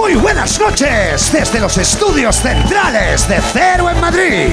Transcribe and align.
Muy 0.00 0.14
buenas 0.14 0.58
noches 0.58 1.30
desde 1.30 1.60
los 1.60 1.76
estudios 1.76 2.36
centrales 2.36 3.28
de 3.28 3.38
Cero 3.52 3.90
en 3.90 4.00
Madrid. 4.00 4.48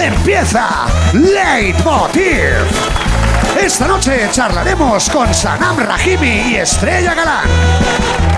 Empieza 0.00 0.86
Leitmotiv. 1.12 2.52
Esta 3.60 3.88
noche 3.88 4.28
charlaremos 4.30 5.10
con 5.10 5.34
Sanam 5.34 5.78
Rahimi 5.78 6.52
y 6.52 6.56
Estrella 6.56 7.12
Galán. 7.12 7.48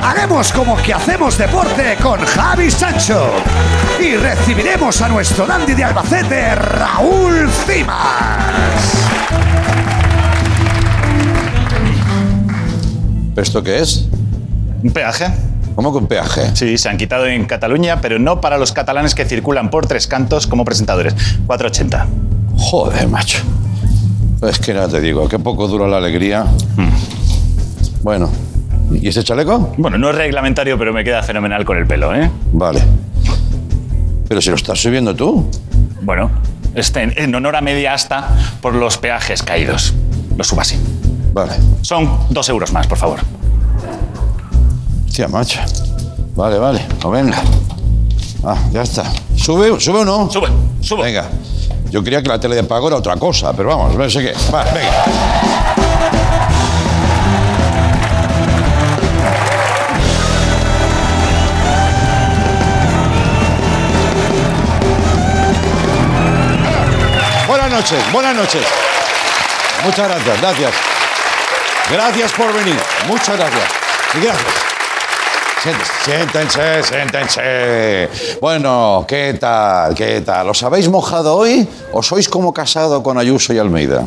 Haremos 0.02 0.50
como 0.50 0.78
que 0.78 0.94
hacemos 0.94 1.36
deporte 1.36 1.94
con 2.02 2.24
Javi 2.24 2.70
Sancho. 2.70 3.32
Y 4.00 4.16
recibiremos 4.16 5.02
a 5.02 5.08
nuestro 5.08 5.46
dandy 5.46 5.74
de 5.74 5.84
Albacete, 5.84 6.54
Raúl 6.54 7.50
Cimas. 7.66 7.98
¿Esto 13.36 13.62
qué 13.62 13.80
es? 13.80 14.08
¿Un 14.82 14.90
peaje? 14.90 15.45
¿Cómo 15.76 15.92
que 15.92 15.98
un 15.98 16.06
peaje? 16.06 16.56
Sí, 16.56 16.78
se 16.78 16.88
han 16.88 16.96
quitado 16.96 17.26
en 17.26 17.44
Cataluña, 17.44 18.00
pero 18.00 18.18
no 18.18 18.40
para 18.40 18.56
los 18.56 18.72
catalanes 18.72 19.14
que 19.14 19.26
circulan 19.26 19.68
por 19.68 19.86
tres 19.86 20.06
cantos 20.06 20.46
como 20.46 20.64
presentadores. 20.64 21.14
480. 21.46 22.06
Joder, 22.56 23.06
macho. 23.08 23.38
Es 24.42 24.58
que 24.58 24.72
nada 24.72 24.88
te 24.88 25.02
digo, 25.02 25.28
qué 25.28 25.38
poco 25.38 25.68
dura 25.68 25.86
la 25.86 25.98
alegría. 25.98 26.44
Hmm. 26.76 26.88
Bueno, 28.02 28.30
¿y 28.90 29.06
ese 29.08 29.22
chaleco? 29.22 29.74
Bueno, 29.76 29.98
no 29.98 30.08
es 30.08 30.16
reglamentario, 30.16 30.78
pero 30.78 30.94
me 30.94 31.04
queda 31.04 31.22
fenomenal 31.22 31.66
con 31.66 31.76
el 31.76 31.86
pelo, 31.86 32.14
¿eh? 32.14 32.30
Vale. 32.52 32.82
Pero 34.28 34.40
si 34.40 34.48
lo 34.48 34.56
estás 34.56 34.80
subiendo 34.80 35.14
tú. 35.14 35.50
Bueno, 36.00 36.30
este, 36.74 37.02
en 37.22 37.34
honor 37.34 37.54
a 37.54 37.60
media 37.60 37.92
asta 37.92 38.30
por 38.62 38.74
los 38.74 38.96
peajes 38.96 39.42
caídos. 39.42 39.92
Lo 40.38 40.42
subo 40.42 40.62
así. 40.62 40.78
Vale. 41.34 41.52
Son 41.82 42.18
dos 42.30 42.48
euros 42.48 42.72
más, 42.72 42.86
por 42.86 42.96
favor. 42.96 43.20
Hostia, 45.16 45.28
macho. 45.28 45.60
Vale, 46.34 46.58
vale. 46.58 46.86
Pues 47.00 47.10
venga. 47.10 47.42
Ah, 48.44 48.58
ya 48.70 48.82
está. 48.82 49.02
¿Sube, 49.34 49.80
¿Sube 49.80 50.00
o 50.00 50.04
no? 50.04 50.30
Sube, 50.30 50.48
sube. 50.82 51.04
Venga. 51.04 51.26
Yo 51.90 52.04
creía 52.04 52.22
que 52.22 52.28
la 52.28 52.38
tele 52.38 52.54
de 52.54 52.64
pago 52.64 52.88
era 52.88 52.98
otra 52.98 53.16
cosa, 53.16 53.54
pero 53.54 53.70
vamos, 53.70 53.96
no 53.96 54.10
sé 54.10 54.20
qué. 54.20 54.34
Va, 54.52 54.62
venga. 54.64 55.04
Buenas 67.48 67.70
noches, 67.70 68.12
buenas 68.12 68.36
noches. 68.36 68.66
Muchas 69.82 70.08
gracias, 70.10 70.40
gracias. 70.42 70.72
Gracias 71.90 72.32
por 72.32 72.52
venir. 72.52 72.78
Muchas 73.08 73.38
gracias. 73.38 73.64
Y 74.12 74.20
gracias. 74.20 74.65
Siéntense, 76.04 76.82
siéntense. 76.84 78.08
Bueno, 78.40 79.04
¿qué 79.08 79.34
tal? 79.34 79.94
¿Qué 79.94 80.20
tal? 80.20 80.50
¿Os 80.50 80.62
habéis 80.62 80.88
mojado 80.88 81.36
hoy 81.36 81.66
o 81.92 82.02
sois 82.02 82.28
como 82.28 82.54
casado 82.54 83.02
con 83.02 83.18
Ayuso 83.18 83.52
y 83.52 83.58
Almeida? 83.58 84.04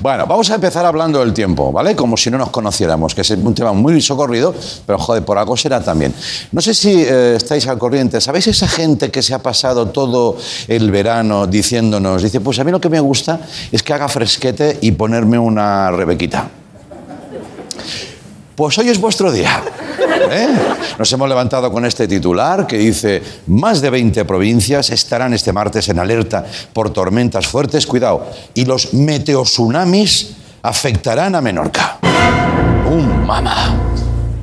Bueno, 0.00 0.26
vamos 0.26 0.50
a 0.50 0.56
empezar 0.56 0.84
hablando 0.84 1.20
del 1.20 1.32
tiempo, 1.32 1.70
¿vale? 1.70 1.94
Como 1.94 2.16
si 2.16 2.30
no 2.30 2.38
nos 2.38 2.50
conociéramos, 2.50 3.14
que 3.14 3.20
es 3.20 3.30
un 3.30 3.54
tema 3.54 3.72
muy 3.72 4.00
socorrido, 4.00 4.54
pero 4.86 4.98
joder, 4.98 5.24
por 5.24 5.38
algo 5.38 5.56
será 5.56 5.80
también. 5.80 6.14
No 6.52 6.60
sé 6.60 6.74
si 6.74 7.02
eh, 7.02 7.34
estáis 7.36 7.66
al 7.68 7.78
corriente, 7.78 8.20
¿sabéis 8.20 8.48
esa 8.48 8.68
gente 8.68 9.10
que 9.10 9.22
se 9.22 9.34
ha 9.34 9.40
pasado 9.40 9.88
todo 9.88 10.36
el 10.66 10.90
verano 10.90 11.46
diciéndonos, 11.46 12.22
dice, 12.22 12.40
pues 12.40 12.58
a 12.58 12.64
mí 12.64 12.70
lo 12.70 12.80
que 12.80 12.88
me 12.88 13.00
gusta 13.00 13.40
es 13.70 13.82
que 13.82 13.92
haga 13.92 14.08
fresquete 14.08 14.78
y 14.80 14.92
ponerme 14.92 15.38
una 15.38 15.90
rebequita? 15.90 16.48
Pues 18.58 18.76
hoy 18.76 18.88
es 18.88 19.00
vuestro 19.00 19.30
día. 19.30 19.62
¿eh? 20.32 20.48
Nos 20.98 21.12
hemos 21.12 21.28
levantado 21.28 21.70
con 21.70 21.84
este 21.84 22.08
titular 22.08 22.66
que 22.66 22.76
dice, 22.76 23.22
más 23.46 23.80
de 23.80 23.88
20 23.88 24.24
provincias 24.24 24.90
estarán 24.90 25.32
este 25.32 25.52
martes 25.52 25.88
en 25.90 26.00
alerta 26.00 26.44
por 26.72 26.90
tormentas 26.90 27.46
fuertes, 27.46 27.86
cuidado, 27.86 28.28
y 28.54 28.64
los 28.64 28.94
meteotsunamis 28.94 30.30
afectarán 30.62 31.36
a 31.36 31.40
Menorca. 31.40 31.98
¡Un 32.90 33.24
mamá! 33.24 33.76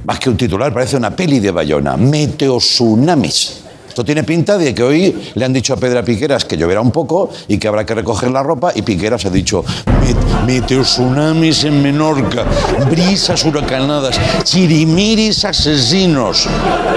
Más 0.06 0.18
que 0.18 0.30
un 0.30 0.38
titular, 0.38 0.74
parece 0.74 0.96
una 0.96 1.14
peli 1.14 1.42
de 1.42 1.52
Bayona. 1.52 1.98
Meteotsunamis. 1.98 3.65
Esto 3.96 4.04
tiene 4.04 4.26
pinta 4.26 4.58
de 4.58 4.76
que 4.76 4.84
hoy 4.84 5.32
le 5.36 5.46
han 5.46 5.54
dicho 5.54 5.74
a 5.74 5.78
Pedra 5.78 6.04
Piqueras 6.04 6.44
que 6.44 6.58
lloverá 6.58 6.82
un 6.82 6.92
poco 6.92 7.30
y 7.48 7.58
que 7.58 7.70
habrá 7.70 7.86
que 7.86 7.96
recoger 7.96 8.30
la 8.30 8.44
ropa 8.44 8.74
y 8.76 8.82
Piqueras 8.82 9.26
ha 9.26 9.30
dicho 9.30 9.64
"Met- 9.86 10.44
meteotsunamis 10.46 11.64
en 11.64 11.82
Menorca, 11.82 12.44
brisas 12.90 13.46
huracanadas, 13.46 14.20
chirimiris 14.44 15.46
asesinos, 15.46 16.46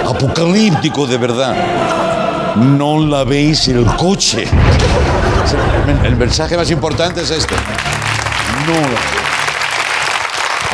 apocalíptico 0.08 1.06
de 1.06 1.18
verdad. 1.18 2.56
No 2.56 2.98
lavéis 3.06 3.68
el 3.68 3.84
coche. 3.94 4.48
El 6.02 6.16
mensaje 6.16 6.56
más 6.56 6.68
importante 6.72 7.20
es 7.20 7.30
este. 7.30 7.54
No. 8.66 8.72
la- 8.74 8.98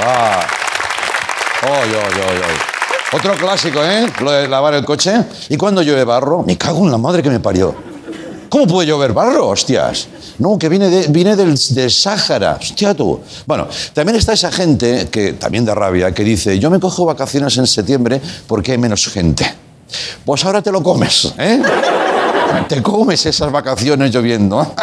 Ah. 0.06 0.41
Oy, 1.64 1.88
oy, 1.91 2.20
oy. 2.20 2.73
Otro 3.14 3.32
clásico, 3.36 3.80
¿eh? 3.80 4.12
Lo 4.22 4.32
de 4.32 4.48
lavar 4.48 4.75
el 4.75 4.84
coche. 4.84 5.14
¿Y 5.48 5.56
cuando 5.56 5.82
llueve 5.82 6.02
barro? 6.02 6.42
Me 6.42 6.58
cago 6.58 6.84
en 6.84 6.91
la 6.91 6.98
madre 6.98 7.22
que 7.22 7.30
me 7.30 7.38
parió. 7.38 7.72
¿Cómo 8.48 8.66
puede 8.66 8.88
llover 8.88 9.12
barro, 9.12 9.50
hostias? 9.50 10.08
No, 10.38 10.58
que 10.58 10.69
viene, 10.69 10.91
de, 10.91 11.06
viene 11.06 11.36
del, 11.36 11.56
del 11.70 11.91
Sáhara. 11.92 12.58
Hostia, 12.60 12.92
tú. 12.92 13.20
Bueno, 13.47 13.69
también 13.92 14.16
está 14.16 14.32
esa 14.32 14.50
gente, 14.50 15.08
que 15.12 15.34
también 15.34 15.64
da 15.64 15.76
rabia, 15.76 16.12
que 16.12 16.24
dice, 16.24 16.58
yo 16.58 16.70
me 16.70 16.80
cojo 16.80 17.04
vacaciones 17.04 17.56
en 17.56 17.69
septiembre 17.69 18.20
porque 18.48 18.72
hay 18.72 18.78
menos 18.78 19.06
gente. 19.06 19.47
Pues 20.24 20.44
ahora 20.44 20.60
te 20.60 20.72
lo 20.72 20.82
comes, 20.82 21.34
¿eh? 21.38 21.62
Te 22.69 22.82
comes 22.82 23.26
esas 23.26 23.50
vacaciones 23.50 24.10
lloviendo. 24.12 24.75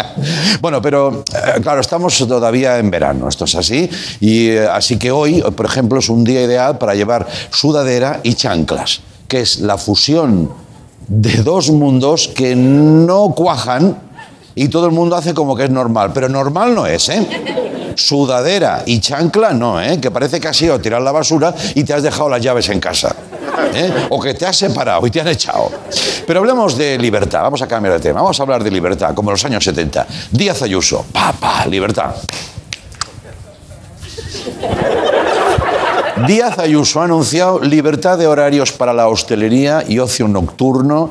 bueno, 0.60 0.82
pero 0.82 1.24
eh, 1.32 1.60
claro, 1.60 1.80
estamos 1.80 2.16
todavía 2.18 2.78
en 2.78 2.90
verano, 2.90 3.28
esto 3.28 3.44
es 3.44 3.54
así. 3.54 3.88
Y 4.20 4.48
eh, 4.48 4.66
así 4.66 4.98
que 4.98 5.10
hoy, 5.10 5.42
por 5.42 5.66
ejemplo, 5.66 5.98
es 5.98 6.08
un 6.08 6.24
día 6.24 6.42
ideal 6.42 6.78
para 6.78 6.94
llevar 6.94 7.26
sudadera 7.50 8.20
y 8.22 8.34
chanclas, 8.34 9.00
que 9.28 9.40
es 9.40 9.60
la 9.60 9.78
fusión 9.78 10.50
de 11.06 11.42
dos 11.42 11.70
mundos 11.70 12.28
que 12.28 12.54
no 12.54 13.34
cuajan 13.34 13.96
y 14.54 14.68
todo 14.68 14.86
el 14.86 14.92
mundo 14.92 15.16
hace 15.16 15.34
como 15.34 15.56
que 15.56 15.64
es 15.64 15.70
normal. 15.70 16.12
Pero 16.12 16.28
normal 16.28 16.74
no 16.74 16.86
es, 16.86 17.08
¿eh? 17.08 17.26
Sudadera 17.96 18.82
y 18.86 19.00
chancla 19.00 19.52
no, 19.52 19.80
¿eh? 19.80 20.00
Que 20.00 20.10
parece 20.10 20.40
que 20.40 20.48
has 20.48 20.60
ido 20.62 20.74
a 20.74 20.78
tirar 20.80 21.02
la 21.02 21.12
basura 21.12 21.54
y 21.74 21.84
te 21.84 21.94
has 21.94 22.02
dejado 22.02 22.28
las 22.28 22.40
llaves 22.40 22.68
en 22.68 22.80
casa. 22.80 23.14
¿Eh? 23.74 24.06
O 24.10 24.20
que 24.20 24.34
te 24.34 24.46
has 24.46 24.56
separado 24.56 25.06
y 25.06 25.10
te 25.10 25.20
han 25.20 25.28
echado. 25.28 25.70
Pero 26.26 26.40
hablemos 26.40 26.76
de 26.76 26.98
libertad. 26.98 27.42
Vamos 27.42 27.62
a 27.62 27.68
cambiar 27.68 27.94
de 27.94 28.00
tema. 28.00 28.20
Vamos 28.20 28.38
a 28.38 28.42
hablar 28.42 28.62
de 28.62 28.70
libertad, 28.70 29.14
como 29.14 29.30
en 29.30 29.32
los 29.32 29.44
años 29.44 29.64
70. 29.64 30.06
Díaz 30.30 30.62
Ayuso. 30.62 31.04
Papá, 31.12 31.66
libertad. 31.66 32.14
Díaz 36.26 36.58
Ayuso 36.58 37.00
ha 37.00 37.04
anunciado 37.04 37.60
libertad 37.60 38.18
de 38.18 38.26
horarios 38.26 38.72
para 38.72 38.92
la 38.92 39.08
hostelería 39.08 39.84
y 39.88 39.98
ocio 39.98 40.28
nocturno 40.28 41.10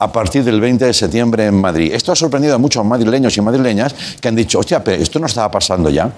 a 0.00 0.12
partir 0.12 0.44
del 0.44 0.60
20 0.60 0.84
de 0.84 0.94
septiembre 0.94 1.46
en 1.46 1.60
Madrid. 1.60 1.92
Esto 1.94 2.12
ha 2.12 2.16
sorprendido 2.16 2.54
a 2.54 2.58
muchos 2.58 2.84
madrileños 2.84 3.36
y 3.36 3.40
madrileñas 3.40 3.94
que 4.20 4.28
han 4.28 4.34
dicho, 4.34 4.58
hostia, 4.58 4.82
pero 4.82 5.00
esto 5.02 5.18
no 5.18 5.26
estaba 5.26 5.50
pasando 5.50 5.90
ya. 5.90 6.10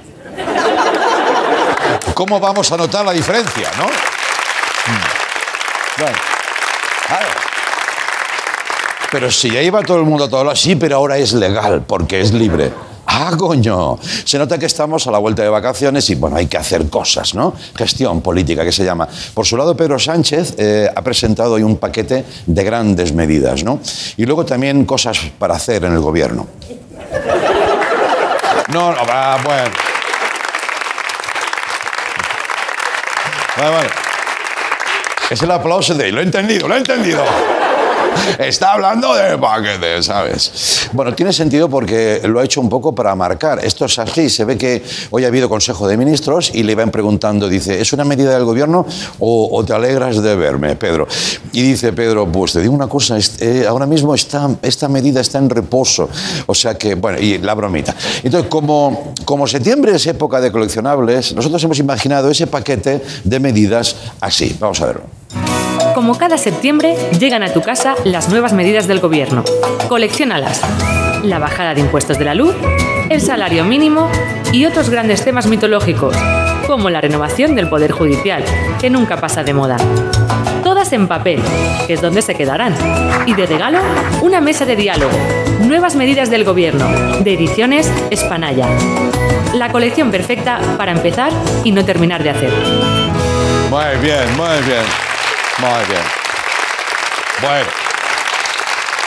¿Cómo 2.15 2.41
vamos 2.41 2.71
a 2.73 2.77
notar 2.77 3.05
la 3.05 3.13
diferencia, 3.13 3.71
no? 3.79 3.87
Pero 9.11 9.31
si 9.31 9.51
ya 9.51 9.61
iba 9.61 9.83
todo 9.83 9.99
el 9.99 10.05
mundo 10.05 10.25
a 10.25 10.29
todo 10.29 10.45
lado, 10.45 10.57
sí, 10.57 10.77
pero 10.77 10.97
ahora 10.97 11.19
es 11.19 11.33
legal 11.33 11.83
porque 11.87 12.21
es 12.21 12.33
libre. 12.33 12.71
Ah, 13.07 13.33
coño. 13.37 13.99
Se 14.25 14.39
nota 14.39 14.57
que 14.57 14.67
estamos 14.67 15.05
a 15.09 15.11
la 15.11 15.19
vuelta 15.19 15.43
de 15.43 15.49
vacaciones 15.49 16.09
y, 16.11 16.15
bueno, 16.15 16.37
hay 16.37 16.47
que 16.47 16.57
hacer 16.57 16.89
cosas, 16.89 17.35
¿no? 17.35 17.55
Gestión 17.75 18.21
política, 18.21 18.65
que 18.65 18.71
se 18.71 18.85
llama. 18.85 19.09
Por 19.35 19.45
su 19.45 19.57
lado, 19.57 19.77
Pedro 19.77 19.99
Sánchez 19.99 20.55
eh, 20.59 20.89
ha 20.95 21.03
presentado 21.03 21.55
hoy 21.55 21.65
un 21.65 21.77
paquete 21.77 22.25
de 22.47 22.65
grandes 22.65 23.13
medidas, 23.13 23.65
¿no? 23.65 23.81
Y 24.17 24.27
luego 24.27 24.47
también 24.47 24.85
cosas 24.85 25.19
para 25.41 25.57
hacer 25.57 25.85
en 25.85 25.95
el 25.95 26.01
gobierno. 26.01 26.47
No, 28.73 28.93
no, 28.93 29.07
va, 29.07 29.39
bueno. 29.43 29.71
Vale, 33.57 33.71
vale. 33.71 34.10
Es 35.31 35.41
el 35.43 35.51
aplauso 35.53 35.95
de... 35.95 36.11
Lo 36.11 36.21
he 36.21 36.25
entendido, 36.25 36.67
lo 36.67 36.75
he 36.75 36.79
entendido. 36.79 37.25
Está 38.39 38.73
hablando 38.73 39.15
de 39.15 39.39
paquetes, 39.39 40.07
¿sabes? 40.07 40.89
Bueno, 40.93 41.15
tiene 41.15 41.33
sentido 41.33 41.69
porque 41.69 42.21
lo 42.25 42.41
ha 42.41 42.45
hecho 42.45 42.61
un 42.61 42.69
poco 42.69 42.95
para 42.95 43.15
marcar. 43.15 43.65
Esto 43.65 43.85
es 43.85 43.99
así. 43.99 44.29
Se 44.31 44.45
ve 44.45 44.57
que 44.57 44.83
hoy 45.11 45.25
ha 45.25 45.29
habido 45.29 45.49
Consejo 45.49 45.89
de 45.89 45.97
Ministros 45.97 46.51
y 46.55 46.63
le 46.63 46.73
iban 46.73 46.91
preguntando, 46.91 47.49
dice, 47.49 47.81
¿es 47.81 47.93
una 47.93 48.05
medida 48.05 48.35
del 48.35 48.45
gobierno 48.45 48.87
o, 49.19 49.65
te 49.65 49.73
alegras 49.73 50.23
de 50.23 50.37
verme, 50.37 50.77
Pedro? 50.77 51.07
Y 51.53 51.63
dice 51.63 51.93
Pedro, 51.93 52.31
pues 52.31 52.53
te 52.53 52.61
digo 52.61 52.75
una 52.75 52.89
cosa, 52.89 53.17
eh, 53.41 53.65
ahora 53.69 53.87
mismo 53.87 54.15
esta 54.15 54.89
medida 54.89 55.21
está 55.21 55.39
en 55.39 55.51
reposo. 55.51 56.09
O 56.47 56.55
sea 56.55 56.77
que, 56.77 56.95
bueno, 56.95 57.19
y 57.19 57.39
la 57.39 57.55
bromita. 57.55 57.95
Entonces, 58.23 58.49
como, 58.49 59.15
como 59.25 59.47
septiembre 59.47 59.95
es 59.95 60.07
época 60.07 60.41
de 60.41 60.51
coleccionables, 60.51 61.35
nosotros 61.35 61.63
hemos 61.65 61.79
imaginado 61.79 62.31
ese 62.31 62.47
paquete 62.47 63.03
de 63.25 63.41
medidas 63.41 63.97
así. 64.21 64.57
Vamos 64.59 64.81
a 64.81 64.87
verlo. 64.87 65.50
Como 65.95 66.17
cada 66.17 66.39
septiembre, 66.39 66.95
llegan 67.19 67.43
a 67.43 67.53
tu 67.53 67.63
casa 67.63 67.95
las 68.05 68.29
nuevas 68.29 68.53
medidas 68.53 68.87
del 68.87 69.01
gobierno. 69.01 69.45
Colecciónalas. 69.89 70.63
La 71.25 71.39
bajada 71.39 71.75
de 71.75 71.81
impuestos 71.81 72.19
de 72.19 72.25
la 72.25 72.35
luz, 72.35 72.55
el 73.09 73.21
salario 73.21 73.65
mínimo 73.65 74.09
y 74.53 74.67
otros 74.67 74.89
grandes 74.89 75.25
temas 75.25 75.47
mitológicos, 75.47 76.17
como 76.67 76.91
la 76.91 77.01
renovación 77.01 77.55
del 77.55 77.69
Poder 77.69 77.91
Judicial, 77.91 78.45
que 78.81 78.89
nunca 78.89 79.17
pasa 79.17 79.43
de 79.43 79.53
moda. 79.53 79.77
Todas 80.63 80.93
en 80.93 81.09
papel, 81.09 81.43
que 81.87 81.95
es 81.95 82.01
donde 82.01 82.23
se 82.23 82.35
quedarán. 82.35 82.75
Y 83.27 83.35
de 83.35 83.47
regalo, 83.47 83.81
una 84.23 84.41
mesa 84.41 84.65
de 84.65 84.77
diálogo. 84.77 85.17
Nuevas 85.63 85.97
medidas 85.97 86.31
del 86.31 86.45
gobierno, 86.45 86.87
de 87.21 87.35
ediciones 87.35 87.91
Espanaya. 88.11 88.69
La 89.55 89.73
colección 89.73 90.11
perfecta 90.11 90.61
para 90.79 90.93
empezar 90.93 91.33
y 91.65 91.73
no 91.73 91.85
terminar 91.85 92.23
de 92.23 92.31
hacer. 92.31 92.53
Muy 93.71 94.01
bien, 94.01 94.37
muy 94.37 94.63
bien. 94.67 95.10
Muy 95.61 95.85
bien. 95.89 96.03
Bueno. 97.43 97.67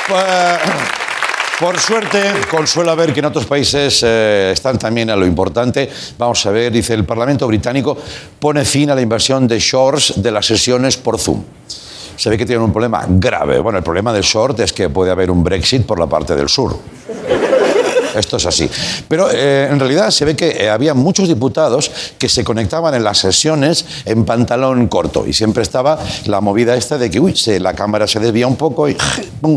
Pues, 0.08 0.60
por 1.60 1.80
suerte, 1.80 2.22
consuela 2.50 2.94
ver 2.94 3.14
que 3.14 3.22
en 3.22 3.26
otros 3.26 3.46
países 3.46 4.04
eh, 4.06 4.52
están 4.54 4.78
también 4.78 5.10
a 5.10 5.16
lo 5.16 5.26
importante. 5.26 5.90
Vamos 6.18 6.46
a 6.46 6.52
ver, 6.52 6.72
dice 6.72 6.94
el 6.94 7.06
Parlamento 7.06 7.48
británico 7.48 7.98
pone 8.40 8.66
fin 8.66 8.90
a 8.92 8.96
la 8.96 9.02
inversión 9.02 9.48
de 9.48 9.60
shorts 9.60 10.22
de 10.22 10.32
las 10.32 10.46
sesiones 10.46 10.98
por 10.98 11.20
Zoom. 11.20 11.44
Se 12.16 12.30
ve 12.30 12.38
que 12.38 12.46
tienen 12.46 12.64
un 12.64 12.72
problema 12.72 13.06
grave. 13.08 13.60
Bueno, 13.60 13.80
el 13.80 13.84
problema 13.84 14.14
del 14.14 14.24
short 14.24 14.60
es 14.60 14.72
que 14.74 14.90
puede 14.90 15.10
haber 15.12 15.32
un 15.32 15.44
Brexit 15.44 15.86
por 15.86 15.98
la 15.98 16.06
parte 16.06 16.36
del 16.36 16.50
sur. 16.50 16.78
Esto 18.16 18.38
es 18.38 18.46
así. 18.46 18.70
Pero 19.08 19.30
eh, 19.32 19.68
en 19.72 19.80
realidad 19.80 20.10
se 20.12 20.26
ve 20.26 20.36
que 20.36 20.50
eh, 20.50 20.70
había 20.70 20.94
muchos 20.94 21.28
diputados 21.28 21.92
que 22.18 22.30
se 22.30 22.44
conectaban 22.44 22.94
en 22.94 23.04
las 23.04 23.18
sesiones 23.18 23.86
en 24.06 24.26
pantalón 24.26 24.88
corto 24.88 25.26
y 25.28 25.34
siempre 25.34 25.64
estaba 25.64 26.00
la 26.26 26.42
movida 26.42 26.76
esta 26.76 26.98
de 26.98 27.10
que 27.10 27.20
uy, 27.20 27.36
se, 27.36 27.60
la 27.60 27.74
cámara 27.74 28.08
se 28.08 28.20
desvía 28.20 28.48
un 28.48 28.56
poco 28.56 28.90
y 28.90 28.98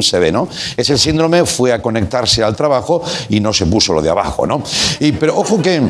se 0.00 0.19
ve, 0.19 0.32
¿no? 0.32 0.49
Ese 0.76 0.99
síndrome 0.99 1.44
fue 1.44 1.73
a 1.73 1.81
conectarse 1.81 2.43
al 2.43 2.56
trabajo 2.56 3.03
y 3.29 3.41
no 3.41 3.53
se 3.53 3.67
puso 3.67 3.93
lo 3.93 4.03
de 4.03 4.11
abajo, 4.11 4.47
¿no? 4.47 4.62
Y, 5.00 5.12
pero 5.12 5.37
ojo 5.37 5.61
que 5.61 5.82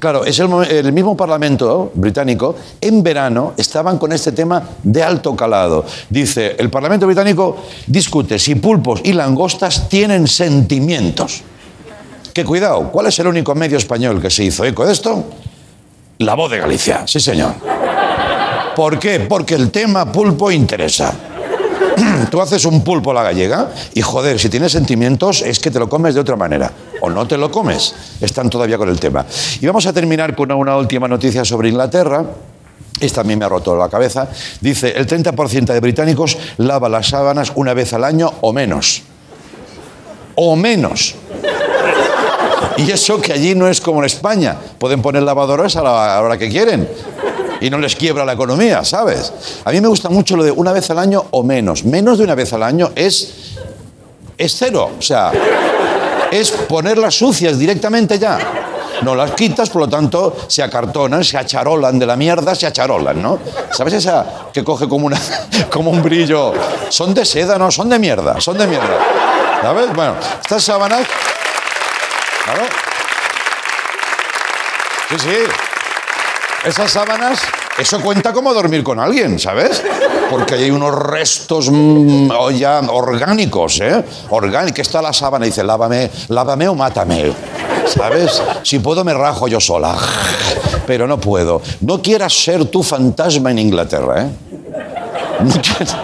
Claro, 0.00 0.24
es 0.24 0.40
el, 0.40 0.52
el 0.64 0.92
mismo 0.92 1.16
Parlamento 1.16 1.92
británico, 1.94 2.56
en 2.80 3.02
verano, 3.04 3.52
estaban 3.56 3.96
con 3.96 4.10
este 4.12 4.32
tema 4.32 4.60
de 4.82 5.02
alto 5.04 5.36
calado. 5.36 5.84
Dice, 6.10 6.56
el 6.58 6.68
Parlamento 6.68 7.06
británico 7.06 7.58
discute 7.86 8.40
si 8.40 8.56
pulpos 8.56 9.00
y 9.04 9.12
langostas 9.12 9.88
tienen 9.88 10.26
sentimientos. 10.26 11.44
Que 12.34 12.44
cuidado, 12.44 12.90
¿cuál 12.90 13.06
es 13.06 13.18
el 13.20 13.28
único 13.28 13.54
medio 13.54 13.78
español 13.78 14.20
que 14.20 14.28
se 14.28 14.42
hizo 14.42 14.64
eco 14.64 14.84
de 14.84 14.92
esto? 14.92 15.24
La 16.18 16.34
voz 16.34 16.50
de 16.50 16.58
Galicia, 16.58 17.06
sí 17.06 17.20
señor. 17.20 17.54
¿Por 18.74 18.98
qué? 18.98 19.20
Porque 19.20 19.54
el 19.54 19.70
tema 19.70 20.10
pulpo 20.10 20.50
interesa. 20.50 21.14
Tú 22.32 22.40
haces 22.40 22.64
un 22.64 22.82
pulpo 22.82 23.12
a 23.12 23.14
la 23.14 23.22
gallega 23.22 23.70
y 23.94 24.02
joder, 24.02 24.40
si 24.40 24.48
tienes 24.48 24.72
sentimientos 24.72 25.42
es 25.42 25.60
que 25.60 25.70
te 25.70 25.78
lo 25.78 25.88
comes 25.88 26.16
de 26.16 26.22
otra 26.22 26.34
manera. 26.34 26.72
O 27.02 27.08
no 27.08 27.24
te 27.24 27.38
lo 27.38 27.52
comes. 27.52 27.94
Están 28.20 28.50
todavía 28.50 28.78
con 28.78 28.88
el 28.88 28.98
tema. 28.98 29.24
Y 29.60 29.66
vamos 29.66 29.86
a 29.86 29.92
terminar 29.92 30.34
con 30.34 30.50
una 30.50 30.76
última 30.76 31.06
noticia 31.06 31.44
sobre 31.44 31.68
Inglaterra. 31.68 32.24
Esta 32.98 33.20
a 33.20 33.24
mí 33.24 33.36
me 33.36 33.44
ha 33.44 33.48
roto 33.48 33.76
la 33.76 33.88
cabeza. 33.88 34.26
Dice, 34.60 34.92
el 34.96 35.06
30% 35.06 35.66
de 35.66 35.78
británicos 35.78 36.36
lava 36.56 36.88
las 36.88 37.06
sábanas 37.06 37.52
una 37.54 37.74
vez 37.74 37.92
al 37.92 38.02
año 38.02 38.32
o 38.40 38.52
menos. 38.52 39.02
O 40.34 40.56
menos. 40.56 41.14
Y 42.76 42.90
eso 42.90 43.20
que 43.20 43.32
allí 43.32 43.54
no 43.54 43.68
es 43.68 43.80
como 43.80 44.00
en 44.00 44.06
España. 44.06 44.56
Pueden 44.78 45.02
poner 45.02 45.22
lavadoras 45.22 45.76
a 45.76 45.82
la 45.82 46.20
hora 46.20 46.36
que 46.36 46.48
quieren. 46.48 46.88
Y 47.60 47.70
no 47.70 47.78
les 47.78 47.96
quiebra 47.96 48.24
la 48.24 48.32
economía, 48.32 48.84
¿sabes? 48.84 49.32
A 49.64 49.70
mí 49.70 49.80
me 49.80 49.88
gusta 49.88 50.08
mucho 50.08 50.36
lo 50.36 50.44
de 50.44 50.50
una 50.50 50.72
vez 50.72 50.90
al 50.90 50.98
año 50.98 51.24
o 51.30 51.42
menos. 51.42 51.84
Menos 51.84 52.18
de 52.18 52.24
una 52.24 52.34
vez 52.34 52.52
al 52.52 52.62
año 52.62 52.90
es, 52.94 53.54
es 54.36 54.56
cero. 54.58 54.90
O 54.98 55.02
sea, 55.02 55.32
es 56.30 56.50
ponerlas 56.50 57.14
sucias 57.14 57.58
directamente 57.58 58.18
ya. 58.18 58.38
No 59.02 59.14
las 59.14 59.32
quitas, 59.32 59.70
por 59.70 59.82
lo 59.82 59.88
tanto, 59.88 60.36
se 60.46 60.62
acartonan, 60.62 61.24
se 61.24 61.36
acharolan 61.36 61.98
de 61.98 62.06
la 62.06 62.16
mierda, 62.16 62.54
se 62.54 62.66
acharolan, 62.66 63.20
¿no? 63.20 63.38
¿Sabes 63.72 63.94
esa 63.94 64.48
que 64.52 64.62
coge 64.62 64.88
como, 64.88 65.06
una, 65.06 65.18
como 65.70 65.90
un 65.90 66.02
brillo? 66.02 66.52
Son 66.88 67.12
de 67.12 67.24
seda, 67.24 67.58
no, 67.58 67.70
son 67.70 67.88
de 67.88 67.98
mierda, 67.98 68.40
son 68.40 68.56
de 68.56 68.66
mierda. 68.66 68.98
¿Sabes? 69.62 69.94
Bueno, 69.94 70.14
estas 70.42 70.62
sábanas... 70.62 71.06
Claro. 72.44 72.62
Sí, 75.08 75.16
sí. 75.18 75.36
Esas 76.64 76.90
sábanas, 76.90 77.40
eso 77.78 78.00
cuenta 78.00 78.32
como 78.32 78.54
dormir 78.54 78.82
con 78.82 78.98
alguien, 78.98 79.38
¿sabes? 79.38 79.82
Porque 80.30 80.54
hay 80.54 80.70
unos 80.70 80.94
restos 80.94 81.68
mm, 81.70 82.30
o 82.30 82.50
ya 82.50 82.80
orgánicos, 82.88 83.80
¿eh? 83.80 84.02
Orgánicos. 84.30 84.78
Está 84.78 85.02
la 85.02 85.12
sábana 85.12 85.44
y 85.44 85.50
dice, 85.50 85.62
lávame, 85.62 86.10
lávame 86.28 86.66
o 86.68 86.74
mátame. 86.74 87.32
¿Sabes? 87.86 88.42
Si 88.62 88.78
puedo 88.78 89.04
me 89.04 89.12
rajo 89.12 89.46
yo 89.46 89.60
sola. 89.60 89.94
Pero 90.86 91.06
no 91.06 91.20
puedo. 91.20 91.60
No 91.82 92.00
quieras 92.00 92.32
ser 92.32 92.64
tu 92.64 92.82
fantasma 92.82 93.50
en 93.50 93.58
Inglaterra, 93.58 94.22
¿eh? 94.22 94.28
No 95.40 95.60
quieras, 95.60 95.96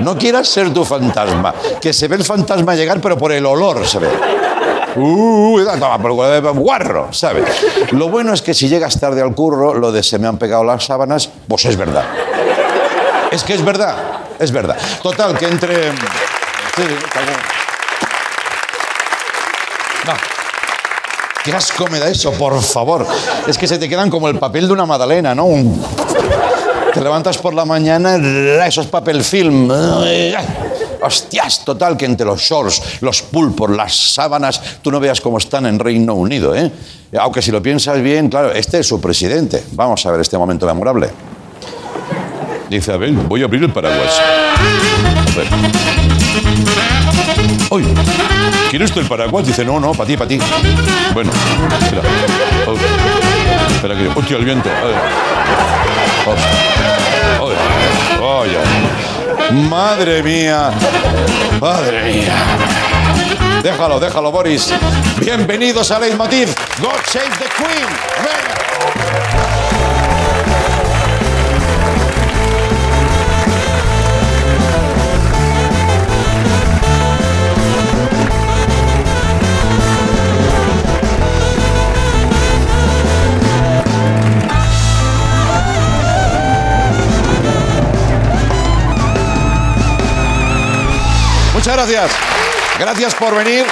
no 0.00 0.16
quieras 0.16 0.48
ser 0.48 0.72
tu 0.72 0.84
fantasma. 0.84 1.54
Que 1.80 1.92
se 1.92 2.08
ve 2.08 2.16
el 2.16 2.24
fantasma 2.24 2.74
llegar, 2.74 3.00
pero 3.02 3.18
por 3.18 3.32
el 3.32 3.44
olor 3.44 3.86
se 3.86 3.98
ve. 3.98 4.08
Uh, 4.96 5.60
guarro, 6.54 7.12
¿sabes? 7.12 7.44
Lo 7.92 8.08
bueno 8.08 8.32
es 8.32 8.42
que 8.42 8.54
si 8.54 8.68
llegas 8.68 8.98
tarde 8.98 9.20
al 9.22 9.34
curro, 9.34 9.74
lo 9.74 9.92
de 9.92 10.02
se 10.02 10.18
me 10.18 10.26
han 10.26 10.38
pegado 10.38 10.64
las 10.64 10.84
sábanas, 10.84 11.28
pues 11.46 11.66
es 11.66 11.76
verdad. 11.76 12.04
Es 13.30 13.44
que 13.44 13.54
es 13.54 13.64
verdad, 13.64 13.96
es 14.38 14.50
verdad. 14.50 14.76
Total, 15.02 15.36
que 15.36 15.46
entre... 15.46 15.90
Sí. 15.92 16.82
No. 20.06 20.12
Qué 21.44 21.52
asco 21.52 21.86
me 21.88 21.98
da 21.98 22.08
eso, 22.08 22.32
por 22.32 22.60
favor. 22.62 23.06
Es 23.46 23.58
que 23.58 23.66
se 23.66 23.78
te 23.78 23.88
quedan 23.88 24.10
como 24.10 24.28
el 24.28 24.38
papel 24.38 24.66
de 24.66 24.72
una 24.72 24.86
magdalena, 24.86 25.34
¿no? 25.34 25.46
Te 26.92 27.00
levantas 27.00 27.38
por 27.38 27.54
la 27.54 27.64
mañana, 27.64 28.16
eso 28.66 28.80
es 28.80 28.86
papel 28.86 29.22
film. 29.22 29.70
Hostias, 31.06 31.64
total, 31.64 31.96
que 31.96 32.04
entre 32.04 32.26
los 32.26 32.40
shorts, 32.40 33.00
los 33.00 33.22
pulpos, 33.22 33.70
las 33.70 33.94
sábanas, 33.94 34.60
tú 34.82 34.90
no 34.90 35.00
veas 35.00 35.20
cómo 35.20 35.38
están 35.38 35.66
en 35.66 35.78
Reino 35.78 36.14
Unido, 36.14 36.54
¿eh? 36.54 36.70
Aunque 37.18 37.40
si 37.40 37.50
lo 37.50 37.62
piensas 37.62 38.02
bien, 38.02 38.28
claro, 38.28 38.52
este 38.52 38.80
es 38.80 38.86
su 38.88 39.00
presidente. 39.00 39.64
Vamos 39.72 40.04
a 40.04 40.10
ver 40.10 40.20
este 40.20 40.36
momento 40.36 40.66
memorable. 40.66 41.10
Dice, 42.68 42.92
a 42.92 42.96
ver, 42.96 43.12
voy 43.12 43.42
a 43.42 43.44
abrir 43.44 43.62
el 43.62 43.72
paraguas. 43.72 44.20
A 44.20 45.36
ver. 45.36 45.46
¡Uy! 47.70 47.84
¿Quieres 48.70 48.90
tú 48.90 49.00
el 49.00 49.06
paraguas? 49.06 49.46
Dice, 49.46 49.64
no, 49.64 49.78
no, 49.78 49.92
para 49.92 50.06
ti, 50.06 50.16
para 50.16 50.28
ti. 50.28 50.38
Bueno, 51.14 51.30
espera. 51.80 52.02
Oh, 52.66 52.74
espera 53.72 53.96
que... 53.96 54.08
¡Hostia, 54.08 54.36
el 54.36 54.44
viento! 54.44 54.68
A 54.68 54.84
ver. 54.84 54.96
Ay. 58.20 59.05
¡Madre 59.50 60.22
mía! 60.22 60.70
¡Madre 61.60 62.02
mía! 62.04 62.34
Déjalo, 63.62 64.00
déjalo, 64.00 64.30
Boris. 64.30 64.72
Bienvenidos 65.20 65.90
a 65.90 65.98
Leitmotiv. 65.98 66.54
God 66.80 67.00
Save 67.06 67.30
the 67.38 67.48
Queen. 67.56 67.86
Venga. 68.18 69.45
Muchas 91.66 91.88
gracias. 91.88 92.12
Gracias 92.78 93.14
por 93.16 93.34
venir. 93.34 93.66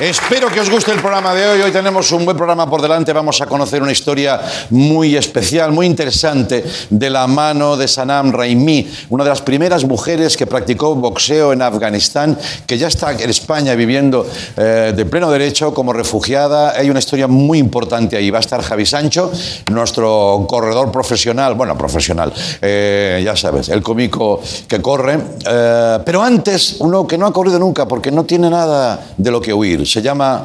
Espero 0.00 0.48
que 0.48 0.60
os 0.60 0.70
guste 0.70 0.92
el 0.92 1.00
programa 1.00 1.34
de 1.34 1.44
hoy. 1.44 1.60
Hoy 1.60 1.72
tenemos 1.72 2.12
un 2.12 2.24
buen 2.24 2.36
programa 2.36 2.70
por 2.70 2.80
delante. 2.80 3.12
Vamos 3.12 3.40
a 3.40 3.46
conocer 3.46 3.82
una 3.82 3.90
historia 3.90 4.40
muy 4.70 5.16
especial, 5.16 5.72
muy 5.72 5.86
interesante, 5.86 6.64
de 6.88 7.10
la 7.10 7.26
mano 7.26 7.76
de 7.76 7.88
Sanam 7.88 8.30
Raimi, 8.30 8.88
una 9.08 9.24
de 9.24 9.30
las 9.30 9.42
primeras 9.42 9.84
mujeres 9.84 10.36
que 10.36 10.46
practicó 10.46 10.94
boxeo 10.94 11.52
en 11.52 11.62
Afganistán, 11.62 12.38
que 12.64 12.78
ya 12.78 12.86
está 12.86 13.10
en 13.10 13.28
España 13.28 13.74
viviendo 13.74 14.24
eh, 14.56 14.92
de 14.94 15.04
pleno 15.04 15.32
derecho 15.32 15.74
como 15.74 15.92
refugiada. 15.92 16.78
Hay 16.78 16.90
una 16.90 17.00
historia 17.00 17.26
muy 17.26 17.58
importante 17.58 18.16
ahí. 18.16 18.30
Va 18.30 18.38
a 18.38 18.42
estar 18.42 18.62
Javi 18.62 18.86
Sancho, 18.86 19.32
nuestro 19.72 20.46
corredor 20.48 20.92
profesional, 20.92 21.54
bueno, 21.54 21.76
profesional, 21.76 22.32
eh, 22.62 23.20
ya 23.24 23.34
sabes, 23.34 23.68
el 23.68 23.82
cómico 23.82 24.40
que 24.68 24.80
corre. 24.80 25.18
Eh, 25.44 25.98
pero 26.04 26.22
antes, 26.22 26.76
uno 26.78 27.04
que 27.04 27.18
no 27.18 27.26
ha 27.26 27.32
corrido 27.32 27.58
nunca 27.58 27.88
porque 27.88 28.12
no 28.12 28.22
tiene 28.22 28.48
nada 28.48 29.00
de 29.16 29.30
lo 29.32 29.40
que 29.40 29.52
huir. 29.52 29.87
Se 29.88 30.02
llama 30.02 30.42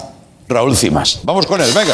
Raúl 0.47 0.75
Cimas. 0.75 1.19
Vamos 1.23 1.45
con 1.45 1.59
él, 1.59 1.69
venga. 1.73 1.93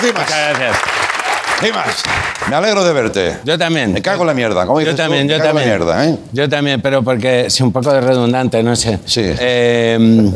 Cimas. 0.00 0.22
Muchas 0.22 0.58
gracias. 0.58 0.76
Cimas, 1.60 2.02
me 2.48 2.56
alegro 2.56 2.84
de 2.84 2.92
verte. 2.92 3.36
Yo 3.44 3.58
también. 3.58 3.92
Me 3.92 4.02
cago 4.02 4.22
en 4.22 4.28
la 4.28 4.34
mierda. 4.34 4.66
¿Cómo 4.66 4.80
Yo 4.80 4.86
dices 4.86 4.96
tú? 4.96 5.02
también, 5.02 5.26
Me 5.26 5.32
yo 5.32 5.38
cago 5.38 5.50
en 5.50 5.54
la 5.56 5.60
también. 5.62 5.78
mierda, 5.86 6.08
¿eh? 6.08 6.18
Yo 6.32 6.48
también, 6.48 6.80
pero 6.80 7.02
porque 7.02 7.46
es 7.46 7.60
un 7.60 7.72
poco 7.72 7.92
de 7.92 8.00
redundante, 8.00 8.62
no 8.62 8.74
sé. 8.76 8.98
Sí. 9.04 9.22
Eh, 9.24 10.30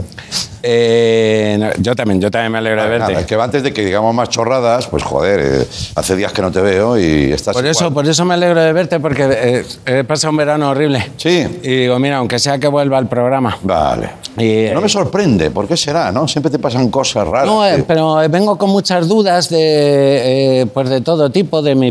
eh, 0.65 1.57
no, 1.59 1.71
yo 1.79 1.97
también, 1.97 2.21
yo 2.21 2.31
también 2.31 2.53
me 2.53 2.59
alegro 2.59 2.83
de 2.85 2.89
verte. 2.89 3.09
Nada, 3.09 3.21
es 3.21 3.27
que 3.27 3.35
antes 3.35 3.63
de 3.65 3.73
que 3.73 3.85
digamos 3.85 4.15
más 4.15 4.29
chorradas, 4.29 4.87
pues 4.87 5.03
joder, 5.03 5.41
eh, 5.63 5.67
hace 5.97 6.15
días 6.15 6.33
que 6.33 6.41
no 6.43 6.53
te 6.53 6.61
veo 6.61 6.99
y 6.99 7.33
estás 7.33 7.55
Por 7.55 7.67
eso, 7.67 7.85
igual. 7.87 7.95
por 7.95 8.07
eso 8.09 8.25
me 8.25 8.35
alegro 8.35 8.61
de 8.63 8.73
verte, 8.73 9.01
porque 9.01 9.27
eh, 9.29 9.65
he 9.87 10.05
pasado 10.05 10.31
un 10.31 10.37
verano 10.37 10.71
horrible. 10.71 11.11
Sí. 11.17 11.45
Y 11.63 11.69
digo, 11.69 11.99
mira, 11.99 12.19
aunque 12.19 12.39
sea 12.39 12.59
que 12.59 12.69
vuelva 12.69 12.99
al 12.99 13.09
programa. 13.09 13.59
Vale. 13.63 14.11
Y, 14.39 14.71
No 14.73 14.81
me 14.81 14.87
eh, 14.87 14.91
sorprende, 14.91 15.51
¿por 15.51 15.67
qué 15.67 15.77
será, 15.77 16.13
no? 16.13 16.29
Siempre 16.29 16.51
te 16.51 16.59
pasan 16.59 16.91
cosas 16.91 17.27
raras. 17.27 17.47
No, 17.47 17.63
pero 17.87 18.17
vengo 18.31 18.57
con 18.57 18.71
muchas 18.71 19.09
dudas 19.09 19.49
de, 19.51 20.67
pues 20.73 20.89
de 20.89 21.01
todo 21.01 21.31
tipo, 21.31 21.61
de 21.61 21.75
mi 21.75 21.91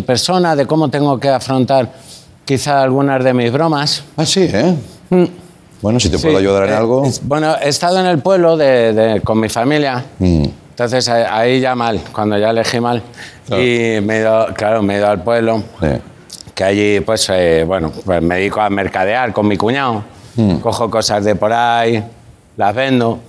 de 0.55 0.65
cómo 0.67 0.89
tengo 0.89 1.19
que 1.19 1.29
afrontar 1.29 1.89
quizá 2.45 2.81
algunas 2.81 3.23
de 3.23 3.33
mis 3.33 3.51
bromas. 3.51 4.03
Ah, 4.17 4.25
sí, 4.25 4.47
¿eh? 4.51 4.75
Bueno, 5.81 5.99
si 5.99 6.09
te 6.09 6.19
puedo 6.19 6.35
Sí, 6.37 6.41
ayudar 6.43 6.65
en 6.65 6.73
eh, 6.73 6.75
algo. 6.75 7.05
es- 7.05 7.21
bueno, 7.25 7.55
he 7.61 7.69
estado 7.69 7.99
en 7.99 8.05
el 8.05 8.19
pueblo 8.19 8.55
de- 8.57 8.93
de- 8.93 9.21
con 9.21 9.39
mi 9.39 9.49
familia. 9.49 10.03
Mm. 10.19 10.45
Entonces 10.71 11.07
ahí 11.09 11.59
ya 11.59 11.75
mal, 11.75 11.99
cuando 12.13 12.37
ya 12.37 12.49
elegí 12.51 12.79
mal. 12.79 13.01
Claro. 13.47 13.61
Y 13.63 14.01
me 14.01 14.17
he 14.17 14.19
ido, 14.21 14.47
claro, 14.55 14.81
me 14.81 14.95
he 14.95 14.97
ido 14.97 15.07
al 15.09 15.21
pueblo, 15.23 15.63
Sí. 15.79 15.87
que 16.55 16.63
allí 16.63 16.99
pues, 17.01 17.27
eh, 17.31 17.63
bueno, 17.67 17.91
pues 18.05 18.21
me 18.21 18.35
dedico 18.35 18.61
a 18.61 18.69
mercadear 18.69 19.31
con 19.33 19.47
mi 19.47 19.57
cuñado. 19.57 20.03
Mm. 20.35 20.55
Cojo 20.57 20.89
cosas 20.89 21.23
de 21.25 21.35
por 21.35 21.51
ahí, 21.53 22.03
las 22.57 22.75
vendo. 22.75 23.19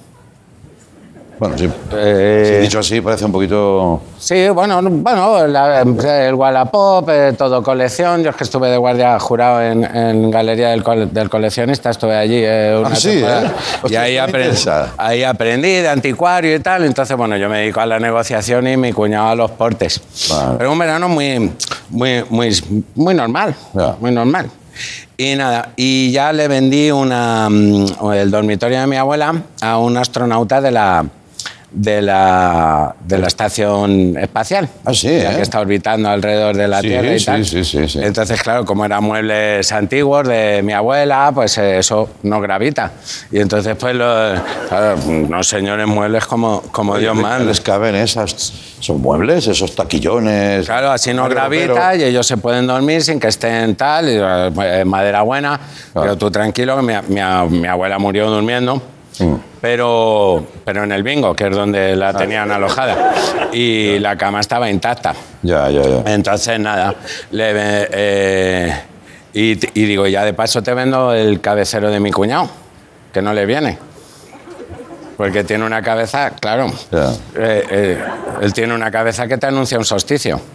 Bueno, 1.43 1.59
sí. 1.59 1.69
Eh, 1.93 2.45
Sí, 2.47 2.63
dicho 2.63 2.79
así, 2.79 3.01
parece 3.01 3.25
un 3.25 3.33
poquito. 3.33 4.01
Sí, 4.17 4.49
bueno, 4.51 4.81
bueno 4.81 5.45
la- 5.49 5.81
el 5.83 6.35
Wallapop, 6.35 7.09
eh, 7.11 7.33
todo 7.37 7.65
colección. 7.65 8.23
Yo 8.23 8.31
es 8.31 8.37
que 8.37 8.45
estuve 8.45 8.69
de 8.69 8.77
guardia 8.77 9.19
jurado 9.19 9.61
en, 9.61 9.83
en 9.83 10.31
Galería 10.31 10.69
del, 10.69 10.85
del 11.13 11.29
Coleccionista, 11.29 11.91
estuve 11.91 12.15
allí 12.17 12.37
eh, 12.45 12.77
una 12.79 12.91
Ah, 12.91 12.95
sí. 12.95 13.25
¿eh? 13.25 13.51
Y 13.91 13.97
ahí, 13.97 14.19
interesa. 14.21 14.93
ahí 14.97 15.25
aprendí 15.25 15.69
de 15.69 15.89
anticuario 15.89 16.55
y 16.55 16.61
tal. 16.61 16.85
Entonces, 16.85 17.17
bueno, 17.17 17.37
yo 17.37 17.49
me 17.49 17.59
dedico 17.59 17.81
a 17.81 17.87
la 17.87 17.99
negociación 17.99 18.69
y 18.69 18.77
mi 18.77 18.93
cuñado 18.93 19.31
a 19.31 19.35
los 19.35 19.51
portes. 19.51 20.01
Vale. 20.31 20.59
Pero 20.59 20.71
un 20.71 20.79
verano 20.79 21.09
muy, 21.09 21.51
muy, 21.91 22.25
muy, 22.31 22.85
muy 22.95 23.15
normal, 23.17 23.53
Ya. 23.75 23.97
muy 23.99 24.13
normal. 24.13 24.49
Y 25.17 25.35
nada, 25.35 25.71
y 25.75 26.13
ya 26.13 26.33
le 26.33 26.47
vendí 26.47 26.93
una, 26.93 27.49
mm, 27.51 28.13
el 28.15 28.31
dormitorio 28.31 28.81
de 28.81 28.87
mi 28.87 28.97
abuela 28.97 29.35
a 29.61 29.79
un 29.79 29.97
astronauta 29.97 30.61
de 30.61 30.71
la, 30.71 31.05
de 31.75 32.03
la, 32.03 32.95
de 33.05 33.19
la 33.19 33.27
estación 33.27 34.17
espacial. 34.19 34.69
Ah, 34.85 34.93
sí, 34.93 35.09
la 35.09 35.33
¿eh? 35.33 35.37
que 35.37 35.43
está 35.43 35.61
orbitando 35.61 36.09
alrededor 36.09 36.57
de 36.57 36.69
la 36.69 36.81
Sí, 36.81 36.89
Tierra 36.89 37.13
y 37.15 37.19
sí, 37.19 37.27
tal. 37.27 37.45
sí, 37.47 37.65
sí, 37.65 37.89
sí. 37.89 37.99
Entonces, 38.03 38.43
claro, 38.43 38.65
como 38.65 38.85
eran 38.85 39.03
muebles 39.03 39.73
antiguos 39.73 40.29
de 40.29 40.61
mi 40.63 40.73
abuela, 40.73 41.31
pues 41.35 41.57
eh, 41.59 41.79
eso 41.79 42.11
no 42.25 42.41
gravita. 42.41 42.93
Y 43.31 43.39
entonces, 43.41 43.75
pues, 43.77 43.95
los, 43.95 44.41
claro, 44.69 45.43
señores 45.43 45.87
muebles 45.87 46.27
como, 46.27 46.61
como 46.73 46.99
Dios 46.99 47.15
manda. 47.17 47.45
Les 47.47 47.61
caben 47.61 47.95
esas. 47.95 48.53
Son 48.81 49.01
muebles, 49.01 49.47
esos 49.47 49.75
taquillones. 49.75 50.67
Claro, 50.67 50.91
así 50.91 51.15
no 51.15 51.29
gravita 51.29 51.95
y 51.95 52.03
ellos 52.05 52.27
se 52.27 52.37
pueden 52.37 52.67
dormir 52.67 53.01
sin 53.03 53.21
que 53.21 53.29
estén 53.29 53.77
tal, 53.77 54.09
y, 54.09 54.17
eh, 54.19 54.85
madera 54.85 55.23
buena, 55.23 55.59
pero 55.95 56.19
tú 56.19 56.31
tranquilo, 56.31 56.77
que 56.77 56.83
mi, 56.83 56.93
mi- 57.15 57.59
mi 57.61 57.69
abuela 57.69 57.99
murió 57.99 58.29
durmiendo. 58.29 58.83
Pero, 59.61 60.45
pero 60.65 60.85
en 60.85 60.93
el 60.93 61.03
bingo, 61.03 61.35
que 61.35 61.47
es 61.47 61.55
donde 61.55 61.95
la 61.97 62.13
tenían 62.15 62.51
alojada, 62.51 63.13
y 63.53 63.99
la 63.99 64.17
cama 64.17 64.41
estaba 64.41 64.71
intacta. 64.71 65.15
Ya, 65.43 65.69
ya, 65.71 65.83
ya. 65.83 66.15
Entonces, 66.15 66.59
nada, 66.59 66.95
le, 67.31 67.53
eh, 67.55 68.83
y, 69.35 69.51
y 69.81 69.85
digo, 69.85 70.07
ya 70.07 70.25
de 70.25 70.35
paso 70.35 70.63
te 70.63 70.75
vendo 70.75 71.13
el 71.13 71.41
cabecero 71.41 71.91
de 71.91 72.01
mi 72.01 72.11
cuñado, 72.11 72.49
que 73.13 73.23
no 73.23 73.33
le 73.33 73.47
viene. 73.47 73.79
Porque 75.23 75.45
tiene 75.45 75.65
una 75.65 75.81
cabeza, 75.83 76.31
claro. 76.31 76.67
Ya. 76.91 77.13
eh, 77.37 77.65
eh, 77.71 77.99
él 78.41 78.53
tiene 78.53 78.75
una 78.75 78.91
cabeza 78.91 79.29
que 79.29 79.39
te 79.39 79.47
anuncia 79.47 79.79
un 79.79 79.85
solsticio. 79.85 80.41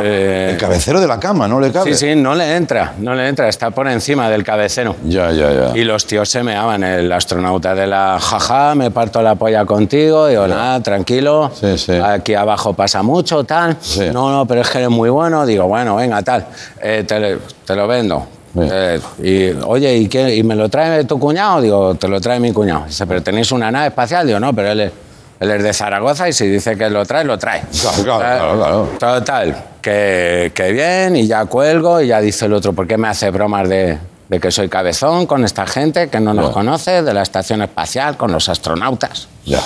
Eh, 0.00 0.50
El 0.52 0.56
cabecero 0.58 1.00
de 1.00 1.08
la 1.08 1.18
cama, 1.18 1.48
¿no 1.48 1.58
le 1.58 1.72
cabe? 1.72 1.92
sí, 1.92 2.06
sí, 2.10 2.14
no 2.14 2.32
le 2.34 2.54
entra, 2.54 2.92
no 2.98 3.14
le 3.16 3.26
entra, 3.26 3.48
está 3.48 3.70
por 3.70 3.88
encima 3.88 4.30
del 4.30 4.44
cabecero. 4.44 4.94
Ya, 5.04 5.32
ya, 5.32 5.50
ya. 5.52 5.76
Y 5.76 5.82
los 5.82 6.06
tíos 6.06 6.28
se 6.28 6.44
meaban, 6.44 6.84
el 6.84 7.10
astronauta 7.10 7.74
de 7.74 7.88
la 7.88 8.16
jaja, 8.20 8.76
me 8.76 8.92
parto 8.92 9.20
la 9.22 9.34
polla 9.34 9.64
contigo, 9.64 10.28
digo, 10.28 10.46
nada, 10.46 10.80
tranquilo, 10.84 11.50
Sí, 11.52 11.76
sí. 11.78 11.92
aquí 11.94 12.34
abajo 12.34 12.74
pasa 12.74 13.02
mucho, 13.02 13.42
tal. 13.42 13.76
Sí. 13.80 14.08
No, 14.12 14.30
no, 14.30 14.46
pero 14.46 14.60
es 14.60 14.70
que 14.70 14.78
eres 14.78 14.90
muy 14.90 15.10
bueno, 15.10 15.44
digo, 15.44 15.66
bueno, 15.66 15.96
venga, 15.96 16.22
tal, 16.22 16.46
eh, 16.80 17.02
te, 17.06 17.36
te 17.64 17.74
lo 17.74 17.88
vendo. 17.88 18.24
Eh, 18.60 19.00
y, 19.22 19.64
oye, 19.64 19.96
¿y, 19.96 20.08
qué, 20.08 20.34
¿y 20.34 20.42
me 20.42 20.54
lo 20.54 20.68
trae 20.68 21.04
tu 21.04 21.18
cuñado? 21.18 21.60
Digo, 21.60 21.94
te 21.94 22.08
lo 22.08 22.20
trae 22.20 22.40
mi 22.40 22.52
cuñado. 22.52 22.84
Dice, 22.86 23.06
¿pero 23.06 23.22
tenéis 23.22 23.52
una 23.52 23.70
nave 23.70 23.88
espacial? 23.88 24.26
Digo, 24.26 24.40
no, 24.40 24.52
pero 24.54 24.72
él 24.72 24.80
es, 24.80 24.92
él 25.40 25.50
es 25.50 25.62
de 25.62 25.72
Zaragoza 25.72 26.28
y 26.28 26.32
si 26.32 26.46
dice 26.48 26.76
que 26.76 26.88
lo 26.90 27.04
trae, 27.04 27.24
lo 27.24 27.38
trae. 27.38 27.62
Claro, 27.82 28.02
claro, 28.04 28.56
claro. 28.56 28.88
Total, 28.98 29.64
que, 29.82 30.50
que 30.54 30.72
bien, 30.72 31.16
y 31.16 31.26
ya 31.26 31.44
cuelgo, 31.46 32.00
y 32.00 32.08
ya 32.08 32.20
dice 32.20 32.46
el 32.46 32.54
otro, 32.54 32.72
¿por 32.72 32.86
qué 32.86 32.96
me 32.96 33.08
hace 33.08 33.30
bromas 33.30 33.68
de, 33.68 33.98
de 34.28 34.40
que 34.40 34.50
soy 34.50 34.68
cabezón 34.68 35.26
con 35.26 35.44
esta 35.44 35.66
gente 35.66 36.08
que 36.08 36.18
no 36.20 36.32
nos 36.34 36.48
Ya. 36.48 36.52
conoce, 36.52 37.02
de 37.02 37.14
la 37.14 37.22
estación 37.22 37.62
espacial, 37.62 38.16
con 38.16 38.32
los 38.32 38.48
astronautas? 38.48 39.28
Ya. 39.44 39.60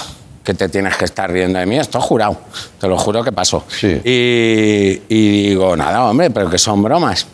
Que 0.45 0.55
te 0.55 0.69
tienes 0.69 0.97
que 0.97 1.05
estar 1.05 1.31
riendo 1.31 1.61
de 1.61 1.67
mí, 1.67 1.79
esto 1.79 2.01
jurado, 2.01 2.37
te 2.81 2.89
lo 2.89 2.99
juro 2.99 3.23
que 3.23 3.31
pasó. 3.31 3.62
Sí. 3.69 4.01
Y, 4.05 5.03
y 5.09 5.49
digo, 5.51 5.77
nada, 5.77 6.05
hombre, 6.05 6.31
pero 6.31 6.51
que 6.51 6.59
son 6.59 6.83
bromas. 6.83 7.27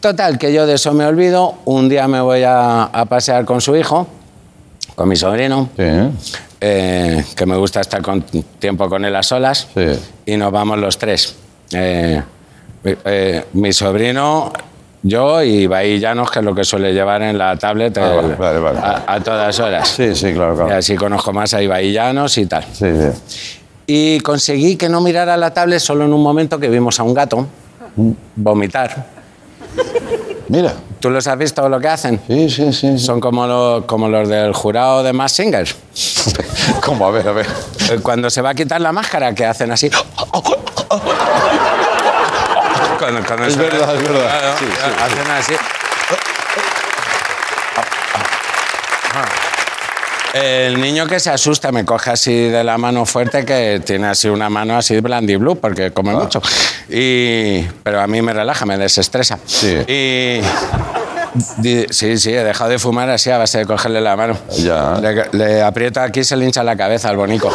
Total, 0.00 0.38
que 0.38 0.52
yo 0.52 0.66
de 0.66 0.74
eso 0.74 0.92
me 0.92 1.06
olvido, 1.06 1.54
un 1.64 1.88
día 1.88 2.06
me 2.08 2.20
voy 2.20 2.42
a, 2.42 2.84
a 2.84 3.04
pasear 3.06 3.44
con 3.44 3.60
su 3.60 3.74
hijo, 3.76 4.06
con 4.94 5.08
mi 5.08 5.16
sobrino, 5.16 5.70
Sí, 5.76 5.82
¿eh? 5.82 6.10
eh, 6.60 7.24
que 7.34 7.46
me 7.46 7.56
gusta 7.56 7.80
estar 7.80 8.02
con 8.02 8.22
tiempo 8.22 8.88
con 8.88 9.04
él 9.04 9.16
a 9.16 9.22
solas, 9.22 9.68
Sí. 9.74 9.86
y 10.26 10.36
nos 10.36 10.52
vamos 10.52 10.78
los 10.78 10.98
tres. 10.98 11.34
Eh, 11.72 12.22
eh, 12.84 13.44
mi 13.54 13.72
sobrino, 13.72 14.52
yo 15.02 15.42
y 15.42 15.66
Bahí 15.66 15.98
Llanos, 15.98 16.30
que 16.30 16.38
es 16.40 16.44
lo 16.44 16.54
que 16.54 16.64
suele 16.64 16.92
llevar 16.92 17.22
en 17.22 17.38
la 17.38 17.56
tablet 17.56 17.96
Ah, 17.98 18.20
el- 18.22 18.34
vale, 18.36 18.58
vale. 18.58 18.78
A, 18.78 19.04
a 19.06 19.20
todas 19.20 19.58
horas. 19.60 19.88
Sí, 19.88 20.14
sí, 20.14 20.32
claro, 20.34 20.52
Y 20.54 20.56
claro. 20.56 20.76
así 20.76 20.94
conozco 20.96 21.32
más 21.32 21.54
a 21.54 21.62
Ibai 21.62 21.90
Llanos 21.92 22.36
y 22.38 22.46
tal. 22.46 22.64
Sí, 22.72 22.86
sí. 22.86 23.58
Y 23.86 24.20
conseguí 24.20 24.76
que 24.76 24.88
no 24.90 25.00
mirara 25.00 25.36
la 25.38 25.52
tablet 25.52 25.78
solo 25.80 26.04
en 26.04 26.12
un 26.12 26.22
momento 26.22 26.58
que 26.58 26.68
vimos 26.68 27.00
a 27.00 27.02
un 27.02 27.14
gato 27.14 27.46
vomitar. 28.36 29.13
Mira. 30.48 30.74
¿Tú 31.00 31.10
los 31.10 31.26
has 31.26 31.36
visto 31.36 31.68
lo 31.68 31.78
que 31.80 31.88
hacen? 31.88 32.20
Sí, 32.26 32.48
sí, 32.50 32.72
sí. 32.72 32.98
Son 32.98 33.20
como, 33.20 33.46
lo- 33.46 33.84
como 33.86 34.08
los 34.08 34.28
del 34.28 34.52
jurado 34.54 35.02
de 35.02 35.12
Mass 35.12 35.32
Singers. 35.32 35.74
¿Cómo? 36.84 37.06
A 37.06 37.10
ver, 37.10 37.28
a 37.28 37.32
ver. 37.32 37.46
Cuando 38.02 38.30
se 38.30 38.40
va 38.40 38.50
a 38.50 38.54
quitar 38.54 38.80
la 38.80 38.92
máscara, 38.92 39.34
que 39.34 39.44
hacen 39.44 39.70
así. 39.72 39.90
Cuando- 42.98 43.22
cuando 43.26 43.44
Es 43.46 43.56
verdad, 43.56 43.94
es 43.96 44.02
verdad. 44.08 44.56
Sí, 44.58 44.64
sí, 44.66 44.90
hacen 45.02 45.30
así. 45.30 45.54
El 50.34 50.80
niño 50.80 51.06
que 51.06 51.20
se 51.20 51.30
asusta 51.30 51.70
me 51.70 51.84
coge 51.84 52.10
así 52.10 52.34
de 52.48 52.64
la 52.64 52.76
mano 52.76 53.06
fuerte, 53.06 53.44
que 53.44 53.80
tiene 53.84 54.08
así 54.08 54.28
una 54.28 54.50
mano 54.50 54.76
así 54.76 54.98
blandy 55.00 55.36
blue, 55.36 55.56
porque 55.56 55.92
come 55.92 56.10
Ah. 56.10 56.14
mucho. 56.14 56.42
Y, 56.88 57.62
pero 57.84 58.00
a 58.00 58.06
mí 58.08 58.20
me 58.20 58.32
relaja, 58.32 58.66
me 58.66 58.76
desestresa. 58.76 59.38
Sí. 59.46 59.76
Y. 59.86 60.40
Sí, 61.90 62.18
sí, 62.18 62.32
he 62.32 62.44
dejado 62.44 62.70
de 62.70 62.78
fumar 62.78 63.10
así 63.10 63.30
a 63.30 63.38
base 63.38 63.58
de 63.58 63.66
cogerle 63.66 64.00
la 64.00 64.16
mano. 64.16 64.36
Ya. 64.58 64.98
Le, 65.00 65.24
le 65.32 65.62
aprieto 65.62 66.00
aquí 66.00 66.20
y 66.20 66.24
se 66.24 66.36
le 66.36 66.44
hincha 66.44 66.62
la 66.62 66.76
cabeza 66.76 67.08
al 67.08 67.16
bonico. 67.16 67.52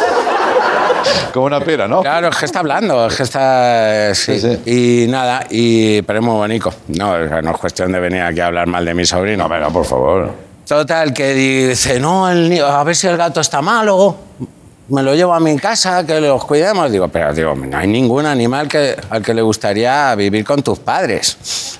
Como 1.32 1.46
una 1.46 1.60
pera, 1.60 1.86
¿no? 1.88 2.00
Claro, 2.02 2.28
es 2.28 2.36
que 2.36 2.44
está 2.44 2.58
hablando, 2.58 3.06
es 3.06 3.14
que 3.16 3.22
está... 3.22 4.10
eh, 4.10 4.14
Sí. 4.14 4.38
Sí, 4.40 5.04
Y 5.04 5.06
nada, 5.08 5.46
y, 5.48 6.02
pero 6.02 6.18
es 6.18 6.24
muy 6.24 6.34
bonito. 6.34 6.72
No, 6.88 7.16
no 7.40 7.50
es 7.52 7.56
cuestión 7.58 7.92
de 7.92 8.00
venir 8.00 8.20
aquí 8.22 8.40
a 8.40 8.46
hablar 8.46 8.66
mal 8.66 8.84
de 8.84 8.92
mi 8.94 9.04
sobrino. 9.06 9.44
No, 9.44 9.48
venga, 9.48 9.70
por 9.70 9.84
favor. 9.86 10.49
Total, 10.70 11.12
que 11.12 11.34
dice, 11.34 11.98
no, 11.98 12.30
el 12.30 12.62
a 12.62 12.84
ver 12.84 12.94
si 12.94 13.08
el 13.08 13.16
gato 13.16 13.40
está 13.40 13.60
malo, 13.60 14.14
me 14.90 15.02
lo 15.02 15.16
llevo 15.16 15.34
a 15.34 15.40
mi 15.40 15.56
casa, 15.58 16.06
que 16.06 16.20
los 16.20 16.44
cuidemos. 16.44 16.92
Digo, 16.92 17.08
pero 17.08 17.34
digo, 17.34 17.56
no 17.56 17.76
hay 17.76 17.88
ningún 17.88 18.24
animal 18.24 18.68
que, 18.68 18.94
al 19.10 19.20
que 19.20 19.34
le 19.34 19.42
gustaría 19.42 20.14
vivir 20.14 20.44
con 20.44 20.62
tus 20.62 20.78
padres. 20.78 21.76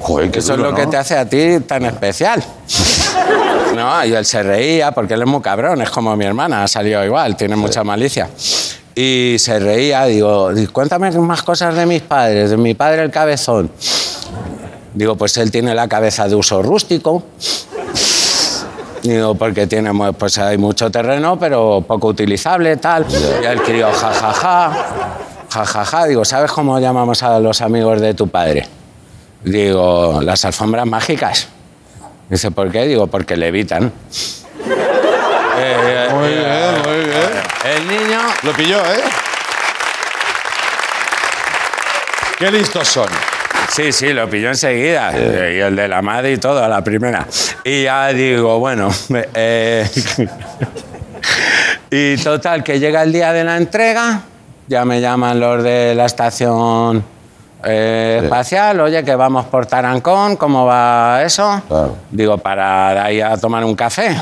Joder, 0.00 0.30
qué 0.30 0.38
Eso 0.38 0.56
duro, 0.56 0.68
es 0.68 0.70
lo 0.72 0.76
que 0.78 0.84
¿no? 0.86 0.90
te 0.92 0.96
hace 0.96 1.18
a 1.18 1.28
ti 1.28 1.60
tan 1.68 1.84
especial. 1.84 2.42
No, 3.74 4.04
y 4.06 4.14
él 4.14 4.24
se 4.24 4.42
reía 4.42 4.92
porque 4.92 5.14
él 5.14 5.20
es 5.22 5.26
muy 5.28 5.42
cabrón, 5.42 5.82
es 5.82 5.90
como 5.90 6.16
mi 6.16 6.24
hermana, 6.24 6.62
ha 6.62 6.68
salido 6.68 7.04
igual, 7.04 7.36
tiene 7.36 7.56
mucha 7.56 7.84
malicia. 7.84 8.30
Y 8.94 9.34
se 9.38 9.58
reía, 9.58 10.04
digo, 10.06 10.54
di- 10.54 10.68
cuéntame 10.68 11.10
más 11.10 11.42
cosas 11.42 11.74
de 11.74 11.84
mis 11.84 12.00
padres, 12.00 12.50
de 12.50 12.56
mi 12.56 12.72
padre 12.74 13.02
el 13.02 13.10
cabezón. 13.10 13.70
Digo, 14.94 15.16
pues 15.16 15.36
él 15.36 15.50
tiene 15.50 15.74
la 15.74 15.88
cabeza 15.88 16.26
de 16.26 16.36
uso 16.36 16.62
rústico. 16.62 17.24
Digo, 19.04 19.34
porque 19.34 19.66
tiene, 19.66 19.92
mu- 19.92 20.14
pues 20.14 20.38
hay 20.38 20.56
mucho 20.56 20.90
terreno, 20.90 21.38
pero 21.38 21.84
poco 21.86 22.08
utilizable, 22.08 22.78
tal. 22.78 23.04
Y 23.42 23.44
el 23.44 23.60
crío, 23.60 23.92
jajaja, 23.92 24.72
jajaja. 25.50 26.06
Digo, 26.06 26.24
¿sabes 26.24 26.50
cómo 26.50 26.78
llamamos 26.80 27.22
a 27.22 27.38
los 27.38 27.60
amigos 27.60 28.00
de 28.00 28.14
tu 28.14 28.28
padre? 28.28 28.66
Digo, 29.42 30.20
las 30.22 30.42
alfombras 30.46 30.86
mágicas. 30.86 31.48
Dice, 32.30 32.50
¿por 32.50 32.72
qué? 32.72 32.86
Digo, 32.86 33.06
porque 33.06 33.36
levitan. 33.36 33.92
Eh, 35.58 36.08
Muy 36.14 36.28
eh, 36.28 36.38
bien, 36.38 36.82
muy 36.82 37.04
bien. 37.04 37.30
El 37.64 37.86
niño, 37.86 38.20
Lo 38.42 38.52
pilló, 38.52 38.78
¿eh? 38.86 39.02
Qué 42.38 42.50
listos 42.50 42.88
son. 42.88 43.08
Sí, 43.70 43.92
sí, 43.92 44.12
lo 44.12 44.28
pilló 44.28 44.48
enseguida. 44.48 45.12
Y 45.12 45.60
el 45.60 45.76
de 45.76 45.88
la 45.88 46.02
madre 46.02 46.32
y 46.32 46.38
todo, 46.38 46.62
a 46.62 46.68
la 46.68 46.82
primera. 46.82 47.26
Y 47.64 47.84
ya 47.84 48.08
digo, 48.08 48.58
bueno. 48.58 48.88
eh, 49.34 49.88
y 51.90 52.16
total, 52.16 52.62
que 52.62 52.78
llega 52.78 53.02
el 53.02 53.12
día 53.12 53.32
de 53.32 53.44
la 53.44 53.56
entrega, 53.56 54.22
ya 54.66 54.84
me 54.84 55.00
llaman 55.00 55.40
los 55.40 55.62
de 55.62 55.94
la 55.94 56.06
estación 56.06 57.04
eh, 57.64 58.20
espacial, 58.22 58.80
oye, 58.80 59.04
que 59.04 59.14
vamos 59.14 59.46
por 59.46 59.66
Tarancón, 59.66 60.36
¿cómo 60.36 60.66
va 60.66 61.22
eso? 61.22 61.62
Claro. 61.68 61.96
Digo, 62.10 62.38
para 62.38 63.04
ahí 63.04 63.20
a 63.20 63.36
tomar 63.36 63.64
un 63.64 63.74
café, 63.74 64.16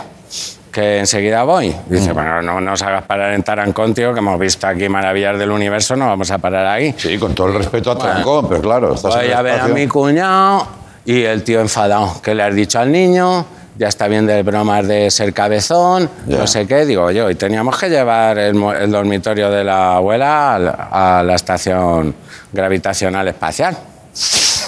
que 0.73 0.99
enseguida 0.99 1.43
voy. 1.45 1.75
Dice, 1.87 2.13
bueno, 2.13 2.41
no 2.43 2.61
nos 2.61 2.81
hagas 2.83 3.05
parar 3.05 3.35
en 3.35 3.43
Tarancón, 3.43 3.93
tío, 3.95 4.13
que 4.13 4.21
hemos 4.21 4.39
visto 4.41 4.67
aquí 4.67 4.89
maravillas 4.89 5.39
del 5.39 5.51
universo, 5.51 5.95
no 5.95 6.07
vamos 6.09 6.31
a 6.31 6.39
parar 6.39 6.67
ahí. 6.67 6.95
Sí, 6.97 7.19
con 7.19 7.35
todo 7.35 7.49
el 7.49 7.55
respeto 7.55 7.91
a 7.93 7.99
Trancón, 7.99 8.49
pero 8.49 8.61
claro, 8.63 8.95
estás 8.95 9.15
en 9.15 9.21
Voy 9.21 9.29
el 9.31 9.35
a 9.35 9.43
ver 9.43 9.61
a 9.61 9.69
mi 9.69 9.87
cuñado 9.87 10.67
y 11.05 11.23
el 11.23 11.45
tío 11.45 11.61
enfadado. 11.61 12.21
¿Qué 12.23 12.35
le 12.35 12.43
has 12.43 12.55
dicho 12.55 12.79
al 12.81 12.91
niño? 12.91 13.45
Ya 13.77 13.89
está 13.89 14.07
bien 14.07 14.27
de 14.27 14.43
bromas 14.43 14.87
de 14.87 15.11
ser 15.11 15.33
cabezón, 15.33 16.09
Ya. 16.27 16.39
no 16.39 16.47
sé 16.47 16.67
qué. 16.67 16.85
Digo 16.85 17.11
yo, 17.11 17.31
y 17.31 17.35
teníamos 17.35 17.79
que 17.79 17.89
llevar 17.89 18.39
el, 18.39 18.63
el 18.63 18.91
dormitorio 18.91 19.51
de 19.51 19.65
la 19.65 19.97
abuela 19.97 20.55
a 20.55 20.59
la, 20.59 20.71
a 21.19 21.23
la 21.23 21.35
estación 21.35 22.15
gravitacional 22.53 23.29
espacial 23.29 23.77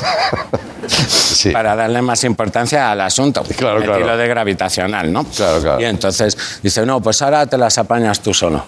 Sí. 0.86 1.50
para 1.50 1.74
darle 1.74 2.02
más 2.02 2.22
importancia 2.24 2.90
al 2.90 3.00
asunto. 3.00 3.42
Claro, 3.56 3.76
Metí 3.76 3.86
claro. 3.88 4.06
lo 4.06 4.16
de 4.18 4.28
gravitacional, 4.28 5.10
¿no? 5.12 5.24
Claro, 5.24 5.60
claro. 5.60 5.80
Y 5.80 5.84
entonces 5.84 6.36
dice, 6.62 6.84
no, 6.84 7.00
pues 7.00 7.22
ahora 7.22 7.46
te 7.46 7.56
las 7.56 7.78
apañas 7.78 8.20
tú 8.20 8.34
solo. 8.34 8.62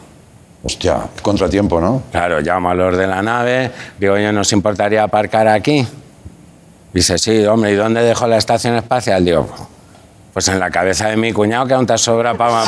Hostia, 0.65 0.99
contratiempo, 1.23 1.79
¿no? 1.81 2.03
Claro, 2.11 2.41
llamo 2.41 2.71
a 2.71 2.75
los 2.75 2.97
de 2.97 3.07
la 3.07 3.21
nave, 3.23 3.71
digo, 3.99 4.15
oye, 4.15 4.33
¿nos 4.33 4.51
importaría 4.53 5.03
aparcar 5.03 5.47
aquí? 5.47 5.87
Dice, 6.93 7.19
sí, 7.19 7.45
hombre, 7.45 7.73
¿y 7.73 7.75
dónde 7.77 8.03
dejo 8.03 8.27
la 8.27 8.39
estación 8.39 8.75
espacial? 8.77 9.25
Digo, 9.25 9.47
pues 10.33 10.49
en 10.49 10.59
la 10.59 10.71
cabeza 10.71 11.09
de 11.09 11.17
mi 11.17 11.33
cuñado 11.33 11.67
que 11.67 11.75
aún 11.75 11.87
te 11.87 11.97
sobra 11.99 12.35
para... 12.35 12.65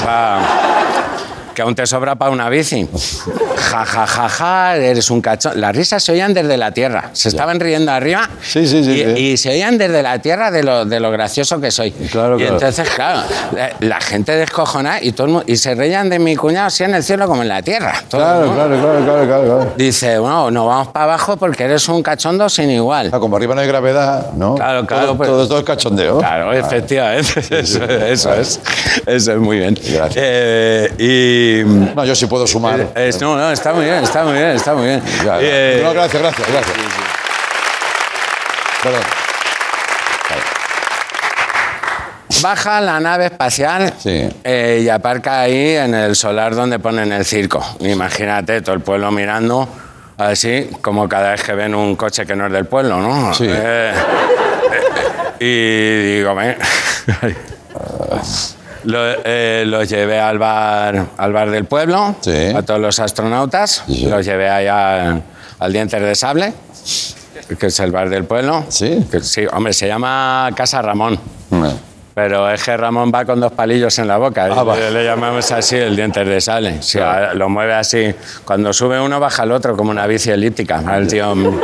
que 1.58 1.62
aún 1.62 1.74
te 1.74 1.84
sobra 1.88 2.14
para 2.14 2.30
una 2.30 2.48
bici. 2.48 2.88
Ja, 3.56 3.84
ja, 3.84 4.06
ja, 4.06 4.28
ja, 4.28 4.76
eres 4.76 5.10
un 5.10 5.20
cachón. 5.20 5.60
Las 5.60 5.74
risas 5.74 6.04
se 6.04 6.12
oían 6.12 6.32
desde 6.32 6.56
la 6.56 6.70
tierra. 6.70 7.10
Se 7.14 7.28
estaban 7.30 7.58
riendo 7.58 7.90
arriba 7.90 8.30
Sí, 8.40 8.64
sí, 8.68 8.84
sí, 8.84 8.90
y, 9.02 9.36
se 9.36 9.50
oían 9.50 9.76
desde 9.76 10.00
la 10.04 10.20
tierra 10.20 10.52
de 10.52 10.62
lo, 10.62 10.84
de 10.84 11.00
lo 11.00 11.10
gracioso 11.10 11.60
que 11.60 11.72
soy. 11.72 11.90
Claro, 11.90 12.36
y 12.36 12.42
claro. 12.42 12.54
entonces, 12.54 12.88
claro, 12.90 13.22
la, 13.56 13.70
la 13.80 14.00
gente 14.00 14.36
descojonada 14.36 15.02
y, 15.02 15.10
todo 15.10 15.26
el 15.26 15.32
mu- 15.32 15.42
y 15.48 15.56
se 15.56 15.74
reían 15.74 16.08
de 16.08 16.20
mi 16.20 16.36
cuñado 16.36 16.68
así 16.68 16.84
en 16.84 16.94
el 16.94 17.02
cielo 17.02 17.26
como 17.26 17.42
en 17.42 17.48
la 17.48 17.60
tierra. 17.60 18.04
Claro, 18.08 18.46
mundo. 18.46 18.54
claro, 18.54 18.80
claro, 18.80 19.04
claro, 19.04 19.26
claro, 19.26 19.44
claro. 19.44 19.72
Dice, 19.76 20.16
bueno, 20.20 20.52
nos 20.52 20.64
vamos 20.64 20.88
para 20.92 21.06
abajo 21.06 21.36
porque 21.36 21.64
eres 21.64 21.88
un 21.88 22.04
cachondo 22.04 22.48
sin 22.48 22.70
igual. 22.70 23.10
Ah, 23.12 23.18
como 23.18 23.36
arriba 23.36 23.56
no 23.56 23.62
hay 23.62 23.66
gravedad, 23.66 24.30
¿no? 24.34 24.54
Claro, 24.54 24.86
claro, 24.86 25.06
Todo, 25.06 25.16
pues- 25.16 25.28
todo, 25.28 25.48
todo 25.48 25.58
es 25.58 25.64
cachondeo. 25.64 26.18
Claro, 26.20 26.52
efectivamente. 26.52 27.40
Eso, 27.50 27.82
eso 27.84 28.34
es. 28.34 28.60
Eso 29.06 29.32
es 29.32 29.38
muy 29.38 29.58
bien. 29.58 29.74
Gracias. 29.74 30.14
Eh, 30.16 30.92
y. 30.98 31.47
No, 31.64 32.04
yo 32.04 32.14
sí 32.14 32.26
puedo 32.26 32.46
sumar. 32.46 32.88
es- 32.94 33.20
no, 33.20 33.36
no, 33.36 33.50
está 33.50 33.72
muy 33.72 33.84
bien, 33.84 34.04
está 34.04 34.24
muy 34.24 34.34
bien, 34.34 34.50
está 34.50 34.74
muy 34.74 34.86
bien. 34.86 35.02
Ya, 35.18 35.24
ya. 35.24 35.38
Eh, 35.42 35.80
No, 35.84 35.92
gracias, 35.92 36.22
gracias, 36.22 36.48
gracias. 36.48 36.76
Perdón. 38.82 39.00
Baja 42.40 42.80
la 42.80 43.00
nave 43.00 43.26
espacial 43.26 43.92
Sí. 43.98 44.28
eh, 44.44 44.82
y 44.84 44.88
aparca 44.88 45.40
ahí 45.40 45.74
en 45.74 45.92
el 45.94 46.14
solar 46.14 46.54
donde 46.54 46.78
ponen 46.78 47.10
el 47.12 47.24
circo. 47.24 47.64
Imagínate, 47.80 48.60
todo 48.62 48.76
el 48.76 48.80
pueblo 48.80 49.10
mirando 49.10 49.68
así, 50.18 50.70
como 50.80 51.08
cada 51.08 51.32
vez 51.32 51.42
que 51.42 51.52
ven 51.54 51.74
un 51.74 51.96
coche 51.96 52.24
que 52.26 52.36
no 52.36 52.46
es 52.46 52.52
del 52.52 52.66
pueblo, 52.66 52.98
¿no? 52.98 53.34
Sí. 53.34 53.46
Eh, 53.48 53.92
eh, 55.40 55.40
y 55.40 56.16
digo, 56.18 56.34
"Ven". 56.36 56.56
Lo- 58.88 59.04
eh, 59.24 59.64
los 59.66 59.86
llevé 59.88 60.18
al 60.18 60.38
bar, 60.38 61.08
al 61.18 61.32
bar 61.32 61.50
del 61.50 61.66
pueblo, 61.66 62.16
Sí. 62.22 62.46
a 62.56 62.62
todos 62.62 62.80
los 62.80 62.98
astronautas, 63.00 63.84
Sí. 63.86 64.06
los 64.06 64.24
llevé 64.24 64.48
allá 64.48 65.10
al, 65.10 65.22
al 65.58 65.72
Dientes 65.74 66.00
de 66.00 66.14
Sable, 66.14 66.54
que 67.58 67.66
es 67.66 67.80
el 67.80 67.90
bar 67.92 68.08
del 68.08 68.24
pueblo. 68.24 68.64
Sí. 68.70 69.06
Que 69.10 69.20
sí, 69.20 69.44
hombre, 69.52 69.74
se 69.74 69.86
llama 69.88 70.48
Casa 70.56 70.80
Ramón. 70.80 71.18
Pero 72.20 72.50
es 72.50 72.64
que 72.64 72.76
Ramón 72.76 73.12
va 73.14 73.24
con 73.24 73.38
dos 73.38 73.52
palillos 73.52 73.96
en 74.00 74.08
la 74.08 74.16
boca. 74.16 74.48
Ah, 74.50 74.64
va. 74.64 74.76
le, 74.76 74.90
le 74.90 75.04
llamamos 75.04 75.52
así 75.52 75.76
el 75.76 75.94
dientes 75.94 76.26
de 76.26 76.40
sale. 76.40 76.82
Sí, 76.82 76.98
Claro. 76.98 77.34
lo 77.38 77.48
mueve 77.48 77.74
así. 77.74 78.12
Cuando 78.44 78.72
sube 78.72 79.00
uno, 79.00 79.20
baja 79.20 79.44
el 79.44 79.52
otro, 79.52 79.76
como 79.76 79.92
una 79.92 80.04
bici 80.08 80.28
elíptica. 80.32 80.82
El 80.96 81.06
tío 81.06 81.32
mm, 81.36 81.60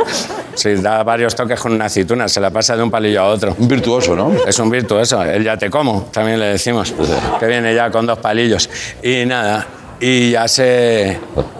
sí, 0.53 0.75
da 0.75 1.03
varios 1.03 1.35
toques 1.35 1.59
con 1.59 1.73
una 1.73 1.85
aceituna, 1.85 2.29
se 2.29 2.39
la 2.39 2.51
pasa 2.51 2.77
de 2.77 2.83
un 2.83 2.89
palillo 2.89 3.19
a 3.21 3.25
otro. 3.25 3.53
Un 3.57 3.67
virtuoso, 3.67 4.15
¿no? 4.15 4.31
Es 4.47 4.57
un 4.59 4.69
virtuoso, 4.69 5.21
el 5.23 5.43
ya 5.43 5.57
te 5.57 5.69
como, 5.69 6.03
también 6.13 6.39
le 6.39 6.45
decimos, 6.45 6.93
que 7.37 7.45
viene 7.47 7.75
ya 7.75 7.91
con 7.91 8.05
dos 8.05 8.19
palillos. 8.19 8.69
Y 9.03 9.25
nada, 9.25 9.67
y 9.99 10.31
ya 10.31 10.47
se... 10.47 11.19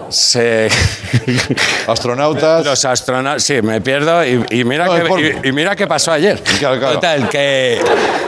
se 0.09 0.69
Astronautas. 1.87 2.65
los 2.65 2.85
astronautas, 2.85 3.43
sí, 3.43 3.61
me 3.61 3.81
pierdo 3.81 4.25
y, 4.25 4.43
y 4.49 4.63
mira 4.63 4.85
No, 4.85 4.95
que, 4.95 5.01
por- 5.01 5.19
y, 5.19 5.33
y 5.43 5.51
mira 5.51 5.75
qué 5.75 5.87
pasó 5.87 6.11
ayer. 6.11 6.41
Claro, 6.59 6.79
claro. 6.79 6.95
Total, 6.95 7.29
que... 7.29 7.79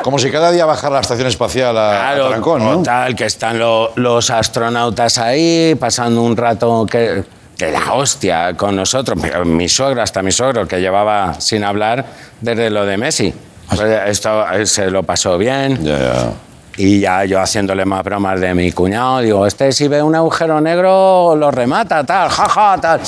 Como 0.02 0.20
si 0.20 0.30
cada 0.32 0.52
día 0.52 0.66
bajara 0.66 0.96
la 0.96 1.02
estación 1.02 1.28
espacial 1.28 1.78
a, 1.78 2.12
a 2.12 2.14
Claro, 2.14 2.30
Trancón, 2.30 2.64
¿no? 2.64 2.78
total, 2.78 3.16
que 3.16 3.26
están 3.26 3.60
lo- 3.60 3.92
los 3.96 4.30
astronautas 4.30 5.18
ahí 5.18 5.76
pasando 5.80 6.22
un 6.22 6.38
rato 6.38 6.86
que, 6.90 7.24
que 7.58 7.72
la 7.72 7.94
hostia 7.94 8.54
con 8.56 8.76
nosotros. 8.76 9.18
Mi, 9.22 9.30
mi 9.50 9.70
suegro, 9.70 10.02
hasta 10.02 10.22
mi 10.22 10.32
suegro, 10.32 10.68
que 10.68 10.80
llevaba 10.80 11.36
sin 11.40 11.64
hablar 11.64 12.06
desde 12.42 12.70
lo 12.70 12.86
de 12.86 12.98
Messi. 12.98 13.34
Pues 13.70 13.82
esto 14.08 14.46
eh, 14.54 14.66
se 14.66 14.90
lo 14.90 15.04
pasó 15.04 15.38
bien. 15.38 15.84
Ya, 15.84 15.98
ya. 16.00 16.32
Y 16.78 17.00
ya 17.00 17.26
yo 17.26 17.42
haciéndole 17.42 17.86
más 17.86 18.04
bromas 18.04 18.40
de 18.40 18.54
mi 18.54 18.72
cuñado, 18.72 19.20
digo, 19.20 19.48
este 19.48 19.72
si 19.72 19.88
ve 19.88 20.04
un 20.04 20.14
agujero 20.14 20.62
negro 20.62 21.36
lo 21.36 21.50
remata, 21.50 22.04
tal, 22.04 22.30
jaja, 22.30 22.78
tal. 22.80 23.02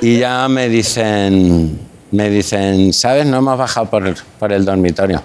Y 0.00 0.20
ya 0.20 0.48
me 0.48 0.70
dicen, 0.70 1.78
me 2.10 2.30
dicen, 2.30 2.94
¿sabes? 2.94 3.26
No 3.26 3.36
hemos 3.36 3.58
bajado 3.58 3.86
por 3.90 4.06
el, 4.06 4.16
por 4.38 4.52
el 4.54 4.64
dormitorio. 4.64 5.22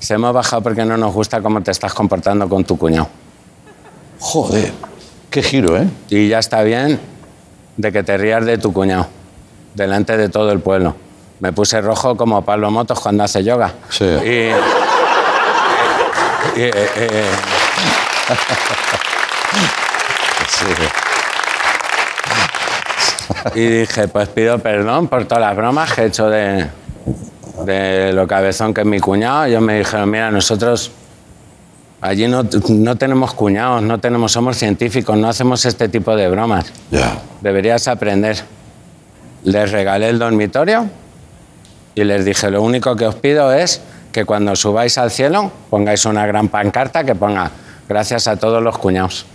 Se 0.00 0.14
hemos 0.14 0.34
bajado 0.34 0.62
porque 0.62 0.84
no 0.84 0.96
nos 0.96 1.14
gusta 1.14 1.40
cómo 1.40 1.62
te 1.62 1.70
estás 1.70 1.94
comportando 1.94 2.48
con 2.48 2.64
tu 2.64 2.76
cuñado. 2.76 3.08
Joder, 4.18 4.72
qué 5.30 5.44
giro, 5.44 5.76
¿eh? 5.76 5.88
Y 6.10 6.28
ya 6.28 6.40
está 6.40 6.62
bien 6.64 6.98
de 7.76 7.92
que 7.92 8.02
te 8.02 8.16
rías 8.18 8.44
de 8.44 8.58
tu 8.58 8.72
cuñado, 8.72 9.06
delante 9.74 10.16
de 10.16 10.28
todo 10.28 10.50
el 10.50 10.58
pueblo. 10.58 10.96
Me 11.38 11.52
puse 11.52 11.80
rojo 11.80 12.16
como 12.16 12.44
Pablo 12.44 12.72
Motos 12.72 12.98
cuando 12.98 13.22
hace 13.22 13.44
yoga. 13.44 13.72
Sí. 13.90 14.04
Y, 14.04 14.50
y, 16.56 16.62
eh, 16.62 16.72
eh, 16.74 17.30
Sí. 20.48 20.66
Y 23.54 23.66
dije, 23.66 24.08
pues 24.08 24.28
pido 24.28 24.58
perdón 24.58 25.08
por 25.08 25.24
todas 25.26 25.42
las 25.42 25.56
bromas 25.56 25.92
que 25.92 26.02
he 26.02 26.06
hecho 26.06 26.28
de, 26.28 26.66
de 27.64 28.12
lo 28.12 28.26
cabezón 28.26 28.74
que 28.74 28.80
es 28.82 28.86
mi 28.86 29.00
cuñado. 29.00 29.44
Ellos 29.44 29.62
me 29.62 29.78
dijeron, 29.78 30.10
mira, 30.10 30.30
nosotros 30.30 30.90
allí 32.00 32.28
no, 32.28 32.44
no 32.68 32.96
tenemos 32.96 33.34
cuñados, 33.34 33.82
no 33.82 33.98
tenemos, 33.98 34.32
somos 34.32 34.56
científicos, 34.56 35.16
no 35.16 35.28
hacemos 35.28 35.64
este 35.64 35.88
tipo 35.88 36.16
de 36.16 36.28
bromas. 36.28 36.72
Ya. 36.90 37.18
Deberías 37.40 37.88
aprender. 37.88 38.36
Les 39.44 39.70
regalé 39.70 40.08
el 40.08 40.18
dormitorio 40.18 40.88
y 41.94 42.04
les 42.04 42.24
dije, 42.24 42.50
lo 42.50 42.62
único 42.62 42.96
que 42.96 43.06
os 43.06 43.14
pido 43.14 43.52
es 43.52 43.80
que 44.16 44.24
cuando 44.24 44.56
subáis 44.56 44.96
al 44.96 45.10
cielo 45.10 45.52
pongáis 45.68 46.06
una 46.06 46.24
gran 46.26 46.48
pancarta 46.48 47.04
que 47.04 47.14
ponga 47.14 47.50
gracias 47.86 48.26
a 48.28 48.36
todos 48.38 48.62
los 48.62 48.78
cuñados. 48.78 49.26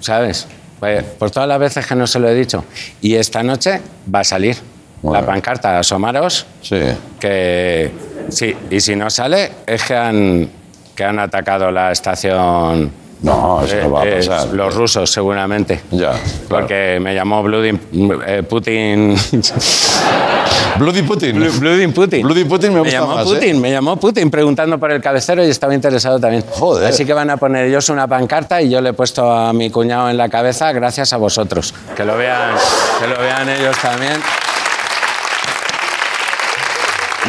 ¿Sabes? 0.00 0.46
Pues, 0.78 1.04
por 1.04 1.30
todas 1.30 1.46
las 1.46 1.58
veces 1.58 1.86
que 1.86 1.94
no 1.94 2.06
se 2.06 2.18
lo 2.18 2.26
he 2.26 2.34
dicho. 2.34 2.64
Y 3.02 3.16
esta 3.16 3.42
noche 3.42 3.82
va 4.12 4.20
a 4.20 4.24
salir 4.24 4.56
Bueno. 5.02 5.20
la 5.20 5.26
pancarta, 5.26 5.78
asomaros, 5.78 6.46
Sí. 6.62 6.80
que 7.20 7.90
sí, 8.30 8.56
y 8.70 8.80
si 8.80 8.96
no 8.96 9.10
sale 9.10 9.52
es 9.66 9.82
que 9.84 9.94
han, 9.94 10.50
que 10.96 11.04
han 11.04 11.18
atacado 11.18 11.70
la 11.70 11.92
estación. 11.92 12.90
No, 13.22 13.62
eso 13.62 13.76
no 13.76 13.90
va 13.90 14.02
a 14.02 14.06
eh, 14.06 14.12
eh, 14.12 14.26
pasar. 14.26 14.48
los 14.48 14.74
rusos, 14.74 15.10
seguramente. 15.10 15.80
Ya, 15.90 16.12
claro. 16.12 16.20
Porque 16.48 16.98
me 17.00 17.14
llamó 17.14 17.42
Bloody, 17.42 17.78
eh, 18.26 18.42
Putin. 18.48 19.14
Bloody 20.78 21.02
Putin. 21.02 21.38
Bloody 21.60 21.86
Putin. 21.88 22.22
Bloody 22.22 22.44
Putin 22.44 22.72
me 22.72 22.80
gusta 22.80 23.00
llamó 23.00 23.14
más, 23.16 23.26
¿eh? 23.26 23.34
Putin, 23.34 23.60
me 23.60 23.70
llamó 23.70 23.96
Putin 23.96 24.30
preguntando 24.30 24.78
por 24.78 24.90
el 24.90 25.02
cabecero 25.02 25.44
y 25.44 25.50
estaba 25.50 25.74
interesado 25.74 26.18
también. 26.18 26.44
Joder. 26.50 26.88
Así 26.88 27.04
que 27.04 27.12
van 27.12 27.28
a 27.28 27.36
poner 27.36 27.66
ellos 27.66 27.90
una 27.90 28.08
pancarta 28.08 28.62
y 28.62 28.70
yo 28.70 28.80
le 28.80 28.90
he 28.90 28.92
puesto 28.94 29.30
a 29.30 29.52
mi 29.52 29.68
cuñado 29.70 30.08
en 30.08 30.16
la 30.16 30.28
cabeza 30.30 30.72
gracias 30.72 31.12
a 31.12 31.18
vosotros. 31.18 31.74
Que 31.94 32.04
lo 32.04 32.16
vean, 32.16 32.54
que 33.00 33.06
lo 33.06 33.18
vean 33.20 33.48
ellos 33.50 33.76
también. 33.78 34.14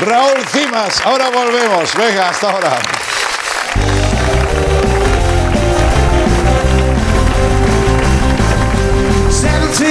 Raúl 0.05 0.45
Cimas, 0.47 1.01
ahora 1.05 1.29
volvemos. 1.29 1.93
Venga, 1.95 2.29
hasta 2.29 2.49
ahora. 2.49 2.77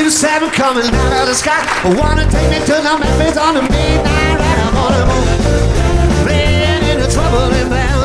To 0.00 0.10
seven 0.10 0.48
coming 0.48 0.86
out 0.86 1.20
of 1.20 1.28
the 1.28 1.34
sky. 1.34 1.60
I 1.84 1.94
wanna 1.94 2.24
take 2.30 2.48
me 2.50 2.58
to 2.64 2.72
the 2.72 2.98
Memphis 2.98 3.36
on 3.36 3.54
the 3.54 3.60
midnight 3.60 4.38
ride. 4.40 4.60
I'm 4.64 4.76
on 4.76 4.92
a 4.94 5.04
move. 5.04 6.24
Playing 6.24 6.82
in 6.88 7.00
the 7.00 7.06
trouble 7.06 7.52
in 7.52 7.68
them. 7.68 7.98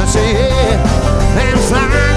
I 0.00 0.04
say 0.04 0.32
yeah, 0.32 1.38
and 1.38 1.60
flying 1.60 2.11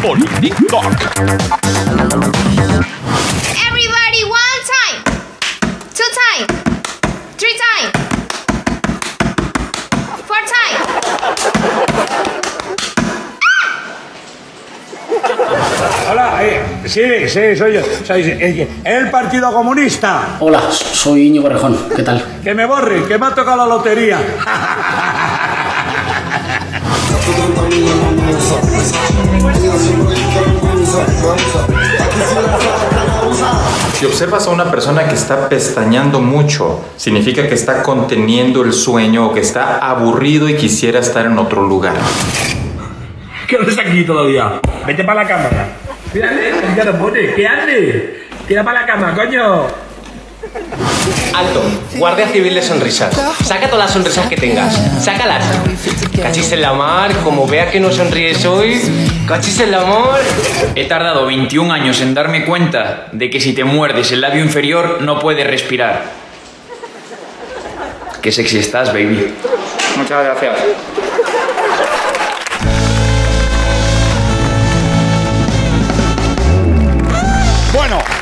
Everybody, 0.00 0.50
one 4.22 4.62
time, 4.64 5.02
two 5.92 6.06
time, 6.14 6.46
three 7.36 7.56
time, 7.58 7.90
four 10.24 10.42
time. 10.46 10.78
Hola, 16.08 16.44
eh, 16.44 16.62
sí, 16.84 17.28
sí, 17.28 17.56
soy 17.56 17.74
yo. 17.74 17.80
Soy 18.06 18.22
eh, 18.22 18.68
el 18.84 19.10
Partido 19.10 19.52
Comunista. 19.52 20.36
Hola, 20.38 20.62
soy 20.70 21.26
Íñigo 21.26 21.48
Rejón. 21.48 21.76
¿Qué 21.96 22.04
tal? 22.04 22.24
Que 22.44 22.54
me 22.54 22.66
borren, 22.66 23.04
que 23.08 23.18
me 23.18 23.26
ha 23.26 23.34
tocado 23.34 23.56
la 23.56 23.66
lotería. 23.66 24.20
Si 33.94 34.06
observas 34.06 34.46
a 34.46 34.50
una 34.50 34.70
persona 34.70 35.08
que 35.08 35.14
está 35.14 35.48
pestañeando 35.48 36.20
mucho, 36.20 36.84
significa 36.96 37.48
que 37.48 37.54
está 37.54 37.82
conteniendo 37.82 38.62
el 38.62 38.72
sueño 38.72 39.26
o 39.26 39.34
que 39.34 39.40
está 39.40 39.78
aburrido 39.78 40.48
y 40.48 40.54
quisiera 40.54 41.00
estar 41.00 41.26
en 41.26 41.36
otro 41.38 41.62
lugar. 41.62 41.96
¿Qué 43.48 43.56
haces 43.56 43.78
aquí 43.78 44.04
todavía? 44.04 44.60
Vete 44.86 45.04
para 45.04 45.22
la 45.22 45.28
cámara. 45.28 45.68
Mírale, 46.14 46.52
ya 46.76 46.84
lo 46.84 46.98
pone. 46.98 47.34
¿Qué 47.34 47.46
haces? 47.46 48.02
Tira 48.46 48.62
para 48.62 48.80
la 48.80 48.86
cama, 48.86 49.14
coño. 49.14 49.87
Alto, 51.34 51.62
Guardia 51.96 52.28
Civil 52.28 52.54
de 52.54 52.62
Sonrisas. 52.62 53.14
Saca 53.44 53.68
todas 53.68 53.86
las 53.86 53.92
sonrisas 53.92 54.26
que 54.28 54.36
tengas. 54.36 54.74
Sácalas. 55.02 55.44
Cachis 56.20 56.52
en 56.52 56.62
la 56.62 56.72
mar, 56.72 57.12
como 57.24 57.46
vea 57.46 57.70
que 57.70 57.80
no 57.80 57.90
sonríes 57.90 58.44
hoy. 58.44 58.80
Cachis 59.26 59.60
en 59.60 59.70
la 59.70 59.84
mar. 59.84 60.20
He 60.74 60.84
tardado 60.86 61.26
21 61.26 61.72
años 61.72 62.00
en 62.00 62.14
darme 62.14 62.44
cuenta 62.44 63.08
de 63.12 63.30
que 63.30 63.40
si 63.40 63.52
te 63.52 63.64
muerdes 63.64 64.12
el 64.12 64.20
labio 64.20 64.44
inferior 64.44 64.98
no 65.00 65.18
puedes 65.18 65.46
respirar. 65.46 66.04
Qué 68.20 68.32
sexy 68.32 68.58
estás, 68.58 68.92
baby. 68.92 69.32
Muchas 69.96 70.24
gracias. 70.24 70.54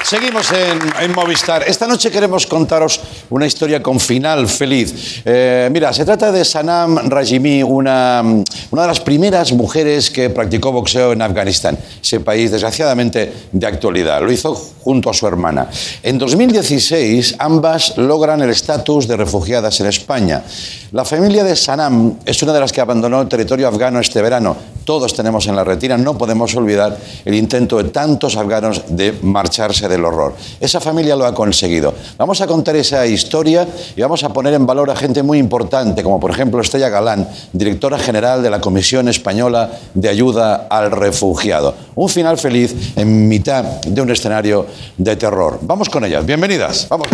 Seguimos 0.06 0.52
en, 0.52 0.78
en 1.02 1.12
Movistar. 1.12 1.64
Esta 1.66 1.88
noche 1.88 2.12
queremos 2.12 2.46
contaros 2.46 3.00
una 3.28 3.44
historia 3.44 3.82
con 3.82 3.98
final 3.98 4.46
feliz. 4.46 5.22
Eh, 5.24 5.68
mira, 5.72 5.92
se 5.92 6.04
trata 6.04 6.30
de 6.30 6.44
Sanam 6.44 7.10
Rajimi, 7.10 7.64
una, 7.64 8.22
una 8.22 8.82
de 8.82 8.88
las 8.88 9.00
primeras 9.00 9.52
mujeres 9.52 10.08
que 10.10 10.30
practicó 10.30 10.70
boxeo 10.70 11.12
en 11.12 11.22
Afganistán, 11.22 11.76
ese 12.00 12.20
país 12.20 12.52
desgraciadamente 12.52 13.32
de 13.50 13.66
actualidad. 13.66 14.22
Lo 14.22 14.30
hizo 14.30 14.54
junto 14.54 15.10
a 15.10 15.12
su 15.12 15.26
hermana. 15.26 15.68
En 16.04 16.18
2016, 16.18 17.34
ambas 17.40 17.98
logran 17.98 18.40
el 18.42 18.50
estatus 18.50 19.08
de 19.08 19.16
refugiadas 19.16 19.80
en 19.80 19.86
España. 19.86 20.44
La 20.92 21.04
familia 21.04 21.42
de 21.42 21.56
Sanam 21.56 22.18
es 22.24 22.40
una 22.44 22.52
de 22.52 22.60
las 22.60 22.72
que 22.72 22.80
abandonó 22.80 23.20
el 23.20 23.28
territorio 23.28 23.66
afgano 23.66 23.98
este 23.98 24.22
verano. 24.22 24.56
Todos 24.84 25.12
tenemos 25.14 25.48
en 25.48 25.56
la 25.56 25.64
retina, 25.64 25.98
no 25.98 26.16
podemos 26.16 26.54
olvidar 26.54 26.96
el 27.24 27.34
intento 27.34 27.78
de 27.78 27.90
tantos 27.90 28.36
afganos 28.36 28.84
de 28.88 29.18
marcharse 29.22 29.88
del 29.96 30.04
horror. 30.04 30.34
Esa 30.60 30.80
familia 30.80 31.16
lo 31.16 31.26
ha 31.26 31.34
conseguido. 31.34 31.94
Vamos 32.18 32.40
a 32.40 32.46
contar 32.46 32.76
esa 32.76 33.06
historia 33.06 33.66
y 33.96 34.00
vamos 34.00 34.22
a 34.24 34.28
poner 34.30 34.54
en 34.54 34.66
valor 34.66 34.90
a 34.90 34.96
gente 34.96 35.22
muy 35.22 35.38
importante, 35.38 36.02
como 36.02 36.20
por 36.20 36.30
ejemplo 36.30 36.60
Estella 36.60 36.88
Galán, 36.88 37.28
directora 37.52 37.98
general 37.98 38.42
de 38.42 38.50
la 38.50 38.60
Comisión 38.60 39.08
Española 39.08 39.70
de 39.94 40.08
Ayuda 40.08 40.66
al 40.70 40.90
Refugiado. 40.90 41.74
Un 41.94 42.08
final 42.08 42.38
feliz 42.38 42.96
en 42.96 43.28
mitad 43.28 43.64
de 43.64 44.00
un 44.00 44.10
escenario 44.10 44.66
de 44.96 45.16
terror. 45.16 45.58
Vamos 45.62 45.88
con 45.88 46.04
ellas. 46.04 46.24
Bienvenidas. 46.24 46.86
Vamos. 46.88 47.08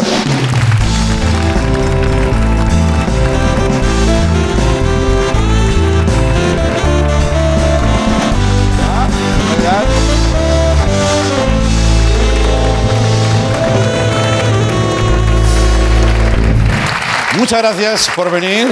Muchas 17.53 17.77
gracias 17.77 18.11
por 18.17 18.31
venir. 18.31 18.67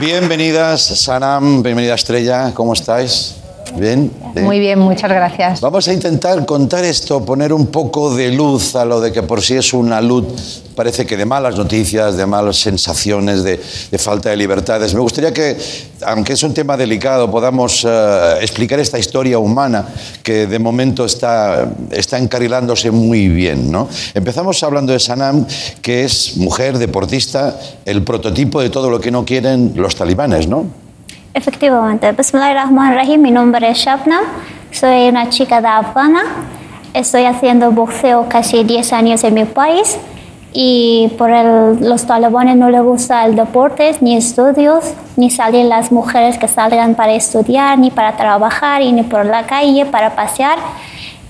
Bienvenidas, 0.00 0.80
Sanam, 0.80 1.62
bienvenida 1.62 1.96
Estrella, 1.96 2.50
¿cómo 2.54 2.72
estáis? 2.72 3.34
¿Bien? 3.74 4.10
Muy 4.42 4.58
bien, 4.58 4.78
muchas 4.78 5.10
gracias. 5.10 5.60
Vamos 5.60 5.86
a 5.88 5.92
intentar 5.92 6.44
contar 6.46 6.84
esto, 6.84 7.24
poner 7.24 7.52
un 7.52 7.66
poco 7.66 8.14
de 8.14 8.30
luz 8.30 8.74
a 8.76 8.84
lo 8.84 9.00
de 9.00 9.12
que 9.12 9.22
por 9.22 9.42
sí 9.42 9.54
es 9.54 9.72
una 9.74 10.00
luz, 10.00 10.62
parece 10.74 11.04
que 11.04 11.16
de 11.16 11.24
malas 11.24 11.56
noticias, 11.56 12.16
de 12.16 12.26
malas 12.26 12.56
sensaciones, 12.56 13.42
de, 13.42 13.60
de 13.90 13.98
falta 13.98 14.30
de 14.30 14.36
libertades. 14.36 14.94
Me 14.94 15.00
gustaría 15.00 15.32
que, 15.32 15.56
aunque 16.06 16.34
es 16.34 16.42
un 16.42 16.54
tema 16.54 16.76
delicado, 16.76 17.30
podamos 17.30 17.86
eh, 17.88 18.34
explicar 18.40 18.78
esta 18.78 18.98
historia 18.98 19.38
humana 19.38 19.86
que 20.22 20.46
de 20.46 20.58
momento 20.58 21.04
está, 21.04 21.70
está 21.90 22.18
encarrilándose 22.18 22.90
muy 22.90 23.28
bien. 23.28 23.70
¿no? 23.70 23.88
Empezamos 24.14 24.62
hablando 24.62 24.92
de 24.92 25.00
Sanam, 25.00 25.46
que 25.82 26.04
es 26.04 26.36
mujer, 26.36 26.78
deportista, 26.78 27.58
el 27.84 28.02
prototipo 28.02 28.60
de 28.60 28.70
todo 28.70 28.90
lo 28.90 29.00
que 29.00 29.10
no 29.10 29.24
quieren 29.24 29.72
los 29.76 29.96
talibanes, 29.96 30.48
¿no? 30.48 30.85
Efectivamente. 31.40 32.10
Bismillahirrahmanirrahim. 32.12 33.20
Mi 33.20 33.30
nombre 33.30 33.68
es 33.68 33.76
Shabnam. 33.76 34.24
Soy 34.70 35.10
una 35.10 35.28
chica 35.28 35.60
de 35.60 35.68
Afgana. 35.68 36.22
Estoy 36.94 37.26
haciendo 37.26 37.70
boxeo 37.72 38.26
casi 38.26 38.64
10 38.64 38.90
años 38.94 39.22
en 39.22 39.34
mi 39.34 39.44
país 39.44 39.98
y 40.54 41.12
por 41.18 41.30
el- 41.30 41.78
los 41.86 42.06
talibanes 42.06 42.56
no 42.56 42.70
les 42.70 42.80
gusta 42.80 43.26
el 43.26 43.36
deporte, 43.36 43.94
ni 44.00 44.16
estudios, 44.16 44.94
ni 45.16 45.28
salir 45.28 45.66
las 45.66 45.92
mujeres 45.92 46.38
que 46.38 46.48
salgan 46.48 46.94
para 46.94 47.12
estudiar, 47.12 47.78
ni 47.78 47.90
para 47.90 48.16
trabajar, 48.16 48.80
ni 48.80 49.02
por 49.02 49.26
la 49.26 49.42
calle 49.42 49.84
para 49.84 50.16
pasear. 50.16 50.56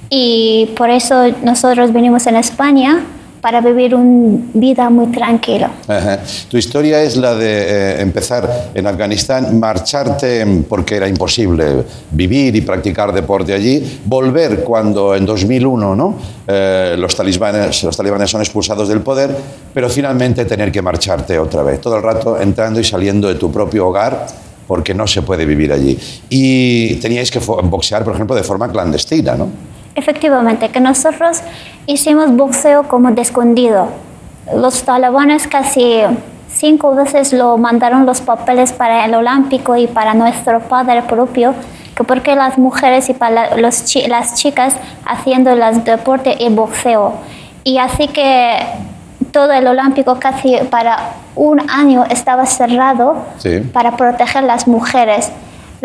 Y 0.09 0.71
por 0.77 0.89
eso 0.89 1.25
nosotros 1.43 1.93
venimos 1.93 2.29
en 2.29 2.37
España 2.37 3.01
para 3.47 3.61
vivir 3.61 3.95
una 3.95 4.41
vida 4.55 4.91
muy 4.91 5.07
tranquila. 5.07 5.71
Tu 6.51 6.57
historia 6.57 7.01
es 7.05 7.17
la 7.17 7.33
de 7.37 7.63
eh, 7.63 8.01
empezar 8.01 8.73
en 8.75 8.85
Afganistán, 8.89 9.61
marcharte 9.61 10.65
porque 10.69 10.97
era 10.97 11.07
imposible 11.07 11.85
vivir 12.11 12.57
y 12.57 12.63
practicar 12.63 13.13
deporte 13.13 13.55
allí, 13.55 14.01
volver 14.05 14.65
cuando 14.65 15.15
en 15.15 15.25
2001 15.25 15.95
¿no? 15.95 16.17
Eh, 16.45 16.97
los, 16.99 17.15
talibanes, 17.15 17.85
los 17.85 17.97
talibanes 17.97 18.29
son 18.29 18.41
expulsados 18.41 18.89
del 18.89 19.03
poder, 19.03 19.31
pero 19.73 19.89
finalmente 19.89 20.45
tener 20.45 20.73
que 20.73 20.83
marcharte 20.83 21.39
otra 21.39 21.63
vez, 21.63 21.81
todo 21.81 21.99
el 21.99 22.03
rato 22.03 22.41
entrando 22.41 22.81
y 22.81 22.85
saliendo 22.85 23.29
de 23.29 23.37
tu 23.37 23.53
propio 23.53 23.87
hogar 23.87 24.27
porque 24.67 24.93
no 24.93 25.07
se 25.07 25.23
puede 25.23 25.47
vivir 25.47 25.73
allí. 25.73 25.97
Y 26.29 26.97
teníais 26.97 27.31
que 27.31 27.39
boxear, 27.39 28.03
por 28.03 28.13
ejemplo, 28.17 28.35
de 28.35 28.43
forma 28.43 28.73
clandestina, 28.73 29.37
¿no? 29.37 29.76
Efectivamente, 29.97 30.69
que 30.69 30.79
nosotros 30.81 31.41
hicimos 31.87 32.31
boxeo 32.37 32.85
como 32.87 33.11
de 33.11 33.23
escondido. 33.23 33.89
Los 34.55 34.83
talibanes 34.85 35.49
casi 35.49 36.03
cinco 36.49 36.95
veces 36.95 37.33
lo 37.33 37.57
mandaron 37.59 38.07
los 38.07 38.21
papeles 38.21 38.73
para 38.73 39.05
el 39.07 39.15
olímpico 39.15 39.75
y 39.77 39.87
para 39.87 40.15
nuestro 40.15 40.61
padre 40.61 41.03
propio, 41.03 41.55
que 41.97 42.05
porque 42.05 42.37
las 42.37 42.59
mujeres 42.59 43.09
y 43.09 43.15
para 43.15 43.31
la- 43.51 43.57
los 43.57 43.85
chi- 43.85 44.07
las 44.07 44.35
chicas 44.35 44.77
haciendo 45.07 45.51
el 45.51 45.83
deporte 45.83 46.37
y 46.39 46.49
boxeo. 46.51 47.15
Y 47.65 47.79
así 47.79 48.07
que 48.09 48.59
todo 49.33 49.51
el 49.53 49.67
olímpico 49.67 50.19
casi 50.21 50.57
para 50.71 50.99
un 51.35 51.69
año 51.71 52.05
estaba 52.09 52.45
cerrado 52.47 53.17
Sí. 53.39 53.61
para 53.73 53.97
proteger 53.97 54.45
las 54.45 54.69
mujeres. 54.69 55.33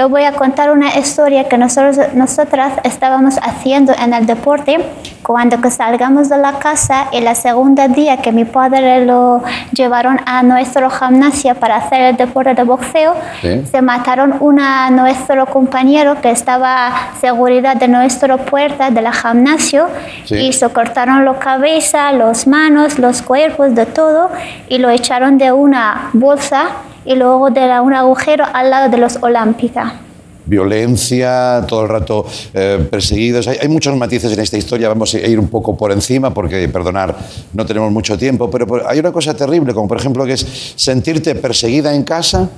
Les 0.02 0.10
voy 0.10 0.24
a 0.24 0.32
contar 0.32 0.72
una 0.72 0.98
historia 0.98 1.48
que 1.48 1.60
nosotros, 1.60 2.00
nosotras 2.16 2.74
estábamos 2.84 3.38
haciendo 3.44 3.94
en 3.94 4.16
el 4.16 4.26
deporte 4.26 4.84
cuando 5.22 5.62
que 5.62 5.70
salgamos 5.70 6.28
de 6.28 6.40
la 6.40 6.54
casa 6.54 7.06
y 7.12 7.20
la 7.22 7.36
segunda 7.36 7.88
día 7.88 8.18
que 8.18 8.32
mi 8.32 8.44
padre 8.44 9.06
lo 9.06 9.44
llevaron 9.72 10.20
a 10.26 10.42
nuestro 10.42 10.90
gimnasio 10.90 11.54
para 11.54 11.76
hacer 11.76 12.02
el 12.02 12.18
deporte 12.18 12.56
de 12.56 12.64
boxeo, 12.64 13.14
Sí. 13.42 13.64
se 13.72 13.84
mataron 13.84 14.38
una 14.40 14.90
nuestro 14.90 15.46
compañero 15.46 16.20
que 16.20 16.32
estaba 16.32 16.92
seguridad 17.20 17.76
de 17.76 17.88
nuestra 17.88 18.38
puerta 18.38 18.90
de 18.90 19.04
la 19.04 19.12
gimnasio 19.14 19.88
Sí. 20.26 20.36
y 20.48 20.54
se 20.54 20.68
cortaron 20.70 21.26
la 21.26 21.36
cabeza, 21.38 22.12
las 22.12 22.48
manos, 22.48 22.98
los 22.98 23.22
cuerpos, 23.22 23.76
de 23.76 23.86
todo 23.86 24.32
y 24.68 24.80
lo 24.80 24.90
echaron 24.90 25.38
de 25.38 25.52
una 25.52 26.10
bolsa 26.14 26.70
y 27.06 27.16
luego 27.16 27.50
de 27.50 27.68
la- 27.68 27.82
un 27.82 27.94
agujero 27.94 28.44
al 28.54 28.70
lado 28.70 28.90
de 28.90 28.98
los 28.98 29.18
Olímpica. 29.22 29.96
violencia, 30.44 31.64
todo 31.68 31.84
el 31.84 31.90
rato 31.90 32.26
eh, 32.54 32.86
perseguidos. 32.90 33.48
Hay, 33.48 33.58
hay 33.62 33.68
muchos 33.68 33.96
matices 33.96 34.34
en 34.34 34.40
esta 34.40 34.58
historia, 34.58 34.90
vamos 34.90 35.14
a 35.14 35.20
ir 35.20 35.40
un 35.40 35.48
poco 35.48 35.78
por 35.78 35.92
encima 35.92 36.34
porque, 36.34 36.68
perdonar, 36.68 37.16
no 37.54 37.66
tenemos 37.66 37.92
mucho 37.92 38.18
tiempo, 38.18 38.50
pero 38.50 38.88
hay 38.88 39.00
una 39.00 39.12
cosa 39.12 39.34
terrible, 39.34 39.74
como 39.74 39.88
por 39.88 39.98
ejemplo 39.98 40.26
que 40.26 40.34
es 40.34 40.74
sentirte 40.76 41.36
perseguida 41.36 41.94
en 41.94 42.04
casa 42.04 42.50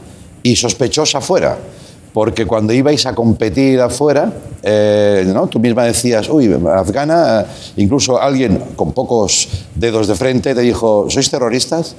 y 0.42 0.56
sospechosa 0.56 1.22
fuera. 1.22 1.58
Porque 2.14 2.46
cuando 2.46 2.74
ibais 2.74 3.06
a 3.08 3.16
competir 3.16 3.82
afuera, 3.82 4.32
eh, 4.62 5.24
¿no? 5.34 5.48
tú 5.48 5.60
misma 5.60 5.84
decías, 5.84 6.30
uy, 6.30 6.56
afgana, 6.74 7.42
eh, 7.42 7.46
incluso 7.78 8.22
alguien 8.22 8.60
con 8.76 8.92
pocos 8.94 9.48
dedos 9.74 10.08
de 10.08 10.14
frente 10.16 10.54
te 10.54 10.62
dijo, 10.62 11.08
¿sois 11.10 11.30
terroristas? 11.30 11.96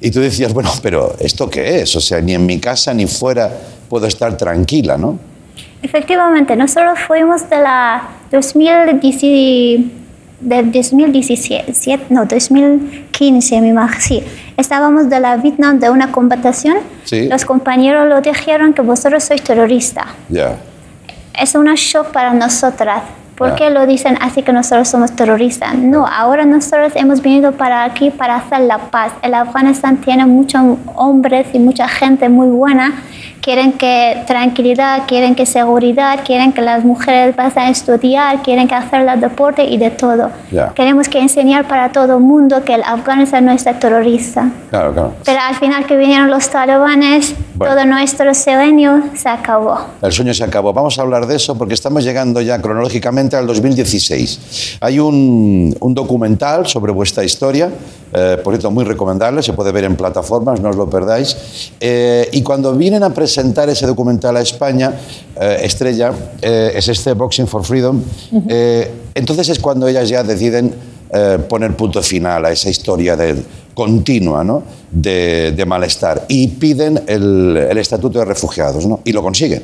Y 0.00 0.10
tú 0.10 0.20
decías, 0.20 0.52
bueno, 0.52 0.70
pero 0.82 1.16
¿esto 1.18 1.50
qué 1.50 1.80
es? 1.80 1.96
O 1.96 2.00
sea, 2.00 2.20
ni 2.20 2.34
en 2.34 2.46
mi 2.46 2.58
casa 2.58 2.94
ni 2.94 3.06
fuera 3.06 3.50
puedo 3.88 4.06
estar 4.06 4.36
tranquila, 4.36 4.96
¿no? 4.96 5.18
Efectivamente, 5.82 6.56
nosotros 6.56 6.98
fuimos 7.06 7.48
de 7.48 7.56
la 7.56 8.08
2010 8.30 9.98
del 10.40 10.70
2017, 10.70 12.06
no, 12.10 12.24
2015, 12.24 13.60
mi 13.60 13.68
imagino, 13.68 14.00
sí. 14.00 14.22
Estábamos 14.56 15.08
de 15.08 15.20
la 15.20 15.36
Vietnam 15.36 15.78
de 15.78 15.90
una 15.90 16.12
competición. 16.12 16.78
Sí. 17.04 17.28
Los 17.28 17.44
compañeros 17.44 18.08
lo 18.08 18.20
dijeron 18.20 18.72
que 18.72 18.82
vosotros 18.82 19.24
sois 19.24 19.42
terroristas. 19.42 20.06
Ya. 20.28 20.56
Es 21.40 21.54
un 21.54 21.66
shock 21.74 22.08
para 22.12 22.32
nosotras. 22.32 23.02
¿Por 23.38 23.54
qué 23.54 23.70
lo 23.70 23.86
dicen 23.86 24.18
así 24.20 24.42
que 24.42 24.52
nosotros 24.52 24.88
somos 24.88 25.12
terroristas? 25.12 25.74
No, 25.76 26.06
ahora 26.06 26.44
nosotros 26.44 26.92
hemos 26.96 27.22
venido 27.22 27.52
para 27.52 27.84
aquí 27.84 28.10
para 28.10 28.34
hacer 28.34 28.62
la 28.62 28.78
paz. 28.78 29.12
El 29.22 29.32
Afganistán 29.34 29.98
tiene 29.98 30.26
muchos 30.26 30.60
hombres 30.96 31.46
y 31.52 31.60
mucha 31.60 31.86
gente 31.86 32.28
muy 32.28 32.48
buena. 32.48 32.94
Quieren 33.48 33.72
que 33.72 34.24
tranquilidad, 34.26 35.04
quieren 35.08 35.34
que 35.34 35.46
seguridad, 35.46 36.20
quieren 36.22 36.52
que 36.52 36.60
las 36.60 36.84
mujeres 36.84 37.34
vayan 37.34 37.68
a 37.68 37.70
estudiar, 37.70 38.42
quieren 38.42 38.68
que 38.68 38.74
hacer 38.74 39.08
el 39.08 39.20
deporte 39.22 39.64
y 39.64 39.78
de 39.78 39.88
todo. 39.88 40.28
Ya. 40.52 40.74
Queremos 40.74 41.08
que 41.08 41.18
enseñar 41.18 41.66
para 41.66 41.90
todo 41.90 42.18
el 42.18 42.22
mundo 42.22 42.62
que 42.62 42.74
el 42.74 42.82
Afganistán 42.82 43.46
no 43.46 43.52
es 43.52 43.64
terrorista. 43.64 44.50
Claro, 44.68 44.92
claro. 44.92 45.14
Pero 45.24 45.40
al 45.40 45.54
final 45.54 45.86
que 45.86 45.96
vinieron 45.96 46.28
los 46.30 46.50
talibanes, 46.50 47.34
Bueno. 47.54 47.74
todo 47.74 47.86
nuestro 47.86 48.34
sueño 48.34 49.04
se 49.14 49.30
acabó. 49.30 49.78
El 50.02 50.12
sueño 50.12 50.34
se 50.34 50.44
acabó. 50.44 50.74
Vamos 50.74 50.98
a 50.98 51.02
hablar 51.02 51.26
de 51.26 51.36
eso 51.36 51.56
porque 51.56 51.72
estamos 51.72 52.04
llegando 52.04 52.42
ya 52.42 52.60
cronológicamente 52.60 53.34
al 53.34 53.46
2016. 53.46 54.76
Hay 54.82 54.98
un, 55.00 55.74
un 55.80 55.94
documental 55.94 56.66
sobre 56.66 56.92
vuestra 56.92 57.24
historia, 57.24 57.70
eh, 58.12 58.38
por 58.44 58.52
cierto, 58.52 58.70
muy 58.70 58.84
recomendable, 58.84 59.42
se 59.42 59.54
puede 59.54 59.72
ver 59.72 59.84
en 59.84 59.96
plataformas, 59.96 60.60
no 60.60 60.68
os 60.68 60.76
lo 60.76 60.90
perdáis. 60.90 61.72
Eh, 61.80 62.28
y 62.32 62.42
cuando 62.42 62.74
vienen 62.74 63.02
a 63.02 63.08
presentar 63.14 63.37
ese 63.42 63.86
documental 63.86 64.36
a 64.36 64.40
España, 64.40 64.92
eh, 65.40 65.58
Estrella, 65.62 66.12
eh, 66.42 66.72
es 66.74 66.88
este 66.88 67.12
Boxing 67.14 67.46
for 67.46 67.64
Freedom, 67.64 68.02
eh, 68.48 68.90
entonces 69.14 69.48
es 69.48 69.58
cuando 69.58 69.86
ellas 69.86 70.08
ya 70.08 70.22
deciden 70.22 70.74
eh, 71.12 71.38
poner 71.48 71.74
punto 71.76 72.02
final 72.02 72.44
a 72.44 72.50
esa 72.52 72.68
historia 72.68 73.16
de, 73.16 73.36
continua 73.74 74.42
¿no? 74.42 74.62
de, 74.90 75.52
de 75.52 75.64
malestar 75.66 76.24
y 76.28 76.48
piden 76.48 77.00
el, 77.06 77.56
el 77.70 77.78
estatuto 77.78 78.18
de 78.18 78.24
refugiados 78.24 78.84
¿no? 78.86 79.00
y 79.04 79.12
lo 79.12 79.22
consiguen. 79.22 79.62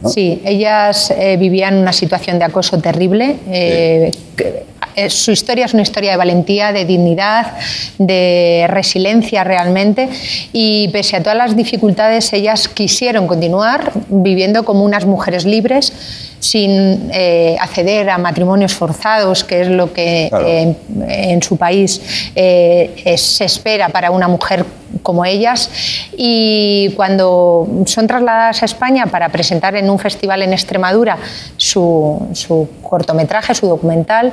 ¿no? 0.00 0.08
Sí, 0.08 0.40
ellas 0.44 1.10
eh, 1.10 1.36
vivían 1.36 1.76
una 1.76 1.92
situación 1.92 2.38
de 2.38 2.46
acoso 2.46 2.78
terrible. 2.78 3.36
que- 3.46 4.64
eh, 4.96 5.10
su 5.10 5.30
historia 5.30 5.66
es 5.66 5.74
una 5.74 5.82
historia 5.82 6.12
de 6.12 6.16
valentía, 6.16 6.72
de 6.72 6.84
dignidad, 6.84 7.52
de 7.98 8.66
resiliencia 8.68 9.44
realmente. 9.44 10.08
Y 10.52 10.88
pese 10.88 11.16
a 11.16 11.22
todas 11.22 11.38
las 11.38 11.56
dificultades, 11.56 12.32
ellas 12.32 12.68
quisieron 12.68 13.26
continuar 13.26 13.92
viviendo 14.08 14.64
como 14.64 14.84
unas 14.84 15.06
mujeres 15.06 15.44
libres, 15.44 15.92
sin 16.40 17.10
eh, 17.12 17.56
acceder 17.60 18.08
a 18.08 18.16
matrimonios 18.16 18.72
forzados, 18.72 19.44
que 19.44 19.60
es 19.60 19.68
lo 19.68 19.92
que 19.92 20.28
Claro. 20.30 20.46
eh, 20.48 20.74
en 21.08 21.42
su 21.42 21.56
país 21.56 22.00
se 22.34 23.44
espera 23.44 23.90
para 23.90 24.10
una 24.10 24.26
mujer 24.26 24.64
como 25.02 25.24
ellas. 25.24 25.70
Y 26.16 26.92
cuando 26.96 27.68
son 27.86 28.06
trasladadas 28.06 28.62
a 28.62 28.64
España 28.64 29.06
para 29.06 29.28
presentar 29.28 29.76
en 29.76 29.88
un 29.90 29.98
festival 29.98 30.42
en 30.42 30.52
Extremadura 30.52 31.18
su, 31.56 32.28
su 32.32 32.68
cortometraje, 32.82 33.54
su 33.54 33.66
documental, 33.66 34.32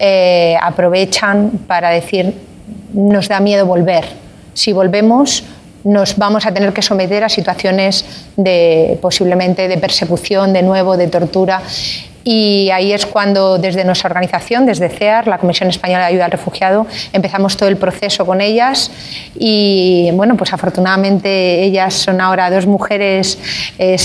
eh, 0.00 0.56
aprovechan 0.60 1.50
para 1.66 1.90
decir, 1.90 2.34
nos 2.94 3.28
da 3.28 3.38
miedo 3.38 3.66
volver. 3.66 4.08
Si 4.54 4.72
volvemos, 4.72 5.44
nos 5.84 6.16
vamos 6.16 6.46
a 6.46 6.52
tener 6.52 6.72
que 6.72 6.80
someter 6.80 7.22
a 7.22 7.28
situaciones 7.28 8.04
de 8.36 8.98
posiblemente 9.00 9.68
de 9.68 9.76
persecución, 9.76 10.52
de 10.52 10.62
nuevo, 10.62 10.96
de 10.96 11.08
tortura. 11.08 11.62
Y 12.22 12.70
ahí 12.70 12.92
es 12.92 13.06
cuando 13.06 13.58
desde 13.58 13.84
nuestra 13.84 14.08
organización, 14.08 14.66
desde 14.66 14.88
CEAR, 14.88 15.26
la 15.26 15.38
Comisión 15.38 15.68
Española 15.70 16.00
de 16.00 16.06
Ayuda 16.06 16.26
al 16.26 16.30
Refugiado, 16.30 16.86
empezamos 17.12 17.56
todo 17.56 17.68
el 17.68 17.76
proceso 17.76 18.26
con 18.26 18.40
ellas. 18.40 18.90
Y 19.38 20.10
bueno, 20.12 20.36
pues 20.36 20.52
afortunadamente 20.52 21.62
ellas 21.62 21.94
son 21.94 22.20
ahora 22.20 22.50
dos 22.50 22.66
mujeres 22.66 23.38
eh, 23.78 23.96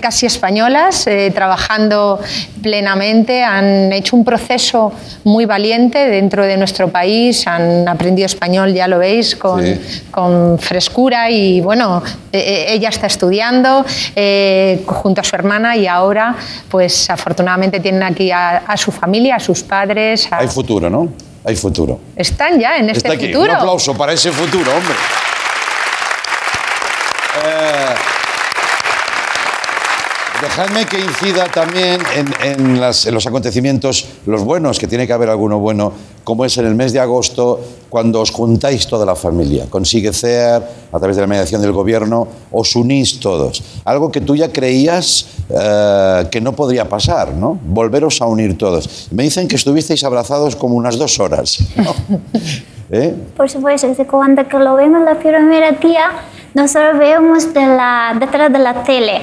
casi 0.00 0.26
españolas, 0.26 1.06
eh, 1.06 1.30
trabajando 1.34 2.20
plenamente, 2.62 3.42
han 3.42 3.92
hecho 3.92 4.16
un 4.16 4.24
proceso 4.24 4.92
muy 5.24 5.44
valiente 5.44 6.08
dentro 6.08 6.44
de 6.44 6.56
nuestro 6.56 6.88
país, 6.88 7.46
han 7.46 7.86
aprendido 7.88 8.26
español, 8.26 8.72
ya 8.72 8.88
lo 8.88 8.98
veis, 8.98 9.36
con, 9.36 9.62
con 10.10 10.58
frescura. 10.58 11.30
Y 11.30 11.60
bueno, 11.60 12.02
eh, 12.32 12.38
eh, 12.38 12.74
ella 12.74 12.88
está 12.88 13.06
estudiando 13.06 13.84
eh, 14.14 14.82
junto 14.86 15.20
a 15.20 15.24
su 15.24 15.34
hermana. 15.36 15.76
Y 15.76 15.86
ahora 15.86 16.34
pues 16.70 17.10
afortunadamente 17.10 17.57
tienen 17.80 18.02
aquí 18.02 18.30
a, 18.30 18.58
a 18.58 18.76
su 18.76 18.90
familia, 18.92 19.36
a 19.36 19.40
sus 19.40 19.62
padres, 19.62 20.30
a- 20.32 20.38
Hay 20.38 20.48
futuro, 20.48 20.88
¿no? 20.88 21.08
Hay 21.44 21.56
futuro. 21.56 21.98
están 22.16 22.58
ya 22.60 22.76
en 22.76 22.86
este 22.90 22.98
Está 23.08 23.12
aquí. 23.14 23.26
futuro. 23.32 23.52
Un 23.52 23.56
aplauso 23.58 23.94
para 23.96 24.12
ese 24.12 24.30
futuro, 24.30 24.70
hombre. 24.70 24.94
Eh, 27.44 27.87
Dejadme 30.40 30.86
que 30.86 31.00
incida 31.00 31.46
también 31.46 32.00
en, 32.14 32.28
en 32.60 32.80
las- 32.80 33.06
en 33.06 33.14
los 33.14 33.26
acontecimientos, 33.26 34.06
los 34.26 34.44
buenos, 34.44 34.78
que 34.78 34.86
tiene 34.86 35.04
que 35.06 35.12
haber 35.12 35.28
alguno 35.30 35.58
bueno, 35.58 35.92
como 36.22 36.44
es 36.44 36.56
en 36.58 36.66
el 36.66 36.74
mes 36.76 36.92
de 36.92 37.00
agosto, 37.00 37.60
cuando 37.88 38.20
os 38.20 38.30
juntáis 38.30 38.86
toda 38.86 39.04
la 39.04 39.16
familia. 39.16 39.66
Consigue 39.68 40.12
CEAR, 40.12 40.62
a 40.92 40.98
través 40.98 41.16
de 41.16 41.22
la 41.22 41.26
mediación 41.26 41.60
del 41.60 41.72
gobierno, 41.72 42.28
os 42.52 42.76
unís 42.76 43.18
todos. 43.18 43.62
Algo 43.84 44.12
que 44.12 44.20
tú 44.20 44.36
ya 44.36 44.52
creías 44.52 45.26
eh, 45.48 46.28
que 46.30 46.40
no 46.40 46.52
podría 46.52 46.88
pasar, 46.88 47.32
¿no? 47.32 47.58
Volveros 47.64 48.20
a 48.22 48.26
unir 48.26 48.56
todos. 48.56 49.08
Me 49.10 49.24
dicen 49.24 49.48
que 49.48 49.56
estuvisteis 49.56 50.04
abrazados 50.04 50.54
como 50.54 50.76
unas 50.76 50.98
dos 50.98 51.18
horas. 51.18 51.58
¿no? 51.76 51.94
¿Eh? 52.90 53.14
Por 53.36 53.50
supuesto, 53.50 53.88
cuando 54.08 54.46
que 54.46 54.58
lo 54.58 54.74
vemos 54.76 55.02
la 55.04 55.18
primera 55.18 55.72
día, 55.72 56.10
nosotros 56.54 56.98
vemos 56.98 57.52
de 57.52 57.60
la, 57.66 58.16
detrás 58.18 58.52
de 58.52 58.58
la 58.60 58.82
tele. 58.84 59.20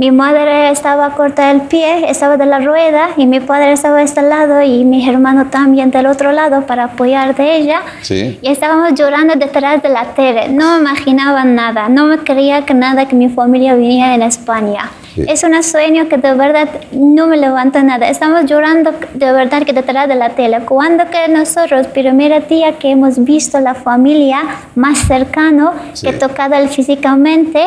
Mi 0.00 0.10
madre 0.10 0.70
estaba 0.70 1.10
corta 1.10 1.48
del 1.48 1.60
pie, 1.60 2.08
estaba 2.08 2.38
de 2.38 2.46
la 2.46 2.58
rueda 2.60 3.10
y 3.18 3.26
mi 3.26 3.38
padre 3.38 3.72
estaba 3.72 3.98
de 3.98 4.04
este 4.04 4.22
lado 4.22 4.62
y 4.62 4.82
mi 4.82 5.06
hermano 5.06 5.48
también 5.50 5.90
del 5.90 6.06
otro 6.06 6.32
lado 6.32 6.62
para 6.62 6.84
apoyar 6.84 7.34
de 7.36 7.56
ella. 7.58 7.82
Sí. 8.00 8.38
Y 8.40 8.48
estábamos 8.48 8.94
llorando 8.94 9.34
detrás 9.34 9.82
de 9.82 9.90
la 9.90 10.14
tele. 10.14 10.48
No 10.48 10.72
me 10.72 10.78
imaginaba 10.88 11.44
nada, 11.44 11.90
no 11.90 12.06
me 12.06 12.16
creía 12.16 12.64
que 12.64 12.72
nada 12.72 13.06
que 13.08 13.14
mi 13.14 13.28
familia 13.28 13.74
viniera 13.74 14.14
en 14.14 14.22
España. 14.22 14.90
Sí. 15.14 15.26
Es 15.28 15.44
un 15.44 15.62
sueño 15.62 16.08
que 16.08 16.16
de 16.16 16.32
verdad 16.32 16.66
no 16.92 17.26
me 17.26 17.36
levanta 17.36 17.82
nada. 17.82 18.08
Estamos 18.08 18.46
llorando 18.46 18.94
de 19.12 19.32
verdad 19.32 19.64
que 19.64 19.74
detrás 19.74 20.08
de 20.08 20.14
la 20.14 20.30
tele. 20.30 20.60
Cuando 20.60 21.10
que 21.10 21.28
nosotros, 21.28 21.88
primer 21.88 22.48
día 22.48 22.78
que 22.78 22.90
hemos 22.92 23.22
visto 23.22 23.60
la 23.60 23.74
familia 23.74 24.38
más 24.76 24.96
cercano, 25.00 25.74
Sí. 25.92 26.06
que 26.06 26.14
tocado 26.14 26.56
físicamente, 26.68 27.60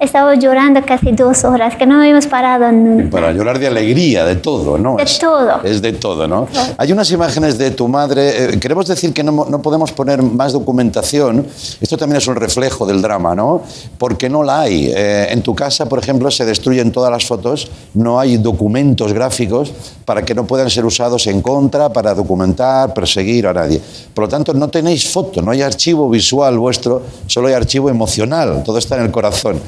estaba 0.00 0.34
llorando 0.34 0.80
casi 0.84 1.12
dos 1.12 1.44
horas, 1.44 1.76
que 1.76 1.86
no 1.86 2.00
habíamos 2.00 2.26
parado 2.26 2.70
nunca. 2.72 3.10
Para 3.10 3.32
llorar 3.32 3.58
de 3.58 3.68
alegría, 3.68 4.24
de 4.24 4.36
todo, 4.36 4.76
¿no? 4.78 4.96
De 4.96 5.04
Es- 5.04 5.18
todo. 5.18 5.62
Es 5.62 5.80
de 5.80 5.92
todo, 5.92 6.26
¿no? 6.26 6.48
Hay 6.76 6.90
unas 6.92 7.10
imágenes 7.10 7.56
de 7.58 7.70
tu 7.70 7.86
madre. 7.88 8.44
eh, 8.54 8.58
queremos 8.60 8.86
decir 8.86 9.12
que 9.12 9.22
no, 9.22 9.46
no 9.48 9.62
podemos 9.62 9.92
poner 9.92 10.22
más 10.22 10.52
documentación. 10.52 11.46
Esto 11.80 11.96
también 11.96 12.18
es 12.18 12.26
un 12.26 12.36
reflejo 12.36 12.84
del 12.86 13.00
drama, 13.00 13.34
¿no? 13.34 13.62
Porque 13.98 14.28
no 14.28 14.42
la 14.42 14.62
hay. 14.62 14.90
Eh, 14.94 15.28
en 15.30 15.42
tu 15.42 15.54
casa, 15.54 15.86
por 15.86 15.98
ejemplo, 15.98 16.30
se 16.30 16.44
destruyen 16.44 16.90
todas 16.90 17.10
las 17.10 17.24
fotos. 17.24 17.68
No 17.94 18.18
hay 18.18 18.38
documentos 18.38 19.12
gráficos 19.12 19.72
para 20.04 20.24
que 20.24 20.34
no 20.34 20.44
puedan 20.46 20.68
ser 20.70 20.84
usados 20.84 21.26
en 21.28 21.40
contra, 21.42 21.92
para 21.92 22.14
documentar, 22.14 22.92
perseguir 22.92 23.46
a 23.46 23.52
nadie. 23.52 23.80
Por 24.14 24.24
lo 24.24 24.28
tanto, 24.28 24.52
no 24.52 24.68
tenéis 24.68 25.08
foto, 25.08 25.40
no 25.42 25.50
hay 25.52 25.62
archivo 25.62 26.08
visual 26.10 26.58
vuestro, 26.58 27.02
solo 27.26 27.48
hay 27.48 27.54
archivo 27.54 27.88
emocional. 27.88 28.62
Todo 28.64 28.78
está 28.78 28.96
en 28.96 29.04
el 29.04 29.10
corazón. 29.10 29.60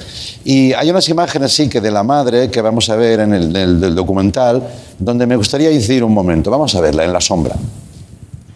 Y 0.45 0.73
hay 0.73 0.89
unas 0.89 1.07
imágenes, 1.09 1.49
sí, 1.57 1.63
que 1.69 1.79
de 1.81 1.91
la 1.91 2.03
madre 2.03 2.49
que 2.53 2.62
vamos 2.62 2.89
a 2.89 2.95
ver 2.95 3.19
en 3.25 3.31
el 3.33 3.45
del- 3.53 3.79
del 3.83 3.93
documental, 4.01 4.55
donde 5.07 5.23
me 5.31 5.35
gustaría 5.41 5.71
incidir 5.71 6.03
un 6.03 6.13
momento. 6.13 6.45
Vamos 6.51 6.71
a 6.75 6.81
verla 6.81 7.03
en 7.07 7.13
la 7.13 7.21
sombra. 7.21 7.55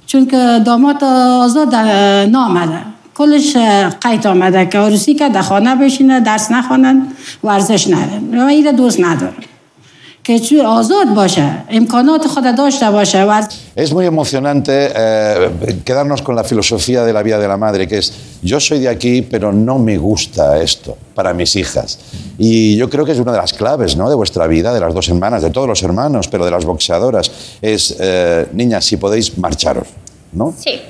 چون 0.05 0.27
که 0.27 0.59
داماد 0.65 1.03
آزاد 1.43 1.73
اه، 1.73 2.25
نامده 2.25 2.79
کلش 3.15 3.55
اه، 3.55 3.89
قیت 3.89 4.25
آمده 4.25 4.65
که 4.65 4.77
عروسی 4.77 5.13
که 5.13 5.29
در 5.29 5.41
خانه 5.41 5.75
بشینه 5.75 6.19
درس 6.19 6.51
نخوانن 6.51 7.07
ورزش 7.43 7.87
نرن 7.87 8.37
و 8.39 8.45
ایره 8.45 8.71
دوست 8.71 8.99
ندارم 8.99 9.33
es 13.74 13.94
muy 13.94 14.04
emocionante 14.04 14.90
eh, 14.94 15.50
quedarnos 15.84 16.20
con 16.20 16.36
la 16.36 16.44
filosofía 16.44 17.02
de 17.02 17.14
la 17.14 17.22
vida 17.22 17.38
de 17.38 17.48
la 17.48 17.56
madre, 17.56 17.88
que 17.88 17.98
es, 17.98 18.12
yo 18.42 18.60
soy 18.60 18.80
de 18.80 18.88
aquí, 18.88 19.22
pero 19.22 19.52
no 19.52 19.78
me 19.78 19.96
gusta 19.96 20.60
esto 20.60 20.98
para 21.14 21.32
mis 21.32 21.56
hijas. 21.56 21.98
Y 22.36 22.76
yo 22.76 22.90
creo 22.90 23.06
que 23.06 23.12
es 23.12 23.18
una 23.18 23.32
de 23.32 23.38
las 23.38 23.54
claves 23.54 23.96
¿no? 23.96 24.10
de 24.10 24.16
vuestra 24.16 24.46
vida, 24.46 24.74
de 24.74 24.80
las 24.80 24.92
dos 24.92 25.08
hermanas, 25.08 25.42
de 25.42 25.48
todos 25.48 25.66
los 25.66 25.82
hermanos, 25.82 26.28
pero 26.28 26.44
de 26.44 26.50
las 26.50 26.66
boxeadoras, 26.66 27.30
es, 27.62 27.96
eh, 27.98 28.48
niñas, 28.52 28.84
si 28.84 28.98
podéis, 28.98 29.38
marcharos. 29.38 29.88
¿no? 30.32 30.52
Sí. 30.58 30.80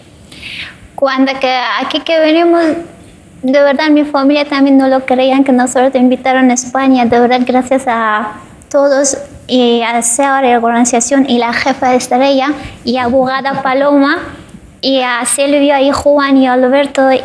Cuando 0.97 1.31
que 1.39 1.61
aquí 1.81 2.01
que 2.01 2.19
venimos, 2.19 2.65
de 3.43 3.63
verdad 3.63 3.89
mi 3.91 4.05
familia 4.05 4.45
también 4.45 4.77
no 4.77 4.89
lo 4.89 5.07
creían 5.07 5.45
que 5.45 5.53
nosotros 5.53 5.93
te 5.93 5.99
invitaron 5.99 6.51
a 6.51 6.55
España. 6.55 7.07
De 7.07 7.21
verdad, 7.21 7.43
gracias 7.47 7.85
a 7.87 8.41
todos 8.71 9.19
y 9.47 9.83
a 9.83 10.01
SEAR, 10.03 10.45
la 10.45 10.59
organización 10.59 11.29
y 11.29 11.39
la 11.39 11.53
jefa 11.53 11.91
de 11.91 11.97
Estrella 11.97 12.53
y 12.85 12.97
a 12.99 13.05
abogada 13.05 13.63
Paloma 13.63 14.19
y 14.81 15.01
a 15.01 15.25
Silvia 15.25 15.81
y 15.81 15.91
Juan 15.91 16.37
y 16.37 16.47
Alberto 16.47 17.11
y 17.13 17.21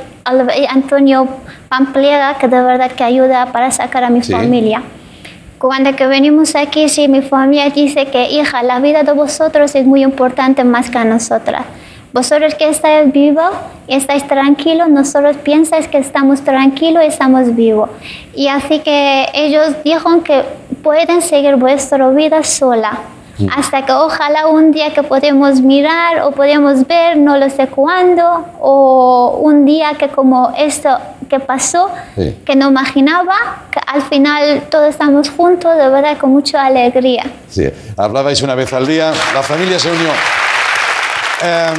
Antonio 0.70 1.28
Pampliega 1.70 2.38
que 2.38 2.48
de 2.48 2.62
verdad 2.62 2.92
que 2.92 3.04
ayuda 3.04 3.48
para 3.48 3.72
sacar 3.72 4.04
a 4.04 4.10
mi 4.10 4.22
Sí. 4.22 4.32
familia. 4.32 4.84
Cuando 5.58 5.96
que 5.96 6.08
venimos 6.08 6.56
aquí, 6.56 6.90
sí, 6.90 7.08
mi 7.08 7.22
familia 7.22 7.70
dice 7.70 8.08
que, 8.08 8.30
hija, 8.30 8.64
la 8.64 8.80
vida 8.80 9.04
de 9.04 9.14
vosotros 9.14 9.74
es 9.76 9.86
muy 9.86 10.04
importante 10.04 10.64
más 10.64 10.90
que 10.90 10.98
a 10.98 11.06
nosotras. 11.06 11.64
Vosotros 12.13 12.54
que 12.54 12.69
estáis 12.69 13.12
vivos 13.12 13.49
y 13.88 13.95
estáis 13.95 14.26
tranquilos, 14.28 14.88
nosotros 14.88 15.36
piensas 15.38 15.88
que 15.88 15.97
estamos 15.97 16.41
tranquilos 16.41 17.04
y 17.04 17.08
estamos 17.08 17.56
vivos. 17.56 17.89
Y 18.36 18.47
así 18.47 18.80
que 18.80 19.26
ellos 19.34 19.73
dijeron 19.84 20.21
que 20.21 20.43
pueden 20.84 21.21
seguir 21.23 21.56
vuestra 21.56 22.08
vida 22.10 22.43
sola. 22.43 22.99
Hasta 23.58 23.84
que 23.84 23.91
ojalá 23.91 24.45
un 24.45 24.71
día 24.71 24.93
que 24.93 25.02
podemos 25.02 25.60
mirar 25.60 26.21
o 26.21 26.32
podemos 26.32 26.86
ver, 26.86 27.17
no 27.17 27.36
lo 27.36 27.49
sé 27.49 27.65
cuándo, 27.67 28.45
o 28.62 29.39
un 29.41 29.65
día 29.65 29.95
que 29.97 30.08
como 30.08 30.54
esto 30.56 30.89
que 31.28 31.39
pasó, 31.39 31.89
Sí. 32.15 32.38
que 32.45 32.56
no 32.56 32.69
imaginaba, 32.69 33.34
que 33.71 33.80
al 33.88 34.04
final 34.04 34.62
todos 34.69 34.88
estamos 34.89 35.32
juntos, 35.32 35.76
de 35.78 35.89
verdad, 35.89 36.15
con 36.19 36.30
mucha 36.30 36.63
alegría. 36.63 37.23
Sí, 37.49 37.67
hablabais 37.97 38.39
una 38.43 38.54
vez 38.54 38.71
al 38.71 38.86
día, 38.86 39.12
la 39.34 39.41
familia 39.41 39.80
se 39.80 39.89
unió. 39.89 40.10
Em, 41.44 41.76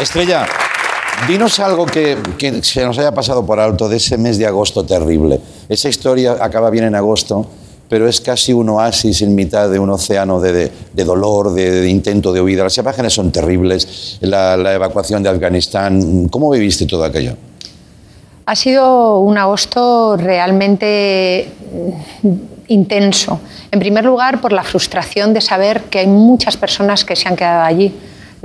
Estrella, 0.00 0.46
dinos 1.28 1.60
algo 1.60 1.84
que, 1.84 2.16
se 2.62 2.82
nos 2.82 2.96
haya 2.96 3.12
pasado 3.12 3.44
por 3.44 3.60
alto 3.60 3.90
de 3.90 3.98
ese 3.98 4.16
mes 4.16 4.38
de 4.38 4.46
agosto 4.46 4.86
terrible. 4.86 5.38
Esa 5.68 5.90
historia 5.90 6.38
acaba 6.40 6.70
bien 6.70 6.84
en 6.84 6.94
agosto, 6.94 7.44
pero 7.86 8.08
es 8.08 8.22
casi 8.22 8.54
un 8.54 8.70
oasis 8.70 9.20
en 9.20 9.34
mitad 9.34 9.68
de 9.68 9.78
un 9.78 9.90
océano 9.90 10.40
de, 10.40 10.72
dolor, 10.94 11.52
de, 11.52 11.86
intento 11.86 12.32
de 12.32 12.40
huida. 12.40 12.64
Las 12.64 12.78
imágenes 12.78 13.12
son 13.12 13.30
terribles, 13.30 14.16
la, 14.22 14.54
evacuación 14.72 15.22
de 15.22 15.28
Afganistán. 15.28 16.28
¿Cómo 16.28 16.48
viviste 16.50 16.86
todo 16.86 17.04
aquello? 17.04 17.36
Ha 18.46 18.56
sido 18.56 19.18
un 19.18 19.36
agosto 19.36 20.16
realmente 20.16 21.52
intenso. 22.68 23.40
En 23.70 23.78
primer 23.78 24.04
lugar, 24.04 24.40
por 24.40 24.52
la 24.52 24.62
frustración 24.62 25.34
de 25.34 25.40
saber 25.40 25.82
que 25.84 26.00
hay 26.00 26.06
muchas 26.06 26.56
personas 26.56 27.04
que 27.04 27.16
se 27.16 27.28
han 27.28 27.36
quedado 27.36 27.62
allí. 27.62 27.92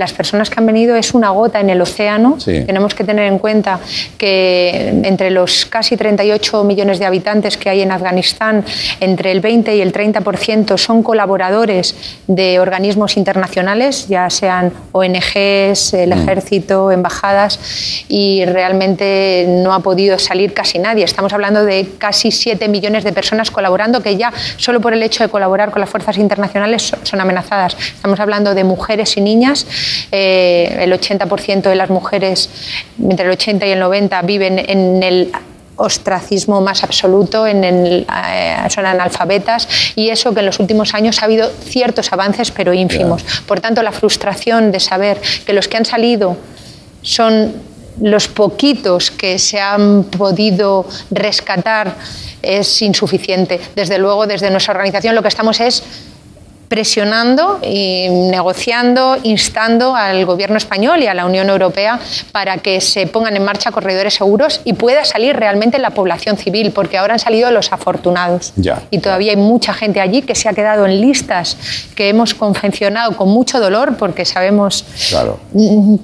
Las 0.00 0.14
personas 0.14 0.48
que 0.48 0.58
han 0.58 0.64
venido 0.64 0.96
es 0.96 1.12
una 1.12 1.28
gota 1.28 1.60
en 1.60 1.68
el 1.68 1.80
océano. 1.82 2.40
Sí. 2.40 2.64
Tenemos 2.64 2.94
que 2.94 3.04
tener 3.04 3.26
en 3.26 3.38
cuenta 3.38 3.78
que 4.16 4.88
entre 5.04 5.30
los 5.30 5.66
casi 5.66 5.96
38 5.96 6.64
millones 6.64 6.98
de 6.98 7.04
habitantes 7.04 7.58
que 7.58 7.68
hay 7.68 7.82
en 7.82 7.92
Afganistán, 7.92 8.64
entre 9.00 9.30
el 9.30 9.40
20 9.40 9.76
y 9.76 9.80
el 9.82 9.92
30% 9.92 10.78
son 10.78 11.02
colaboradores 11.02 11.94
de 12.26 12.60
organismos 12.60 13.18
internacionales, 13.18 14.08
ya 14.08 14.30
sean 14.30 14.72
ONGs, 14.92 15.92
el 15.92 16.12
ejército, 16.12 16.90
embajadas, 16.90 17.58
y 18.08 18.44
realmente 18.46 19.44
no 19.48 19.74
ha 19.74 19.80
podido 19.80 20.18
salir 20.18 20.54
casi 20.54 20.78
nadie. 20.78 21.04
Estamos 21.04 21.32
hablando 21.34 21.64
de 21.64 21.86
casi 21.98 22.30
7 22.30 22.68
millones 22.68 23.04
de 23.04 23.12
personas 23.12 23.50
colaborando 23.50 24.02
que 24.02 24.16
ya 24.16 24.32
solo 24.56 24.80
por 24.80 24.94
el 24.94 25.02
hecho 25.02 25.24
de 25.24 25.28
colaborar 25.28 25.70
con 25.70 25.80
las 25.80 25.90
fuerzas 25.90 26.16
internacionales 26.16 26.82
son- 26.82 27.00
son 27.04 27.20
amenazadas. 27.20 27.76
Estamos 27.94 28.18
hablando 28.18 28.54
de 28.54 28.64
mujeres 28.64 29.16
y 29.16 29.20
niñas. 29.20 29.66
Eh, 30.10 30.76
el 30.80 30.92
80% 30.92 31.62
de 31.62 31.74
las 31.74 31.90
mujeres, 31.90 32.50
entre 33.02 33.26
el 33.26 33.32
80 33.32 33.66
y 33.66 33.70
el 33.70 33.80
90, 33.80 34.22
viven 34.22 34.58
en 34.58 35.02
el 35.02 35.32
ostracismo 35.80 36.60
más 36.60 36.84
absoluto, 36.84 37.46
en 37.46 37.64
el, 37.64 38.06
eh, 38.26 38.56
son 38.68 38.84
analfabetas 38.84 39.66
y 39.96 40.10
eso 40.10 40.34
que 40.34 40.40
en 40.40 40.46
los 40.46 40.60
últimos 40.60 40.92
años 40.94 41.22
ha 41.22 41.24
habido 41.24 41.50
ciertos 41.64 42.12
avances 42.12 42.50
pero 42.50 42.74
ínfimos. 42.74 43.24
Por 43.46 43.60
tanto, 43.60 43.82
la 43.82 43.92
frustración 43.92 44.72
de 44.72 44.80
saber 44.80 45.18
que 45.46 45.54
los 45.54 45.68
que 45.68 45.78
han 45.78 45.86
salido 45.86 46.36
son 47.02 47.54
los 48.00 48.28
poquitos 48.28 49.10
que 49.10 49.38
se 49.38 49.60
han 49.60 50.04
podido 50.04 50.86
rescatar 51.10 51.96
es 52.42 52.82
insuficiente. 52.82 53.60
Desde 53.74 53.98
luego, 53.98 54.26
desde 54.26 54.50
nuestra 54.50 54.72
organización 54.72 55.14
lo 55.14 55.22
que 55.22 55.28
estamos 55.28 55.60
es 55.60 55.82
presionando 56.70 57.58
y 57.64 58.08
negociando, 58.30 59.16
instando 59.24 59.96
al 59.96 60.24
gobierno 60.24 60.56
español 60.56 61.02
y 61.02 61.08
a 61.08 61.14
la 61.14 61.26
Unión 61.26 61.50
Europea 61.50 61.98
para 62.30 62.58
que 62.58 62.80
se 62.80 63.08
pongan 63.08 63.36
en 63.36 63.44
marcha 63.44 63.72
corredores 63.72 64.14
seguros 64.14 64.60
y 64.64 64.74
pueda 64.74 65.04
salir 65.04 65.34
realmente 65.34 65.80
la 65.80 65.90
población 65.90 66.36
civil, 66.36 66.70
porque 66.70 66.96
ahora 66.96 67.14
han 67.14 67.18
salido 67.18 67.50
los 67.50 67.72
afortunados. 67.72 68.52
Ya. 68.54 68.82
Y 68.92 69.00
todavía 69.00 69.32
hay 69.32 69.36
mucha 69.36 69.74
gente 69.74 70.00
allí 70.00 70.22
que 70.22 70.36
se 70.36 70.48
ha 70.48 70.52
quedado 70.52 70.86
en 70.86 71.00
listas 71.00 71.56
que 71.96 72.08
hemos 72.08 72.34
confeccionado 72.34 73.16
con 73.16 73.28
mucho 73.30 73.58
dolor, 73.58 73.96
porque 73.96 74.24
sabemos 74.24 74.84
Claro. 75.08 75.40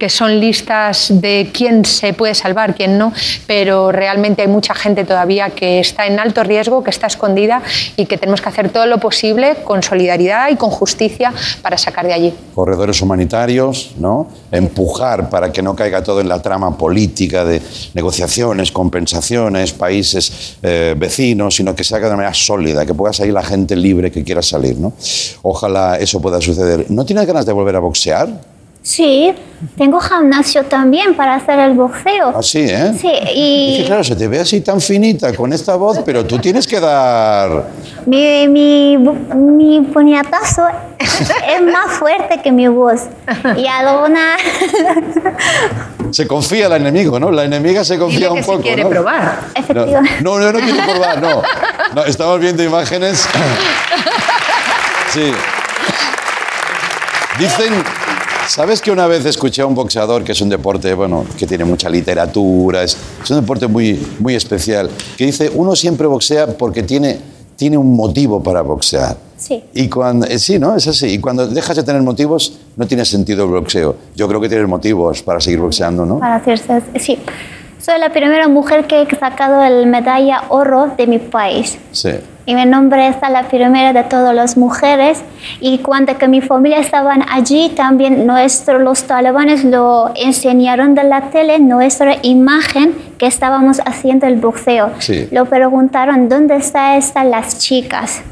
que 0.00 0.08
son 0.08 0.40
listas 0.40 1.06
de 1.10 1.48
quién 1.52 1.84
se 1.84 2.12
puede 2.12 2.34
salvar, 2.34 2.74
quién 2.74 2.98
no, 2.98 3.12
pero 3.46 3.92
realmente 3.92 4.42
hay 4.42 4.48
mucha 4.48 4.74
gente 4.74 5.04
todavía 5.04 5.50
que 5.50 5.78
está 5.78 6.06
en 6.06 6.18
alto 6.18 6.42
riesgo, 6.42 6.82
que 6.82 6.90
está 6.90 7.06
escondida 7.06 7.62
y 7.96 8.06
que 8.06 8.18
tenemos 8.18 8.40
que 8.40 8.48
hacer 8.48 8.70
todo 8.70 8.86
lo 8.86 8.98
posible 8.98 9.54
con 9.62 9.84
solidaridad 9.84 10.48
y 10.48 10.55
con 10.56 10.70
justicia 10.70 11.32
para 11.62 11.78
sacar 11.78 12.06
de 12.06 12.12
allí. 12.12 12.34
corredores 12.54 13.00
humanitarios, 13.02 13.92
¿no? 13.98 14.28
Empujar 14.50 15.28
para 15.30 15.52
que 15.52 15.62
no 15.62 15.74
caiga 15.74 16.02
todo 16.02 16.20
en 16.20 16.28
la 16.28 16.40
trama 16.40 16.76
política 16.76 17.44
de 17.44 17.60
negociaciones, 17.94 18.72
compensaciones, 18.72 19.72
países 19.72 20.56
eh, 20.62 20.94
vecinos, 20.96 21.56
sino 21.56 21.74
que 21.74 21.84
se 21.84 21.94
haga 21.94 22.08
de 22.08 22.16
manera 22.16 22.34
sólida, 22.34 22.84
que 22.86 22.94
pueda 22.94 23.12
salir 23.12 23.32
la 23.32 23.42
gente 23.42 23.76
libre 23.76 24.10
que 24.10 24.24
quiera 24.24 24.42
salir, 24.42 24.78
¿no? 24.78 24.92
Ojalá 25.42 25.96
eso 25.96 26.20
pueda 26.20 26.40
suceder. 26.40 26.86
¿No 26.88 27.04
tienes 27.04 27.26
ganas 27.26 27.46
de 27.46 27.52
volver 27.52 27.76
a 27.76 27.80
boxear? 27.80 28.55
Sí, 28.86 29.34
tengo 29.76 29.98
gimnasio 29.98 30.62
también 30.62 31.16
para 31.16 31.34
hacer 31.34 31.58
el 31.58 31.72
boxeo. 31.72 32.38
Así, 32.38 32.60
¿eh? 32.60 32.92
Sí, 32.96 33.10
Es 33.12 33.24
que 33.24 33.32
y 33.34 33.84
claro, 33.84 34.04
se 34.04 34.14
te 34.14 34.28
ve 34.28 34.38
así 34.38 34.60
tan 34.60 34.80
finita 34.80 35.34
con 35.34 35.52
esta 35.52 35.74
voz, 35.74 35.98
pero 36.06 36.24
tú 36.24 36.38
tienes 36.38 36.68
que 36.68 36.78
dar... 36.78 37.64
mi, 38.06 38.46
mi, 38.46 38.96
mi 38.96 39.80
puñetazo 39.92 40.68
es 41.00 41.62
más 41.62 41.94
fuerte 41.98 42.40
que 42.40 42.52
mi 42.52 42.68
voz. 42.68 43.00
Y 43.56 43.66
alguna... 43.66 44.36
Se 46.12 46.28
confía 46.28 46.66
el 46.66 46.74
enemigo, 46.74 47.18
¿no? 47.18 47.32
La 47.32 47.42
enemiga 47.42 47.82
se 47.82 47.98
confía 47.98 48.28
Dile 48.28 48.30
un 48.30 48.36
que 48.36 48.42
si 48.44 48.50
poco, 48.52 48.62
quiere 48.62 48.84
¿no? 48.84 48.88
probar. 48.88 49.40
No, 50.22 50.38
no, 50.38 50.52
no 50.52 50.60
quiero 50.60 50.84
probar, 50.84 51.20
no. 51.20 51.42
No, 51.92 52.04
estamos 52.04 52.38
viendo 52.38 52.62
imágenes. 52.62 53.28
Sí. 55.12 55.32
Dicen, 57.38 57.72
¿sabes 58.48 58.80
que 58.80 58.90
una 58.90 59.06
vez 59.06 59.24
escuché 59.24 59.62
a 59.62 59.66
un 59.66 59.74
boxeador, 59.74 60.24
que 60.24 60.32
es 60.32 60.40
un 60.40 60.48
deporte, 60.48 60.94
bueno, 60.94 61.24
que 61.38 61.46
tiene 61.46 61.64
mucha 61.64 61.88
literatura, 61.88 62.82
es, 62.82 62.96
es 63.22 63.30
un 63.30 63.40
deporte 63.40 63.66
muy, 63.66 64.00
muy 64.18 64.34
especial, 64.34 64.90
que 65.16 65.26
dice, 65.26 65.50
uno 65.54 65.76
siempre 65.76 66.06
boxea 66.06 66.46
porque 66.46 66.82
tiene, 66.82 67.18
tiene 67.56 67.76
un 67.76 67.94
motivo 67.94 68.42
para 68.42 68.62
boxear. 68.62 69.16
Sí. 69.36 69.62
Y 69.74 69.88
cuando, 69.88 70.26
eh, 70.26 70.38
sí, 70.38 70.58
¿no? 70.58 70.74
Es 70.74 70.86
así. 70.86 71.06
Y 71.08 71.18
cuando 71.18 71.46
dejas 71.46 71.76
de 71.76 71.82
tener 71.82 72.02
motivos, 72.02 72.58
no 72.76 72.86
tiene 72.86 73.04
sentido 73.04 73.44
el 73.44 73.50
boxeo. 73.50 73.96
Yo 74.14 74.26
creo 74.28 74.40
que 74.40 74.48
tienes 74.48 74.66
motivos 74.66 75.22
para 75.22 75.40
seguir 75.40 75.60
boxeando, 75.60 76.06
¿no? 76.06 76.18
Para 76.18 76.36
hacerse... 76.36 76.82
Sí. 76.98 77.18
Soy 77.78 78.00
la 78.00 78.10
primera 78.10 78.48
mujer 78.48 78.86
que 78.86 79.02
he 79.02 79.16
sacado 79.16 79.62
el 79.62 79.86
medalla 79.86 80.44
oro 80.48 80.92
de 80.96 81.06
mi 81.06 81.18
país. 81.18 81.78
Sí. 81.92 82.10
Y 82.46 82.54
mi 82.54 82.64
nombre 82.64 83.08
es 83.08 83.16
la 83.28 83.42
primera 83.48 83.92
de 83.92 84.04
todas 84.04 84.34
las 84.34 84.56
mujeres. 84.56 85.22
Y 85.60 85.78
cuando 85.78 86.16
que 86.16 86.28
mi 86.28 86.40
familia 86.40 86.78
estaban 86.78 87.24
allí, 87.28 87.70
también 87.70 88.26
nuestro, 88.26 88.78
los 88.78 89.02
talibanes 89.02 89.64
lo 89.64 90.12
enseñaron 90.14 90.94
de 90.94 91.04
la 91.04 91.30
tele, 91.30 91.58
nuestra 91.58 92.16
imagen 92.22 92.94
que 93.18 93.26
estábamos 93.26 93.80
haciendo 93.84 94.26
el 94.26 94.36
boxeo. 94.36 94.92
Sí. 95.00 95.28
Lo 95.32 95.46
preguntaron, 95.46 96.28
¿dónde 96.28 96.56
está, 96.56 96.96
están 96.96 97.32
las 97.32 97.58
chicas? 97.58 98.22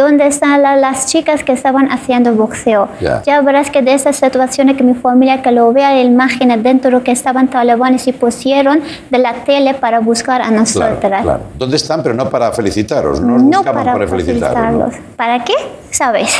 ¿Dónde 0.00 0.26
están 0.26 0.62
la- 0.62 0.76
las 0.76 1.06
chicas 1.06 1.44
que 1.44 1.52
estaban 1.52 1.90
haciendo 1.92 2.32
boxeo? 2.34 2.88
Ya. 3.00 3.22
Ya 3.26 3.40
verás 3.42 3.70
que 3.70 3.82
de 3.82 3.92
esas 3.94 4.16
situaciones 4.16 4.76
que 4.76 4.82
mi 4.82 4.94
familia 4.94 5.42
que 5.42 5.50
lo 5.52 5.72
vea 5.72 6.00
imágenes 6.00 6.62
dentro 6.62 7.02
que 7.04 7.12
estaban 7.12 7.48
talibanes 7.48 8.06
y 8.08 8.12
pusieron 8.12 8.80
de 9.10 9.18
la 9.18 9.32
tele 9.44 9.74
para 9.74 10.00
buscar 10.00 10.40
a 10.40 10.46
Claro, 10.48 10.60
nosotras. 10.60 11.22
claro. 11.22 11.40
¿Dónde 11.58 11.76
están? 11.76 12.02
Pero 12.02 12.14
no 12.14 12.30
para 12.30 12.50
felicitaros, 12.52 13.20
no, 13.20 13.38
No 13.38 13.58
buscaban 13.58 13.74
para 13.84 13.92
para 13.92 14.08
felicitaros. 14.08 14.56
¿no? 14.56 14.62
felicitarlos. 14.88 14.94
¿Para 15.16 15.44
qué? 15.44 15.54
¿Sabes? 15.90 16.30